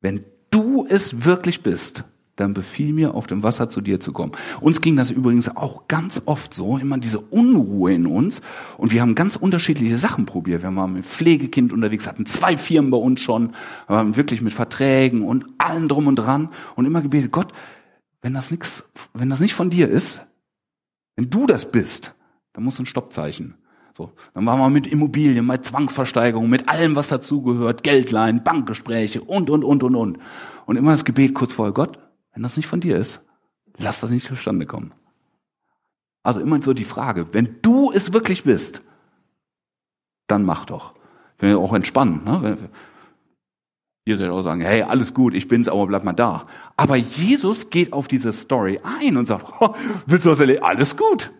wenn 0.00 0.24
du 0.50 0.86
es 0.88 1.24
wirklich 1.24 1.62
bist, 1.62 2.04
dann 2.36 2.52
befiehl 2.52 2.92
mir, 2.92 3.14
auf 3.14 3.26
dem 3.26 3.42
Wasser 3.42 3.68
zu 3.70 3.80
dir 3.80 3.98
zu 3.98 4.12
kommen. 4.12 4.32
Uns 4.60 4.82
ging 4.82 4.94
das 4.94 5.10
übrigens 5.10 5.56
auch 5.56 5.88
ganz 5.88 6.22
oft 6.26 6.52
so, 6.52 6.76
immer 6.76 6.98
diese 6.98 7.18
Unruhe 7.18 7.94
in 7.94 8.06
uns. 8.06 8.42
Und 8.76 8.92
wir 8.92 9.00
haben 9.00 9.14
ganz 9.14 9.36
unterschiedliche 9.36 9.96
Sachen 9.96 10.26
probiert. 10.26 10.62
Wir 10.62 10.76
waren 10.76 10.92
mit 10.92 11.06
Pflegekind 11.06 11.72
unterwegs, 11.72 12.06
hatten 12.06 12.26
zwei 12.26 12.58
Firmen 12.58 12.90
bei 12.90 12.98
uns 12.98 13.20
schon, 13.20 13.54
waren 13.86 14.16
wirklich 14.16 14.42
mit 14.42 14.52
Verträgen 14.52 15.22
und 15.22 15.46
allem 15.56 15.88
drum 15.88 16.06
und 16.06 16.16
dran 16.16 16.50
und 16.76 16.84
immer 16.84 17.00
gebetet, 17.00 17.32
Gott, 17.32 17.52
wenn 18.26 18.34
das 18.34 18.50
nix, 18.50 18.84
wenn 19.14 19.30
das 19.30 19.38
nicht 19.38 19.54
von 19.54 19.70
dir 19.70 19.88
ist, 19.88 20.20
wenn 21.14 21.30
du 21.30 21.46
das 21.46 21.70
bist, 21.70 22.12
dann 22.54 22.64
muss 22.64 22.76
ein 22.80 22.84
Stoppzeichen. 22.84 23.54
So, 23.96 24.10
dann 24.34 24.44
waren 24.46 24.58
wir 24.58 24.68
mit 24.68 24.88
Immobilien, 24.88 25.46
mit 25.46 25.64
Zwangsversteigerung, 25.64 26.50
mit 26.50 26.68
allem, 26.68 26.96
was 26.96 27.06
dazugehört, 27.06 27.84
Geldleihen, 27.84 28.42
Bankgespräche 28.42 29.22
und, 29.22 29.48
und, 29.48 29.62
und, 29.62 29.84
und, 29.84 29.94
und. 29.94 30.18
Und 30.66 30.76
immer 30.76 30.90
das 30.90 31.04
Gebet 31.04 31.34
kurz 31.34 31.52
vorher, 31.52 31.72
Gott, 31.72 32.00
wenn 32.32 32.42
das 32.42 32.56
nicht 32.56 32.66
von 32.66 32.80
dir 32.80 32.96
ist, 32.96 33.20
lass 33.76 34.00
das 34.00 34.10
nicht 34.10 34.26
zustande 34.26 34.66
kommen. 34.66 34.92
Also 36.24 36.40
immer 36.40 36.60
so 36.60 36.72
die 36.72 36.82
Frage, 36.82 37.32
wenn 37.32 37.62
du 37.62 37.92
es 37.92 38.12
wirklich 38.12 38.42
bist, 38.42 38.82
dann 40.26 40.42
mach 40.42 40.64
doch. 40.64 40.94
Wenn 41.38 41.50
wir 41.50 41.60
auch 41.60 41.74
entspannen. 41.74 42.24
Ne? 42.24 42.58
Ihr 44.06 44.16
sollt 44.16 44.30
auch 44.30 44.42
sagen, 44.42 44.60
hey, 44.60 44.82
alles 44.82 45.14
gut, 45.14 45.34
ich 45.34 45.48
bin's, 45.48 45.68
aber 45.68 45.84
bleib 45.88 46.04
mal 46.04 46.12
da. 46.12 46.46
Aber 46.76 46.94
Jesus 46.94 47.70
geht 47.70 47.92
auf 47.92 48.06
diese 48.06 48.32
Story 48.32 48.78
ein 48.84 49.16
und 49.16 49.26
sagt, 49.26 49.52
oh, 49.60 49.74
willst 50.06 50.24
du 50.24 50.30
was 50.30 50.38
erleben? 50.38 50.62
Alles 50.62 50.96
gut. 50.96 51.32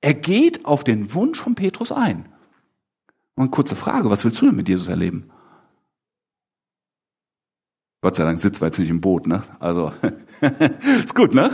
Er 0.00 0.14
geht 0.14 0.64
auf 0.64 0.84
den 0.84 1.12
Wunsch 1.14 1.40
von 1.40 1.56
Petrus 1.56 1.90
ein. 1.90 2.26
Und 3.34 3.42
eine 3.42 3.50
kurze 3.50 3.74
Frage, 3.74 4.08
was 4.08 4.24
willst 4.24 4.40
du 4.40 4.46
denn 4.46 4.54
mit 4.54 4.68
Jesus 4.68 4.86
erleben? 4.86 5.30
Gott 8.02 8.14
sei 8.14 8.24
Dank 8.24 8.38
sitzen 8.38 8.62
wir 8.62 8.68
jetzt 8.68 8.78
nicht 8.78 8.88
im 8.88 9.00
Boot, 9.00 9.26
ne? 9.26 9.42
Also, 9.58 9.92
ist 11.04 11.16
gut, 11.16 11.34
ne? 11.34 11.50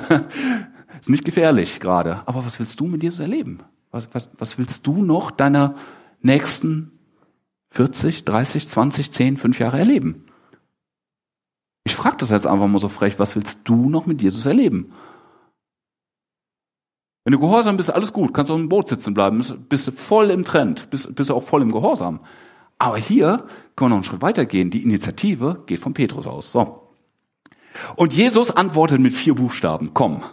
Ist 1.01 1.09
nicht 1.09 1.25
gefährlich 1.25 1.81
gerade. 1.81 2.23
Aber 2.27 2.45
was 2.45 2.59
willst 2.59 2.79
du 2.79 2.87
mit 2.87 3.03
Jesus 3.03 3.21
erleben? 3.21 3.61
Was, 3.91 4.09
was, 4.13 4.29
was 4.37 4.59
willst 4.59 4.87
du 4.87 5.03
noch 5.03 5.31
deiner 5.31 5.77
nächsten 6.21 6.93
40, 7.71 8.27
30, 8.27 8.69
20, 8.69 9.13
10, 9.13 9.37
5 9.39 9.59
Jahre 9.59 9.79
erleben? 9.79 10.26
Ich 11.87 11.95
frage 11.95 12.17
das 12.17 12.31
jetzt 12.31 12.49
einfach 12.49 12.67
mal 12.67 12.81
so 12.81 12.89
frech, 12.89 13.21
was 13.21 13.37
willst 13.37 13.61
du 13.63 13.89
noch 13.89 14.07
mit 14.07 14.21
Jesus 14.21 14.45
erleben? 14.45 14.93
Wenn 17.23 17.33
du 17.33 17.39
gehorsam 17.39 17.77
bist, 17.77 17.93
alles 17.93 18.13
gut, 18.13 18.35
kannst 18.35 18.51
du 18.51 18.57
im 18.57 18.69
Boot 18.69 18.89
sitzen 18.89 19.15
bleiben, 19.15 19.41
bist 19.69 19.87
du 19.87 19.93
voll 19.93 20.31
im 20.31 20.45
Trend, 20.45 20.91
bist, 20.91 21.15
bist 21.15 21.31
du 21.31 21.35
auch 21.35 21.45
voll 21.45 21.63
im 21.63 21.71
Gehorsam. 21.71 22.19
Aber 22.77 22.97
hier 22.97 23.47
können 23.77 23.77
wir 23.77 23.89
noch 23.91 23.97
einen 23.99 24.05
Schritt 24.05 24.21
weiter 24.21 24.47
gehen. 24.47 24.71
Die 24.71 24.83
Initiative 24.83 25.63
geht 25.67 25.79
von 25.79 25.95
Petrus 25.95 26.27
aus. 26.27 26.51
So. 26.51 26.89
Und 27.95 28.13
Jesus 28.13 28.51
antwortet 28.51 28.99
mit 28.99 29.15
vier 29.15 29.37
Buchstaben. 29.37 29.95
Komm. 29.95 30.25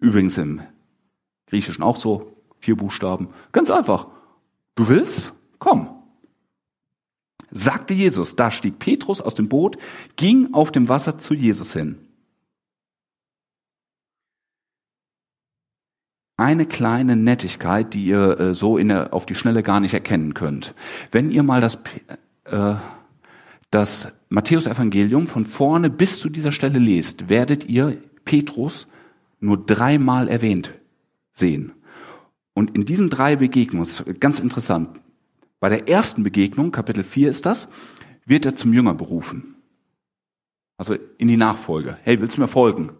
Übrigens 0.00 0.38
im 0.38 0.60
Griechischen 1.46 1.84
auch 1.84 1.96
so. 1.96 2.32
Vier 2.58 2.76
Buchstaben. 2.76 3.28
Ganz 3.52 3.70
einfach. 3.70 4.08
Du 4.74 4.88
willst? 4.88 5.34
Komm. 5.60 5.91
Sagte 7.52 7.94
Jesus. 7.94 8.34
Da 8.34 8.50
stieg 8.50 8.78
Petrus 8.78 9.20
aus 9.20 9.34
dem 9.34 9.48
Boot, 9.48 9.76
ging 10.16 10.52
auf 10.52 10.72
dem 10.72 10.88
Wasser 10.88 11.18
zu 11.18 11.34
Jesus 11.34 11.72
hin. 11.72 11.98
eine 16.42 16.66
kleine 16.66 17.14
Nettigkeit, 17.14 17.94
die 17.94 18.04
ihr 18.04 18.40
äh, 18.40 18.54
so 18.54 18.76
in 18.76 18.88
der, 18.88 19.14
auf 19.14 19.26
die 19.26 19.34
Schnelle 19.34 19.62
gar 19.62 19.80
nicht 19.80 19.94
erkennen 19.94 20.34
könnt. 20.34 20.74
Wenn 21.12 21.30
ihr 21.30 21.42
mal 21.44 21.60
das, 21.60 21.78
äh, 22.44 22.74
das 23.70 24.08
Matthäus-Evangelium 24.28 25.28
von 25.28 25.46
vorne 25.46 25.88
bis 25.88 26.18
zu 26.18 26.28
dieser 26.28 26.50
Stelle 26.50 26.80
lest, 26.80 27.28
werdet 27.28 27.68
ihr 27.68 27.96
Petrus 28.24 28.88
nur 29.40 29.64
dreimal 29.64 30.28
erwähnt 30.28 30.72
sehen. 31.32 31.72
Und 32.54 32.74
in 32.76 32.84
diesen 32.84 33.08
drei 33.08 33.36
Begegnungen, 33.36 33.88
ganz 34.20 34.40
interessant, 34.40 35.00
bei 35.62 35.68
der 35.68 35.88
ersten 35.88 36.24
Begegnung, 36.24 36.72
Kapitel 36.72 37.04
4 37.04 37.30
ist 37.30 37.46
das, 37.46 37.68
wird 38.26 38.46
er 38.46 38.56
zum 38.56 38.72
Jünger 38.72 38.94
berufen. 38.94 39.54
Also 40.76 40.96
in 41.18 41.28
die 41.28 41.36
Nachfolge. 41.36 41.98
Hey, 42.02 42.20
willst 42.20 42.36
du 42.36 42.40
mir 42.40 42.48
folgen? 42.48 42.90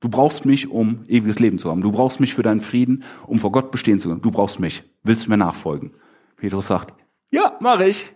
Du 0.00 0.08
brauchst 0.08 0.44
mich, 0.44 0.68
um 0.68 1.04
ewiges 1.06 1.38
Leben 1.38 1.60
zu 1.60 1.70
haben. 1.70 1.80
Du 1.80 1.92
brauchst 1.92 2.18
mich 2.18 2.34
für 2.34 2.42
deinen 2.42 2.60
Frieden, 2.60 3.04
um 3.28 3.38
vor 3.38 3.52
Gott 3.52 3.70
bestehen 3.70 4.00
zu 4.00 4.08
können. 4.08 4.20
Du 4.20 4.32
brauchst 4.32 4.58
mich. 4.58 4.82
Willst 5.04 5.26
du 5.26 5.30
mir 5.30 5.36
nachfolgen? 5.36 5.92
Petrus 6.34 6.66
sagt, 6.66 6.92
ja, 7.30 7.56
mache 7.60 7.88
ich. 7.88 8.12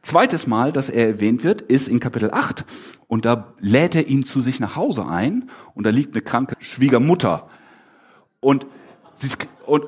Zweites 0.00 0.46
Mal, 0.46 0.72
dass 0.72 0.88
er 0.88 1.06
erwähnt 1.06 1.44
wird, 1.44 1.60
ist 1.60 1.88
in 1.88 2.00
Kapitel 2.00 2.30
8. 2.30 2.64
Und 3.06 3.26
da 3.26 3.52
lädt 3.58 3.96
er 3.96 4.06
ihn 4.06 4.24
zu 4.24 4.40
sich 4.40 4.60
nach 4.60 4.76
Hause 4.76 5.06
ein. 5.06 5.50
Und 5.74 5.84
da 5.84 5.90
liegt 5.90 6.14
eine 6.14 6.22
kranke 6.22 6.56
Schwiegermutter. 6.58 7.50
Und, 8.40 8.64
sie, 9.16 9.28
und, 9.66 9.84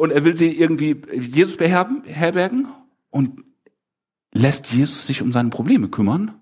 und 0.00 0.12
er 0.12 0.24
will 0.24 0.34
sie 0.34 0.58
irgendwie 0.58 0.96
Jesus 1.12 1.58
beherbergen 1.58 2.68
und 3.10 3.44
lässt 4.32 4.72
Jesus 4.72 5.06
sich 5.06 5.20
um 5.20 5.30
seine 5.30 5.50
Probleme 5.50 5.88
kümmern. 5.88 6.40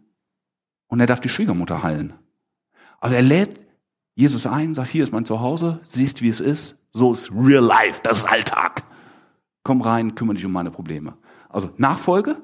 Und 0.87 1.01
er 1.01 1.07
darf 1.07 1.21
die 1.21 1.29
Schwiegermutter 1.29 1.83
heilen. 1.83 2.15
Also 3.01 3.17
er 3.17 3.23
lädt 3.23 3.61
Jesus 4.15 4.47
ein, 4.47 4.75
sagt, 4.75 4.91
hier 4.91 5.03
ist 5.03 5.13
mein 5.13 5.25
Zuhause, 5.25 5.81
siehst, 5.87 6.23
wie 6.23 6.29
es 6.29 6.41
ist. 6.41 6.77
So 6.93 7.13
ist 7.13 7.33
real 7.33 7.65
life, 7.65 8.01
das 8.05 8.19
ist 8.19 8.25
Alltag. 8.29 8.85
Komm 9.65 9.83
rein, 9.83 10.15
kümmere 10.15 10.37
dich 10.37 10.47
um 10.47 10.53
meine 10.53 10.71
Probleme. 10.71 11.19
Also 11.49 11.71
Nachfolge, 11.79 12.37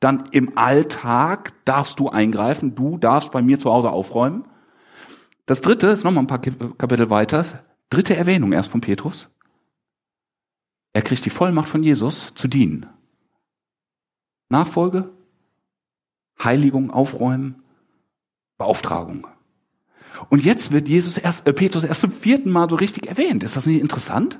dann 0.00 0.30
im 0.32 0.56
Alltag 0.56 1.52
darfst 1.66 1.98
du 2.00 2.08
eingreifen, 2.08 2.74
du 2.74 2.96
darfst 2.96 3.32
bei 3.32 3.42
mir 3.42 3.60
zu 3.60 3.70
Hause 3.70 3.90
aufräumen. 3.90 4.46
Das 5.44 5.60
dritte 5.60 5.88
ist 5.88 6.04
nochmal 6.04 6.24
ein 6.24 6.26
paar 6.26 6.40
Kapitel 6.40 7.10
weiter. 7.10 7.44
Dritte 7.90 8.16
Erwähnung 8.16 8.52
erst 8.52 8.70
von 8.70 8.80
Petrus. 8.80 9.28
Er 10.94 11.02
kriegt 11.02 11.24
die 11.24 11.30
Vollmacht 11.30 11.68
von 11.68 11.82
Jesus 11.82 12.32
zu 12.34 12.48
dienen. 12.48 12.86
Nachfolge, 14.48 15.12
Heiligung, 16.42 16.90
Aufräumen, 16.90 17.62
Beauftragung. 18.56 19.26
Und 20.30 20.44
jetzt 20.44 20.70
wird 20.70 20.88
Jesus 20.88 21.18
erst, 21.18 21.48
äh, 21.48 21.52
Petrus 21.52 21.82
erst 21.82 22.00
zum 22.00 22.12
vierten 22.12 22.50
Mal 22.50 22.70
so 22.70 22.76
richtig 22.76 23.08
erwähnt. 23.08 23.42
Ist 23.42 23.56
das 23.56 23.66
nicht 23.66 23.80
interessant? 23.80 24.38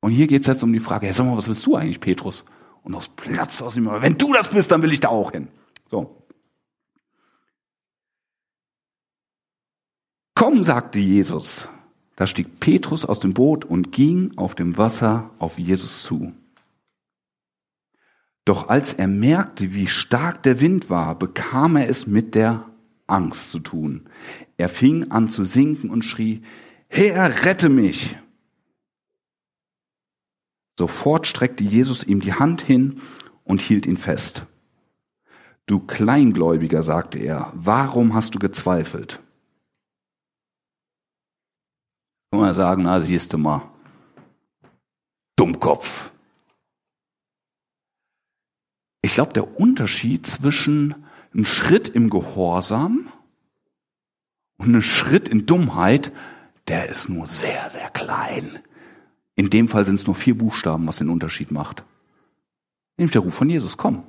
Und 0.00 0.12
hier 0.12 0.26
geht 0.26 0.40
es 0.40 0.46
jetzt 0.46 0.62
um 0.62 0.72
die 0.72 0.80
Frage, 0.80 1.06
hey, 1.06 1.12
sag 1.12 1.26
mal, 1.26 1.36
was 1.36 1.48
willst 1.48 1.66
du 1.66 1.76
eigentlich, 1.76 2.00
Petrus? 2.00 2.46
Und 2.82 2.94
aus 2.94 3.08
Platz 3.08 3.60
aus 3.60 3.76
ihm, 3.76 3.90
wenn 3.90 4.16
du 4.16 4.32
das 4.32 4.48
bist, 4.48 4.70
dann 4.70 4.80
will 4.80 4.92
ich 4.92 5.00
da 5.00 5.08
auch 5.08 5.32
hin. 5.32 5.48
So. 5.90 6.26
Komm, 10.34 10.64
sagte 10.64 10.98
Jesus. 10.98 11.68
Da 12.16 12.26
stieg 12.26 12.60
Petrus 12.60 13.04
aus 13.04 13.20
dem 13.20 13.34
Boot 13.34 13.64
und 13.64 13.92
ging 13.92 14.32
auf 14.36 14.54
dem 14.54 14.76
Wasser 14.76 15.30
auf 15.38 15.58
Jesus 15.58 16.02
zu. 16.02 16.32
Doch 18.44 18.68
als 18.68 18.92
er 18.92 19.08
merkte, 19.08 19.72
wie 19.72 19.86
stark 19.86 20.42
der 20.42 20.60
Wind 20.60 20.90
war, 20.90 21.18
bekam 21.18 21.76
er 21.76 21.88
es 21.88 22.06
mit 22.06 22.34
der 22.34 22.66
Angst 23.06 23.50
zu 23.50 23.60
tun. 23.60 24.08
Er 24.56 24.68
fing 24.68 25.10
an 25.10 25.28
zu 25.28 25.44
sinken 25.44 25.90
und 25.90 26.04
schrie, 26.04 26.42
Herr, 26.88 27.44
rette 27.44 27.68
mich! 27.68 28.16
Sofort 30.78 31.26
streckte 31.26 31.62
Jesus 31.62 32.04
ihm 32.04 32.20
die 32.20 32.32
Hand 32.32 32.62
hin 32.62 33.00
und 33.44 33.60
hielt 33.60 33.86
ihn 33.86 33.98
fest. 33.98 34.46
Du 35.66 35.78
Kleingläubiger, 35.78 36.82
sagte 36.82 37.18
er, 37.18 37.52
warum 37.54 38.14
hast 38.14 38.34
du 38.34 38.38
gezweifelt? 38.38 39.20
Kann 42.30 42.40
man 42.40 42.54
sagen, 42.54 42.84
na, 42.84 43.00
siehst 43.00 43.32
du 43.32 43.38
mal, 43.38 43.68
Dummkopf. 45.36 46.10
Ich 49.02 49.14
glaube, 49.14 49.32
der 49.32 49.58
Unterschied 49.58 50.26
zwischen 50.26 51.06
ein 51.34 51.44
Schritt 51.44 51.88
im 51.88 52.10
Gehorsam 52.10 53.08
und 54.58 54.74
ein 54.74 54.82
Schritt 54.82 55.28
in 55.28 55.46
Dummheit, 55.46 56.12
der 56.68 56.88
ist 56.88 57.08
nur 57.08 57.26
sehr, 57.26 57.70
sehr 57.70 57.90
klein. 57.90 58.60
In 59.34 59.50
dem 59.50 59.68
Fall 59.68 59.84
sind 59.84 59.98
es 59.98 60.06
nur 60.06 60.14
vier 60.14 60.36
Buchstaben, 60.36 60.86
was 60.86 60.98
den 60.98 61.08
Unterschied 61.08 61.50
macht. 61.50 61.82
Nämlich 62.96 63.12
der 63.12 63.22
Ruf 63.22 63.34
von 63.34 63.48
Jesus, 63.48 63.76
komm. 63.76 64.04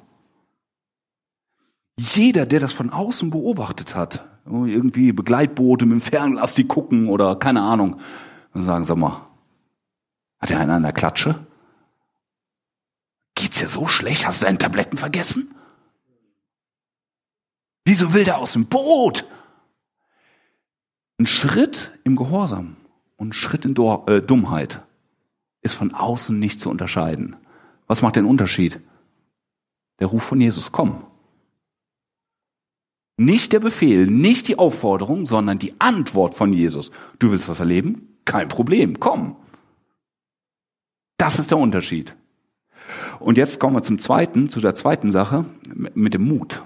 Jeder, 1.97 2.45
der 2.45 2.59
das 2.59 2.73
von 2.73 2.89
außen 2.89 3.29
beobachtet 3.29 3.95
hat, 3.95 4.27
irgendwie 4.45 5.11
Begleitboote 5.11 5.85
mit 5.85 5.93
dem 5.93 6.01
Fernglas, 6.01 6.53
die 6.53 6.67
gucken 6.67 7.07
oder 7.07 7.35
keine 7.35 7.61
Ahnung, 7.61 7.99
und 8.53 8.65
sagen, 8.65 8.83
sag 8.83 8.97
mal, 8.97 9.27
hat 10.39 10.51
er 10.51 10.59
einen 10.59 10.71
an 10.71 10.83
der 10.83 10.93
Klatsche? 10.93 11.45
Geht's 13.35 13.59
dir 13.59 13.67
so 13.67 13.87
schlecht? 13.87 14.25
Hast 14.25 14.41
du 14.41 14.45
deine 14.45 14.57
Tabletten 14.57 14.97
vergessen? 14.97 15.55
Wieso 17.85 18.13
will 18.13 18.23
der 18.23 18.37
aus 18.37 18.53
dem 18.53 18.65
Boot? 18.65 19.25
Ein 21.17 21.27
Schritt 21.27 21.91
im 22.03 22.15
Gehorsam 22.15 22.75
und 23.17 23.29
ein 23.29 23.33
Schritt 23.33 23.65
in 23.65 23.75
äh, 23.75 24.21
Dummheit 24.21 24.81
ist 25.61 25.75
von 25.75 25.93
außen 25.93 26.37
nicht 26.37 26.59
zu 26.59 26.69
unterscheiden. 26.69 27.35
Was 27.87 28.01
macht 28.01 28.15
den 28.15 28.25
Unterschied? 28.25 28.79
Der 29.99 30.07
Ruf 30.07 30.23
von 30.23 30.41
Jesus, 30.41 30.71
komm. 30.71 31.05
Nicht 33.21 33.53
der 33.53 33.59
Befehl, 33.59 34.07
nicht 34.07 34.47
die 34.47 34.57
Aufforderung, 34.57 35.27
sondern 35.27 35.59
die 35.59 35.79
Antwort 35.79 36.33
von 36.33 36.53
Jesus. 36.53 36.89
Du 37.19 37.31
willst 37.31 37.47
was 37.47 37.59
erleben? 37.59 38.17
Kein 38.25 38.49
Problem, 38.49 38.99
komm. 38.99 39.35
Das 41.17 41.37
ist 41.37 41.51
der 41.51 41.59
Unterschied. 41.59 42.15
Und 43.19 43.37
jetzt 43.37 43.59
kommen 43.59 43.75
wir 43.75 43.83
zum 43.83 43.99
zweiten, 43.99 44.49
zu 44.49 44.59
der 44.59 44.73
zweiten 44.73 45.11
Sache, 45.11 45.45
mit 45.93 46.15
dem 46.15 46.27
Mut. 46.27 46.63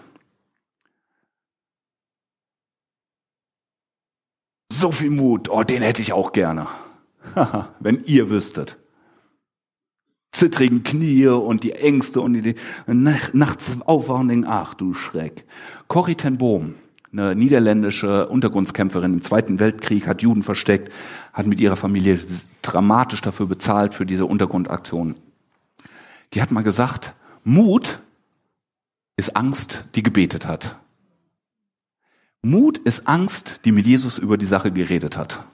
So 4.72 4.94
viel 4.94 5.10
Mut, 5.10 5.50
oh, 5.50 5.64
den 5.64 5.82
hätte 5.82 6.02
ich 6.02 6.14
auch 6.14 6.32
gerne. 6.32 6.68
Wenn 7.82 8.06
ihr 8.06 8.30
wüsstet. 8.30 8.78
Zittrigen 10.36 10.84
Knie 10.84 11.28
und 11.28 11.64
die 11.64 11.72
Ängste 11.72 12.20
und 12.20 12.34
die, 12.34 12.56
nachts 12.88 13.78
aufwachen 13.86 14.28
denken, 14.28 14.46
ach 14.48 14.74
du 14.74 14.94
Schreck. 14.94 15.46
Corrie 15.88 16.16
ten 16.16 16.38
Boom, 16.38 16.76
eine 17.14 17.36
niederländische 17.36 18.28
Untergrundskämpferin 18.28 19.14
im 19.14 19.22
Zweiten 19.22 19.60
Weltkrieg, 19.60 20.08
hat 20.08 20.22
Juden 20.22 20.44
versteckt, 20.44 20.92
hat 21.32 21.48
mit 21.48 21.62
ihrer 21.62 21.78
Familie 21.78 22.20
dramatisch 22.62 23.22
dafür 23.22 23.46
bezahlt 23.46 23.94
für 23.94 24.06
diese 24.06 24.26
Untergrundaktion. 24.26 25.16
Die 26.34 26.42
hat 26.42 26.52
mal 26.52 26.64
gesagt, 26.64 27.14
Mut 27.46 28.02
ist 29.16 29.38
Angst, 29.38 29.86
die 29.96 30.04
gebetet 30.04 30.46
hat. 30.46 30.76
Mut 32.42 32.78
ist 32.80 33.08
Angst, 33.08 33.62
die 33.64 33.72
mit 33.72 33.88
Jesus 33.88 34.18
über 34.18 34.38
die 34.38 34.46
Sache 34.46 34.72
geredet 34.72 35.16
hat. 35.16 35.46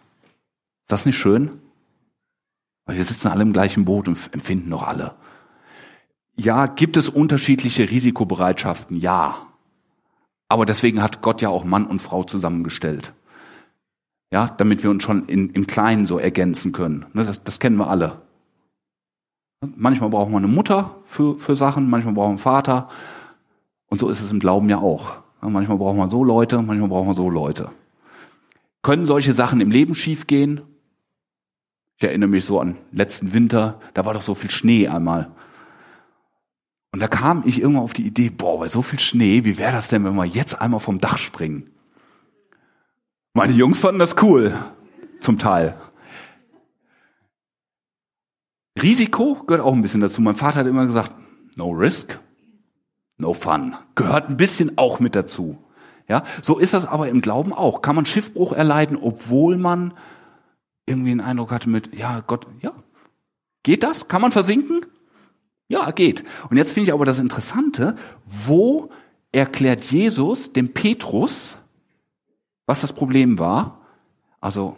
Ist 0.82 0.92
das 0.92 1.06
nicht 1.06 1.20
schön? 1.20 1.61
Weil 2.86 2.98
wir 2.98 3.04
sitzen 3.04 3.28
alle 3.28 3.44
im 3.44 3.54
gleichen 3.54 3.86
Boot 3.86 4.08
und 4.08 4.30
empfinden 4.34 4.70
doch 4.70 4.84
alle. 4.84 5.16
Ja, 6.36 6.66
gibt 6.66 6.98
es 6.98 7.10
unterschiedliche 7.10 7.90
Risikobereitschaften? 7.90 8.98
Ja. 8.98 9.48
Aber 10.50 10.66
deswegen 10.66 11.02
hat 11.02 11.22
Gott 11.22 11.42
ja 11.42 11.50
auch 11.50 11.64
Mann 11.64 11.86
und 11.86 12.02
Frau 12.02 12.24
zusammengestellt. 12.24 13.14
Ja, 14.34 14.48
damit 14.48 14.84
wir 14.84 14.90
uns 14.90 15.04
schon 15.04 15.26
in, 15.28 15.50
im 15.50 15.68
Kleinen 15.68 16.06
so 16.06 16.18
ergänzen 16.18 16.72
können. 16.72 17.06
Ne, 17.14 17.24
das, 17.26 17.44
das 17.44 17.60
kennen 17.60 17.78
wir 17.78 17.90
alle. 17.90 18.22
Manchmal 19.76 20.10
brauchen 20.10 20.32
wir 20.32 20.38
eine 20.38 20.48
Mutter 20.48 20.96
für, 21.06 21.38
für 21.38 21.56
Sachen, 21.56 21.90
manchmal 21.90 22.14
brauchen 22.16 22.28
wir 22.28 22.30
einen 22.30 22.38
Vater. 22.40 22.90
Und 23.90 24.00
so 24.00 24.10
ist 24.10 24.22
es 24.22 24.32
im 24.32 24.40
Glauben 24.40 24.70
ja 24.70 24.78
auch. 24.80 25.18
Manchmal 25.42 25.78
brauchen 25.78 25.98
wir 25.98 26.10
so 26.10 26.24
Leute, 26.24 26.62
manchmal 26.62 26.90
brauchen 26.90 27.10
wir 27.10 27.14
so 27.14 27.30
Leute. 27.30 27.72
Können 28.82 29.06
solche 29.06 29.34
Sachen 29.34 29.62
im 29.62 29.70
Leben 29.70 29.96
schiefgehen? 29.96 30.62
Ich 32.02 32.08
erinnere 32.08 32.30
mich 32.32 32.46
so 32.46 32.60
an 32.60 32.78
letzten 32.92 33.32
Winter, 33.32 33.80
da 33.94 34.06
war 34.06 34.16
doch 34.16 34.24
so 34.24 34.34
viel 34.34 34.50
Schnee 34.50 34.88
einmal. 34.88 35.30
Und 36.92 37.00
da 37.00 37.08
kam 37.08 37.44
ich 37.46 37.62
irgendwann 37.62 37.84
auf 37.84 37.94
die 37.94 38.08
Idee, 38.08 38.32
boah, 38.32 38.60
bei 38.60 38.68
so 38.70 38.82
viel 38.82 39.00
Schnee, 39.00 39.46
wie 39.46 39.60
wäre 39.60 39.72
das 39.72 39.88
denn, 39.88 40.04
wenn 40.04 40.16
wir 40.16 40.26
jetzt 40.26 40.60
einmal 40.60 40.80
vom 40.80 41.00
Dach 41.00 41.20
springen? 41.20 41.70
Meine 43.34 43.54
Jungs 43.54 43.78
fanden 43.78 44.00
das 44.00 44.16
cool, 44.24 44.58
zum 45.20 45.38
Teil. 45.38 45.78
Risiko 48.82 49.36
gehört 49.46 49.64
auch 49.64 49.74
ein 49.74 49.84
bisschen 49.84 50.02
dazu. 50.02 50.22
Mein 50.22 50.36
Vater 50.36 50.62
hat 50.62 50.66
immer 50.66 50.88
gesagt, 50.88 51.14
no 51.56 51.70
risk, 51.70 52.20
no 53.18 53.36
fun. 53.36 53.76
Gehört 53.94 54.28
ein 54.28 54.38
bisschen 54.38 54.76
auch 54.80 55.00
mit 55.00 55.16
dazu. 55.16 55.64
Ja, 56.08 56.24
so 56.42 56.58
ist 56.58 56.74
das 56.74 56.88
aber 56.88 57.10
im 57.10 57.22
Glauben 57.22 57.54
auch. 57.54 57.84
Kann 57.84 57.96
man 57.96 58.08
Schiffbruch 58.08 58.54
erleiden, 58.54 58.98
obwohl 59.00 59.56
man 59.56 59.94
irgendwie 60.92 61.12
einen 61.12 61.22
Eindruck 61.22 61.52
hatte 61.52 61.70
mit, 61.70 61.98
ja, 61.98 62.20
Gott, 62.20 62.46
ja. 62.62 62.74
Geht 63.64 63.84
das? 63.84 64.08
Kann 64.08 64.22
man 64.22 64.32
versinken? 64.32 64.86
Ja, 65.68 65.92
geht. 65.92 66.24
Und 66.50 66.58
jetzt 66.58 66.74
finde 66.74 66.90
ich 66.90 66.94
aber 66.94 67.06
das 67.06 67.20
Interessante, 67.20 67.96
wo 68.26 68.92
erklärt 69.32 69.84
Jesus 69.86 70.52
dem 70.52 70.74
Petrus, 70.74 71.56
was 72.66 72.82
das 72.82 72.92
Problem 72.92 73.40
war? 73.40 73.80
Also, 74.42 74.76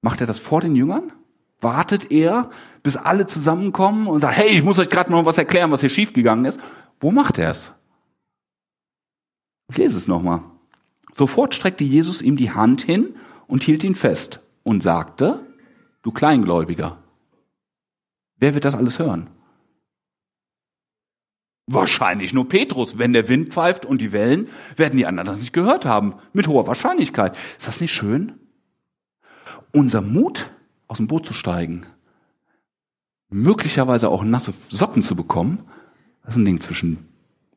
macht 0.00 0.20
er 0.20 0.26
das 0.26 0.38
vor 0.38 0.60
den 0.60 0.76
Jüngern? 0.76 1.12
Wartet 1.60 2.12
er, 2.12 2.50
bis 2.82 2.96
alle 2.96 3.26
zusammenkommen 3.26 4.06
und 4.06 4.20
sagt, 4.20 4.36
hey, 4.36 4.48
ich 4.48 4.62
muss 4.62 4.78
euch 4.78 4.88
gerade 4.88 5.10
noch 5.10 5.24
was 5.24 5.38
erklären, 5.38 5.70
was 5.70 5.80
hier 5.80 5.88
schiefgegangen 5.88 6.44
ist? 6.44 6.60
Wo 7.00 7.10
macht 7.10 7.38
er 7.38 7.50
es? 7.50 7.70
Ich 9.70 9.78
lese 9.78 9.96
es 9.96 10.06
nochmal. 10.06 10.40
Sofort 11.12 11.54
streckte 11.54 11.84
Jesus 11.84 12.22
ihm 12.22 12.36
die 12.36 12.50
Hand 12.50 12.82
hin 12.82 13.16
und 13.46 13.64
hielt 13.64 13.82
ihn 13.82 13.94
fest 13.94 14.40
und 14.64 14.82
sagte, 14.82 15.46
du 16.02 16.10
Kleingläubiger, 16.10 16.98
wer 18.36 18.54
wird 18.54 18.64
das 18.64 18.74
alles 18.74 18.98
hören? 18.98 19.28
Wahrscheinlich 21.66 22.34
nur 22.34 22.48
Petrus. 22.48 22.98
Wenn 22.98 23.12
der 23.12 23.28
Wind 23.28 23.50
pfeift 23.50 23.86
und 23.86 24.00
die 24.00 24.12
Wellen, 24.12 24.48
werden 24.76 24.98
die 24.98 25.06
anderen 25.06 25.26
das 25.26 25.40
nicht 25.40 25.52
gehört 25.52 25.86
haben. 25.86 26.14
Mit 26.32 26.46
hoher 26.46 26.66
Wahrscheinlichkeit. 26.66 27.36
Ist 27.56 27.68
das 27.68 27.80
nicht 27.80 27.92
schön? 27.92 28.38
Unser 29.72 30.02
Mut, 30.02 30.50
aus 30.88 30.98
dem 30.98 31.06
Boot 31.06 31.24
zu 31.24 31.32
steigen, 31.32 31.86
möglicherweise 33.30 34.10
auch 34.10 34.22
nasse 34.24 34.52
Socken 34.68 35.02
zu 35.02 35.16
bekommen, 35.16 35.64
das 36.22 36.34
ist 36.34 36.40
ein 36.40 36.44
Ding 36.44 36.60
zwischen 36.60 37.08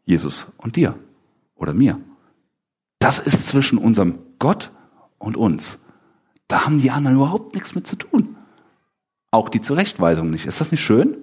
Jesus 0.06 0.48
und 0.58 0.76
dir 0.76 0.98
oder 1.56 1.74
mir. 1.74 2.00
Das 3.00 3.20
ist 3.20 3.48
zwischen 3.48 3.78
unserem 3.78 4.20
Gott 4.40 4.72
und 5.18 5.38
uns. 5.38 5.80
Da 6.48 6.66
haben 6.66 6.80
die 6.80 6.92
anderen 6.92 7.18
überhaupt 7.18 7.54
nichts 7.54 7.76
mit 7.76 7.88
zu 7.88 7.96
tun. 7.98 8.38
Auch 9.32 9.50
die 9.50 9.62
Zurechtweisung 9.62 10.30
nicht. 10.30 10.46
Ist 10.46 10.62
das 10.62 10.72
nicht 10.72 10.84
schön? 10.84 11.18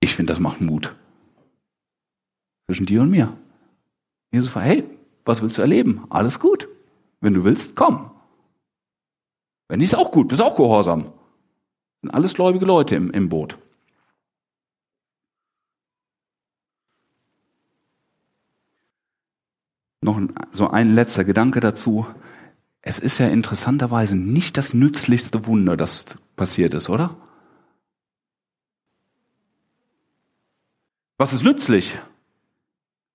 Ich 0.00 0.14
finde, 0.14 0.32
das 0.32 0.40
macht 0.40 0.60
Mut 0.60 0.94
zwischen 2.66 2.86
dir 2.86 3.02
und 3.02 3.10
mir. 3.10 3.36
Jesus 4.32 4.52
sagt, 4.52 4.66
hey, 4.66 4.84
was 5.24 5.42
willst 5.42 5.58
du 5.58 5.62
erleben? 5.62 6.04
Alles 6.10 6.38
gut. 6.40 6.68
Wenn 7.20 7.34
du 7.34 7.44
willst, 7.44 7.74
komm. 7.76 8.10
Wenn 9.68 9.78
nicht, 9.78 9.92
ist 9.92 9.98
auch 9.98 10.10
gut, 10.10 10.28
bist 10.28 10.42
auch 10.42 10.56
gehorsam. 10.56 11.12
Sind 12.02 12.10
alles 12.10 12.34
gläubige 12.34 12.66
Leute 12.66 12.94
im, 12.94 13.10
im 13.10 13.28
Boot. 13.28 13.58
Noch 20.02 20.20
so 20.52 20.68
ein 20.68 20.94
letzter 20.94 21.24
Gedanke 21.24 21.58
dazu. 21.58 22.06
Es 22.88 23.00
ist 23.00 23.18
ja 23.18 23.26
interessanterweise 23.26 24.14
nicht 24.14 24.56
das 24.56 24.72
nützlichste 24.72 25.48
Wunder, 25.48 25.76
das 25.76 26.18
passiert 26.36 26.72
ist, 26.72 26.88
oder? 26.88 27.16
Was 31.18 31.32
ist 31.32 31.42
nützlich? 31.42 31.98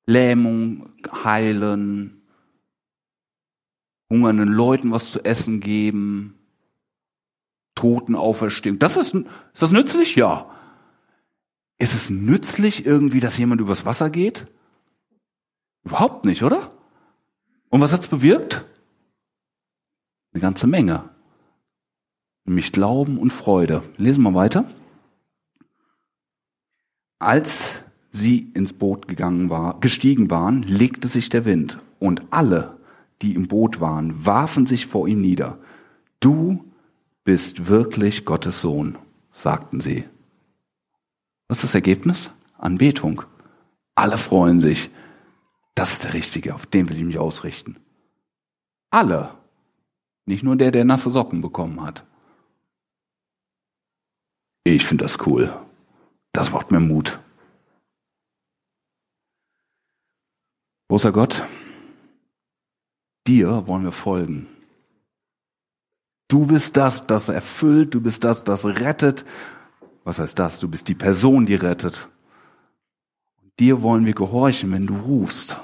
Lähmung 0.05 0.89
heilen, 1.23 2.21
hungernden 4.09 4.49
Leuten 4.49 4.91
was 4.91 5.11
zu 5.11 5.23
essen 5.23 5.61
geben, 5.61 6.37
Toten 7.73 8.15
auferstehen. 8.15 8.77
Das 8.77 8.97
ist, 8.97 9.13
ist 9.13 9.61
das 9.61 9.71
nützlich? 9.71 10.17
Ja. 10.17 10.51
Ist 11.77 11.93
es 11.93 12.09
nützlich 12.09 12.85
irgendwie, 12.85 13.21
dass 13.21 13.37
jemand 13.37 13.61
übers 13.61 13.85
Wasser 13.85 14.09
geht? 14.09 14.47
Überhaupt 15.85 16.25
nicht, 16.25 16.43
oder? 16.43 16.75
Und 17.69 17.79
was 17.79 17.93
hat's 17.93 18.07
bewirkt? 18.07 18.65
Eine 20.33 20.41
ganze 20.41 20.67
Menge. 20.67 21.09
Nämlich 22.45 22.71
Glauben 22.71 23.17
und 23.17 23.31
Freude. 23.31 23.83
Lesen 23.97 24.23
wir 24.23 24.33
weiter. 24.33 24.65
Als 27.19 27.75
sie 28.11 28.51
ins 28.53 28.73
Boot 28.73 29.07
gegangen 29.07 29.49
war, 29.49 29.79
gestiegen 29.79 30.29
waren, 30.29 30.63
legte 30.63 31.07
sich 31.07 31.29
der 31.29 31.45
Wind 31.45 31.79
und 31.99 32.25
alle, 32.31 32.77
die 33.21 33.35
im 33.35 33.47
Boot 33.47 33.79
waren, 33.79 34.25
warfen 34.25 34.65
sich 34.65 34.87
vor 34.87 35.07
ihm 35.07 35.21
nieder. 35.21 35.59
Du 36.19 36.65
bist 37.23 37.67
wirklich 37.67 38.25
Gottes 38.25 38.61
Sohn, 38.61 38.97
sagten 39.31 39.81
sie. 39.81 40.05
Was 41.47 41.57
ist 41.57 41.65
das 41.65 41.75
Ergebnis? 41.75 42.31
Anbetung. 42.57 43.23
Alle 43.95 44.17
freuen 44.17 44.61
sich. 44.61 44.89
Das 45.75 45.93
ist 45.93 46.03
der 46.03 46.13
Richtige, 46.13 46.55
auf 46.55 46.65
den 46.65 46.89
will 46.89 46.97
ich 46.97 47.03
mich 47.03 47.19
ausrichten. 47.19 47.77
Alle. 48.89 49.40
Nicht 50.31 50.43
nur 50.43 50.55
der, 50.55 50.71
der 50.71 50.85
nasse 50.85 51.11
Socken 51.11 51.41
bekommen 51.41 51.83
hat. 51.83 52.05
Ich 54.63 54.85
finde 54.85 55.03
das 55.03 55.17
cool. 55.27 55.53
Das 56.31 56.53
macht 56.53 56.71
mir 56.71 56.79
Mut. 56.79 57.19
Großer 60.87 61.11
Gott, 61.11 61.43
dir 63.27 63.67
wollen 63.67 63.83
wir 63.83 63.91
folgen. 63.91 64.47
Du 66.29 66.45
bist 66.45 66.77
das, 66.77 67.05
das 67.05 67.27
erfüllt, 67.27 67.93
du 67.93 67.99
bist 67.99 68.23
das, 68.23 68.45
das 68.45 68.65
rettet. 68.65 69.25
Was 70.05 70.19
heißt 70.19 70.39
das? 70.39 70.61
Du 70.61 70.69
bist 70.69 70.87
die 70.87 70.95
Person, 70.95 71.45
die 71.45 71.55
rettet. 71.55 72.07
Dir 73.59 73.81
wollen 73.81 74.05
wir 74.05 74.13
gehorchen, 74.13 74.71
wenn 74.71 74.87
du 74.87 74.95
rufst. 74.95 75.57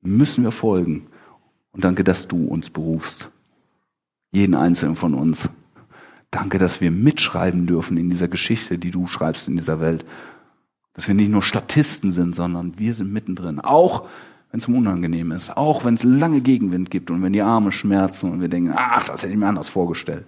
Müssen 0.00 0.44
wir 0.44 0.50
folgen. 0.50 1.08
Und 1.72 1.84
danke, 1.84 2.04
dass 2.04 2.26
du 2.26 2.46
uns 2.46 2.70
berufst. 2.70 3.30
Jeden 4.34 4.56
einzelnen 4.56 4.96
von 4.96 5.14
uns. 5.14 5.48
Danke, 6.32 6.58
dass 6.58 6.80
wir 6.80 6.90
mitschreiben 6.90 7.68
dürfen 7.68 7.96
in 7.96 8.10
dieser 8.10 8.26
Geschichte, 8.26 8.78
die 8.78 8.90
du 8.90 9.06
schreibst 9.06 9.46
in 9.46 9.54
dieser 9.54 9.80
Welt. 9.80 10.04
Dass 10.92 11.06
wir 11.06 11.14
nicht 11.14 11.30
nur 11.30 11.42
Statisten 11.42 12.10
sind, 12.10 12.34
sondern 12.34 12.76
wir 12.76 12.94
sind 12.94 13.12
mittendrin. 13.12 13.60
Auch 13.60 14.08
wenn 14.50 14.58
es 14.58 14.66
unangenehm 14.66 15.30
ist, 15.30 15.56
auch 15.56 15.84
wenn 15.84 15.94
es 15.94 16.02
lange 16.02 16.40
Gegenwind 16.40 16.90
gibt 16.90 17.12
und 17.12 17.22
wenn 17.22 17.32
die 17.32 17.42
Arme 17.42 17.70
schmerzen 17.70 18.32
und 18.32 18.40
wir 18.40 18.48
denken, 18.48 18.72
ach, 18.76 19.06
das 19.06 19.22
hätte 19.22 19.32
ich 19.32 19.38
mir 19.38 19.46
anders 19.46 19.68
vorgestellt. 19.68 20.26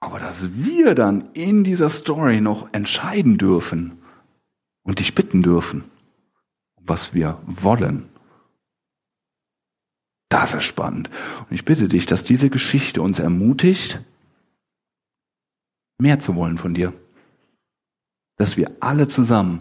Aber 0.00 0.20
dass 0.20 0.50
wir 0.54 0.94
dann 0.94 1.30
in 1.32 1.64
dieser 1.64 1.88
Story 1.88 2.42
noch 2.42 2.68
entscheiden 2.72 3.38
dürfen 3.38 3.98
und 4.82 4.98
dich 4.98 5.14
bitten 5.14 5.42
dürfen, 5.42 5.84
was 6.76 7.14
wir 7.14 7.38
wollen, 7.46 8.10
das 10.28 10.54
ist 10.54 10.64
spannend. 10.64 11.10
Und 11.48 11.54
ich 11.54 11.64
bitte 11.64 11.88
dich, 11.88 12.06
dass 12.06 12.24
diese 12.24 12.50
Geschichte 12.50 13.00
uns 13.02 13.18
ermutigt, 13.18 14.00
mehr 15.98 16.20
zu 16.20 16.34
wollen 16.36 16.58
von 16.58 16.74
dir. 16.74 16.92
Dass 18.36 18.56
wir 18.56 18.76
alle 18.80 19.08
zusammen 19.08 19.58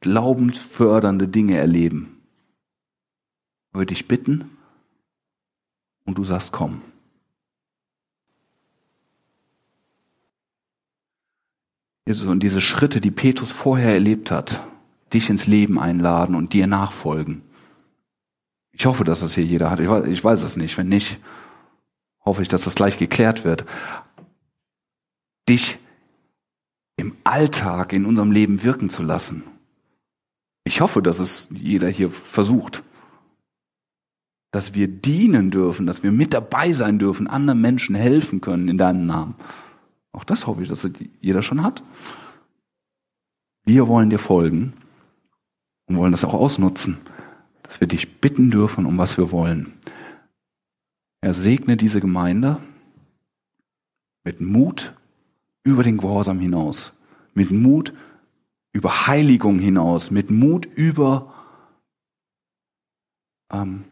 glaubend 0.00 0.56
fördernde 0.56 1.28
Dinge 1.28 1.56
erleben. 1.56 2.22
Ich 3.68 3.74
würde 3.74 3.94
dich 3.94 4.08
bitten 4.08 4.50
und 6.04 6.18
du 6.18 6.24
sagst, 6.24 6.52
komm. 6.52 6.82
Jesus, 12.06 12.26
und 12.26 12.42
diese 12.42 12.60
Schritte, 12.60 13.00
die 13.00 13.12
Petrus 13.12 13.52
vorher 13.52 13.92
erlebt 13.92 14.32
hat, 14.32 14.60
dich 15.14 15.30
ins 15.30 15.46
Leben 15.46 15.78
einladen 15.78 16.34
und 16.34 16.52
dir 16.52 16.66
nachfolgen. 16.66 17.42
Ich 18.72 18.86
hoffe, 18.86 19.04
dass 19.04 19.20
das 19.20 19.34
hier 19.34 19.44
jeder 19.44 19.70
hat. 19.70 19.80
Ich 19.80 19.88
weiß, 19.88 20.06
ich 20.06 20.22
weiß 20.24 20.42
es 20.42 20.56
nicht. 20.56 20.76
Wenn 20.78 20.88
nicht, 20.88 21.20
hoffe 22.24 22.42
ich, 22.42 22.48
dass 22.48 22.64
das 22.64 22.74
gleich 22.74 22.98
geklärt 22.98 23.44
wird. 23.44 23.64
Dich 25.48 25.78
im 26.96 27.16
Alltag 27.24 27.92
in 27.92 28.06
unserem 28.06 28.32
Leben 28.32 28.62
wirken 28.62 28.90
zu 28.90 29.02
lassen. 29.02 29.44
Ich 30.64 30.80
hoffe, 30.80 31.02
dass 31.02 31.18
es 31.18 31.48
jeder 31.50 31.88
hier 31.88 32.10
versucht. 32.10 32.82
Dass 34.52 34.74
wir 34.74 34.88
dienen 34.88 35.50
dürfen, 35.50 35.86
dass 35.86 36.02
wir 36.02 36.12
mit 36.12 36.34
dabei 36.34 36.72
sein 36.72 36.98
dürfen, 36.98 37.26
anderen 37.26 37.60
Menschen 37.60 37.94
helfen 37.94 38.40
können 38.40 38.68
in 38.68 38.78
deinem 38.78 39.06
Namen. 39.06 39.34
Auch 40.12 40.24
das 40.24 40.46
hoffe 40.46 40.62
ich, 40.62 40.68
dass 40.68 40.88
jeder 41.20 41.42
schon 41.42 41.62
hat. 41.62 41.82
Wir 43.64 43.88
wollen 43.88 44.10
dir 44.10 44.18
folgen 44.18 44.74
und 45.86 45.96
wollen 45.96 46.12
das 46.12 46.24
auch 46.24 46.34
ausnutzen, 46.34 46.98
dass 47.72 47.80
wir 47.80 47.88
dich 47.88 48.20
bitten 48.20 48.50
dürfen, 48.50 48.84
um 48.84 48.98
was 48.98 49.16
wir 49.16 49.32
wollen. 49.32 49.72
Er 51.22 51.32
segne 51.32 51.78
diese 51.78 52.02
Gemeinde 52.02 52.60
mit 54.24 54.42
Mut 54.42 54.94
über 55.64 55.82
den 55.82 55.96
Gehorsam 55.96 56.38
hinaus, 56.38 56.92
mit 57.32 57.50
Mut 57.50 57.94
über 58.74 59.06
Heiligung 59.06 59.58
hinaus, 59.58 60.10
mit 60.10 60.30
Mut 60.30 60.66
über 60.66 61.32
ähm, 63.50 63.84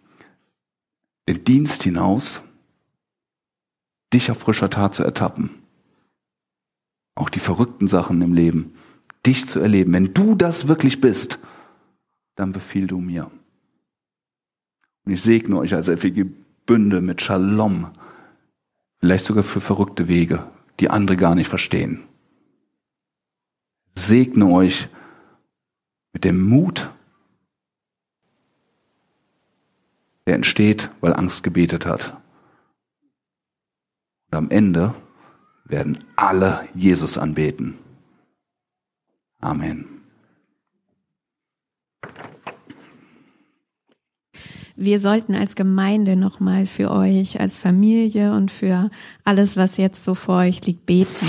den 1.27 1.43
Dienst 1.45 1.83
hinaus, 1.83 2.43
dich 4.13 4.31
auf 4.31 4.41
frischer 4.41 4.69
Tat 4.69 4.95
zu 4.95 5.05
ertappen. 5.05 5.49
Auch 7.15 7.31
die 7.31 7.41
verrückten 7.41 7.89
Sachen 7.89 8.21
im 8.21 8.35
Leben, 8.35 8.75
dich 9.25 9.49
zu 9.49 9.59
erleben. 9.59 9.95
Wenn 9.95 10.13
du 10.13 10.35
das 10.35 10.69
wirklich 10.69 11.01
bist, 11.01 11.39
dann 12.35 12.53
befiehl 12.53 12.87
du 12.87 13.01
mir. 13.01 13.31
Und 15.05 15.13
ich 15.13 15.23
segne 15.23 15.59
euch 15.59 15.75
als 15.75 15.89
FEG 15.89 16.27
Bünde 16.67 17.01
mit 17.01 17.23
Shalom, 17.23 17.91
vielleicht 18.99 19.25
sogar 19.25 19.43
für 19.43 19.61
verrückte 19.61 20.09
Wege, 20.09 20.45
die 20.79 20.91
andere 20.91 21.17
gar 21.17 21.35
nicht 21.35 21.49
verstehen 21.49 22.05
segne 23.95 24.47
euch 24.47 24.89
mit 26.13 26.25
dem 26.25 26.43
Mut, 26.43 26.91
der 30.27 30.35
entsteht, 30.35 30.91
weil 31.01 31.15
Angst 31.15 31.43
gebetet 31.43 31.87
hat. 31.87 32.17
Und 34.31 34.37
am 34.37 34.51
Ende 34.51 34.95
werden 35.65 36.05
alle 36.17 36.69
Jesus 36.75 37.19
anbeten. 37.19 37.79
Amen. 39.41 40.00
Wir 44.81 44.99
sollten 44.99 45.35
als 45.35 45.57
Gemeinde 45.57 46.17
nochmal 46.17 46.65
für 46.65 46.91
euch, 46.91 47.39
als 47.39 47.59
Familie 47.59 48.33
und 48.33 48.51
für 48.51 48.91
alles, 49.25 49.59
was 49.59 49.77
jetzt 49.77 50.05
so 50.05 50.15
vor 50.15 50.39
euch 50.39 50.65
liegt, 50.65 50.87
beten. 50.87 51.27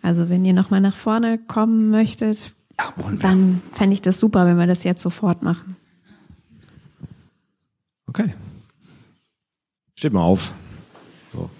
Also 0.00 0.30
wenn 0.30 0.42
ihr 0.44 0.54
nochmal 0.54 0.80
nach 0.80 0.96
vorne 0.96 1.38
kommen 1.38 1.90
möchtet, 1.90 2.38
ja, 2.78 2.94
dann 3.20 3.60
fände 3.74 3.92
ich 3.92 4.00
das 4.00 4.18
super, 4.18 4.46
wenn 4.46 4.56
wir 4.56 4.66
das 4.66 4.84
jetzt 4.84 5.02
sofort 5.02 5.42
machen. 5.42 5.76
Okay. 8.06 8.34
Steht 9.94 10.14
mal 10.14 10.22
auf. 10.22 10.54
So. 11.34 11.50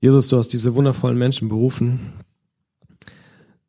Jesus, 0.00 0.28
du 0.28 0.36
hast 0.36 0.48
diese 0.48 0.76
wundervollen 0.76 1.18
Menschen 1.18 1.48
berufen, 1.48 2.12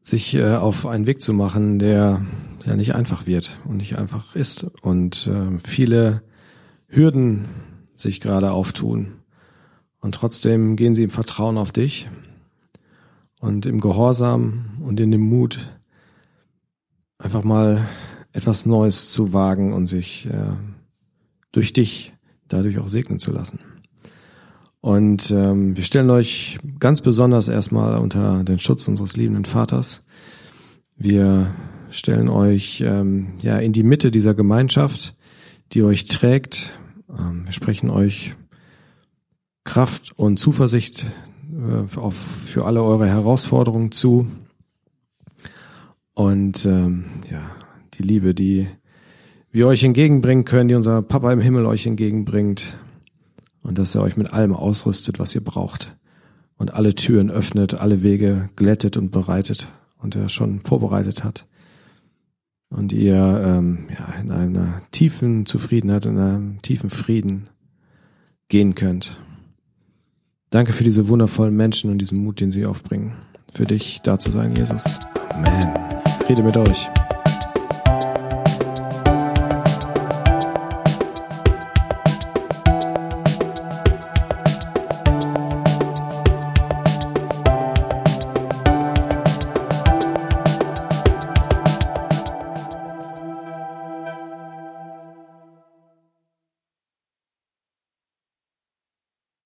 sich 0.03 0.35
äh, 0.35 0.55
auf 0.55 0.85
einen 0.85 1.07
Weg 1.07 1.23
zu 1.23 1.33
machen, 1.33 1.79
der 1.79 2.21
ja 2.67 2.75
nicht 2.75 2.95
einfach 2.95 3.25
wird 3.25 3.57
und 3.65 3.77
nicht 3.77 3.97
einfach 3.97 4.35
ist 4.35 4.65
und 4.81 5.27
äh, 5.27 5.59
viele 5.63 6.21
Hürden 6.87 7.45
sich 7.95 8.19
gerade 8.19 8.51
auftun. 8.51 9.15
Und 9.99 10.15
trotzdem 10.15 10.75
gehen 10.75 10.93
sie 10.93 11.03
im 11.03 11.09
Vertrauen 11.09 11.57
auf 11.57 11.71
dich 11.71 12.09
und 13.39 13.65
im 13.65 13.79
Gehorsam 13.79 14.81
und 14.83 14.99
in 14.99 15.11
dem 15.11 15.21
Mut, 15.21 15.73
einfach 17.17 17.43
mal 17.43 17.87
etwas 18.31 18.65
Neues 18.65 19.09
zu 19.09 19.33
wagen 19.33 19.73
und 19.73 19.87
sich 19.87 20.27
äh, 20.27 20.53
durch 21.51 21.73
dich 21.73 22.13
dadurch 22.47 22.77
auch 22.77 22.87
segnen 22.87 23.17
zu 23.17 23.31
lassen. 23.31 23.59
Und 24.81 25.31
ähm, 25.31 25.75
wir 25.75 25.83
stellen 25.83 26.09
euch 26.11 26.59
ganz 26.79 27.01
besonders 27.01 27.47
erstmal 27.47 27.97
unter 27.97 28.43
den 28.43 28.59
Schutz 28.59 28.87
unseres 28.87 29.17
liebenden 29.17 29.45
Vaters. 29.45 30.03
Wir 30.95 31.51
stellen 31.89 32.29
euch 32.29 32.81
ähm, 32.81 33.33
ja 33.41 33.57
in 33.57 33.73
die 33.73 33.83
Mitte 33.83 34.11
dieser 34.11 34.33
Gemeinschaft, 34.33 35.15
die 35.73 35.83
euch 35.83 36.05
trägt. 36.05 36.71
Ähm, 37.09 37.45
wir 37.45 37.53
sprechen 37.53 37.89
euch 37.89 38.35
Kraft 39.63 40.13
und 40.17 40.37
Zuversicht 40.37 41.05
äh, 41.51 41.97
auf, 41.97 42.15
für 42.15 42.65
alle 42.65 42.83
eure 42.83 43.07
Herausforderungen 43.07 43.91
zu. 43.91 44.27
Und 46.13 46.65
ähm, 46.65 47.05
ja, 47.29 47.41
die 47.93 48.03
Liebe, 48.03 48.33
die 48.33 48.67
wir 49.51 49.67
euch 49.67 49.83
entgegenbringen 49.83 50.45
können, 50.45 50.67
die 50.67 50.75
unser 50.75 51.01
Papa 51.01 51.31
im 51.31 51.41
Himmel 51.41 51.65
euch 51.65 51.85
entgegenbringt. 51.85 52.77
Und 53.61 53.77
dass 53.77 53.95
er 53.95 54.01
euch 54.01 54.15
mit 54.15 54.31
allem 54.31 54.53
ausrüstet, 54.53 55.19
was 55.19 55.35
ihr 55.35 55.43
braucht. 55.43 55.95
Und 56.57 56.73
alle 56.73 56.95
Türen 56.95 57.29
öffnet, 57.29 57.73
alle 57.73 58.01
Wege 58.01 58.49
glättet 58.55 58.97
und 58.97 59.11
bereitet 59.11 59.67
und 59.97 60.15
er 60.15 60.29
schon 60.29 60.61
vorbereitet 60.61 61.23
hat. 61.23 61.45
Und 62.69 62.91
ihr 62.91 63.15
ähm, 63.15 63.87
ja, 63.97 64.19
in 64.21 64.31
einer 64.31 64.81
tiefen 64.91 65.45
Zufriedenheit, 65.45 66.05
in 66.05 66.17
einem 66.17 66.61
tiefen 66.61 66.89
Frieden 66.89 67.49
gehen 68.49 68.75
könnt. 68.75 69.21
Danke 70.49 70.71
für 70.71 70.83
diese 70.83 71.07
wundervollen 71.07 71.55
Menschen 71.55 71.91
und 71.91 71.99
diesen 71.99 72.23
Mut, 72.23 72.39
den 72.39 72.51
sie 72.51 72.65
aufbringen. 72.65 73.13
Für 73.51 73.65
dich 73.65 74.01
da 74.01 74.19
zu 74.19 74.31
sein, 74.31 74.55
Jesus. 74.55 74.99
Amen. 75.29 75.73
Rede 76.27 76.43
mit 76.43 76.57
euch. 76.57 76.89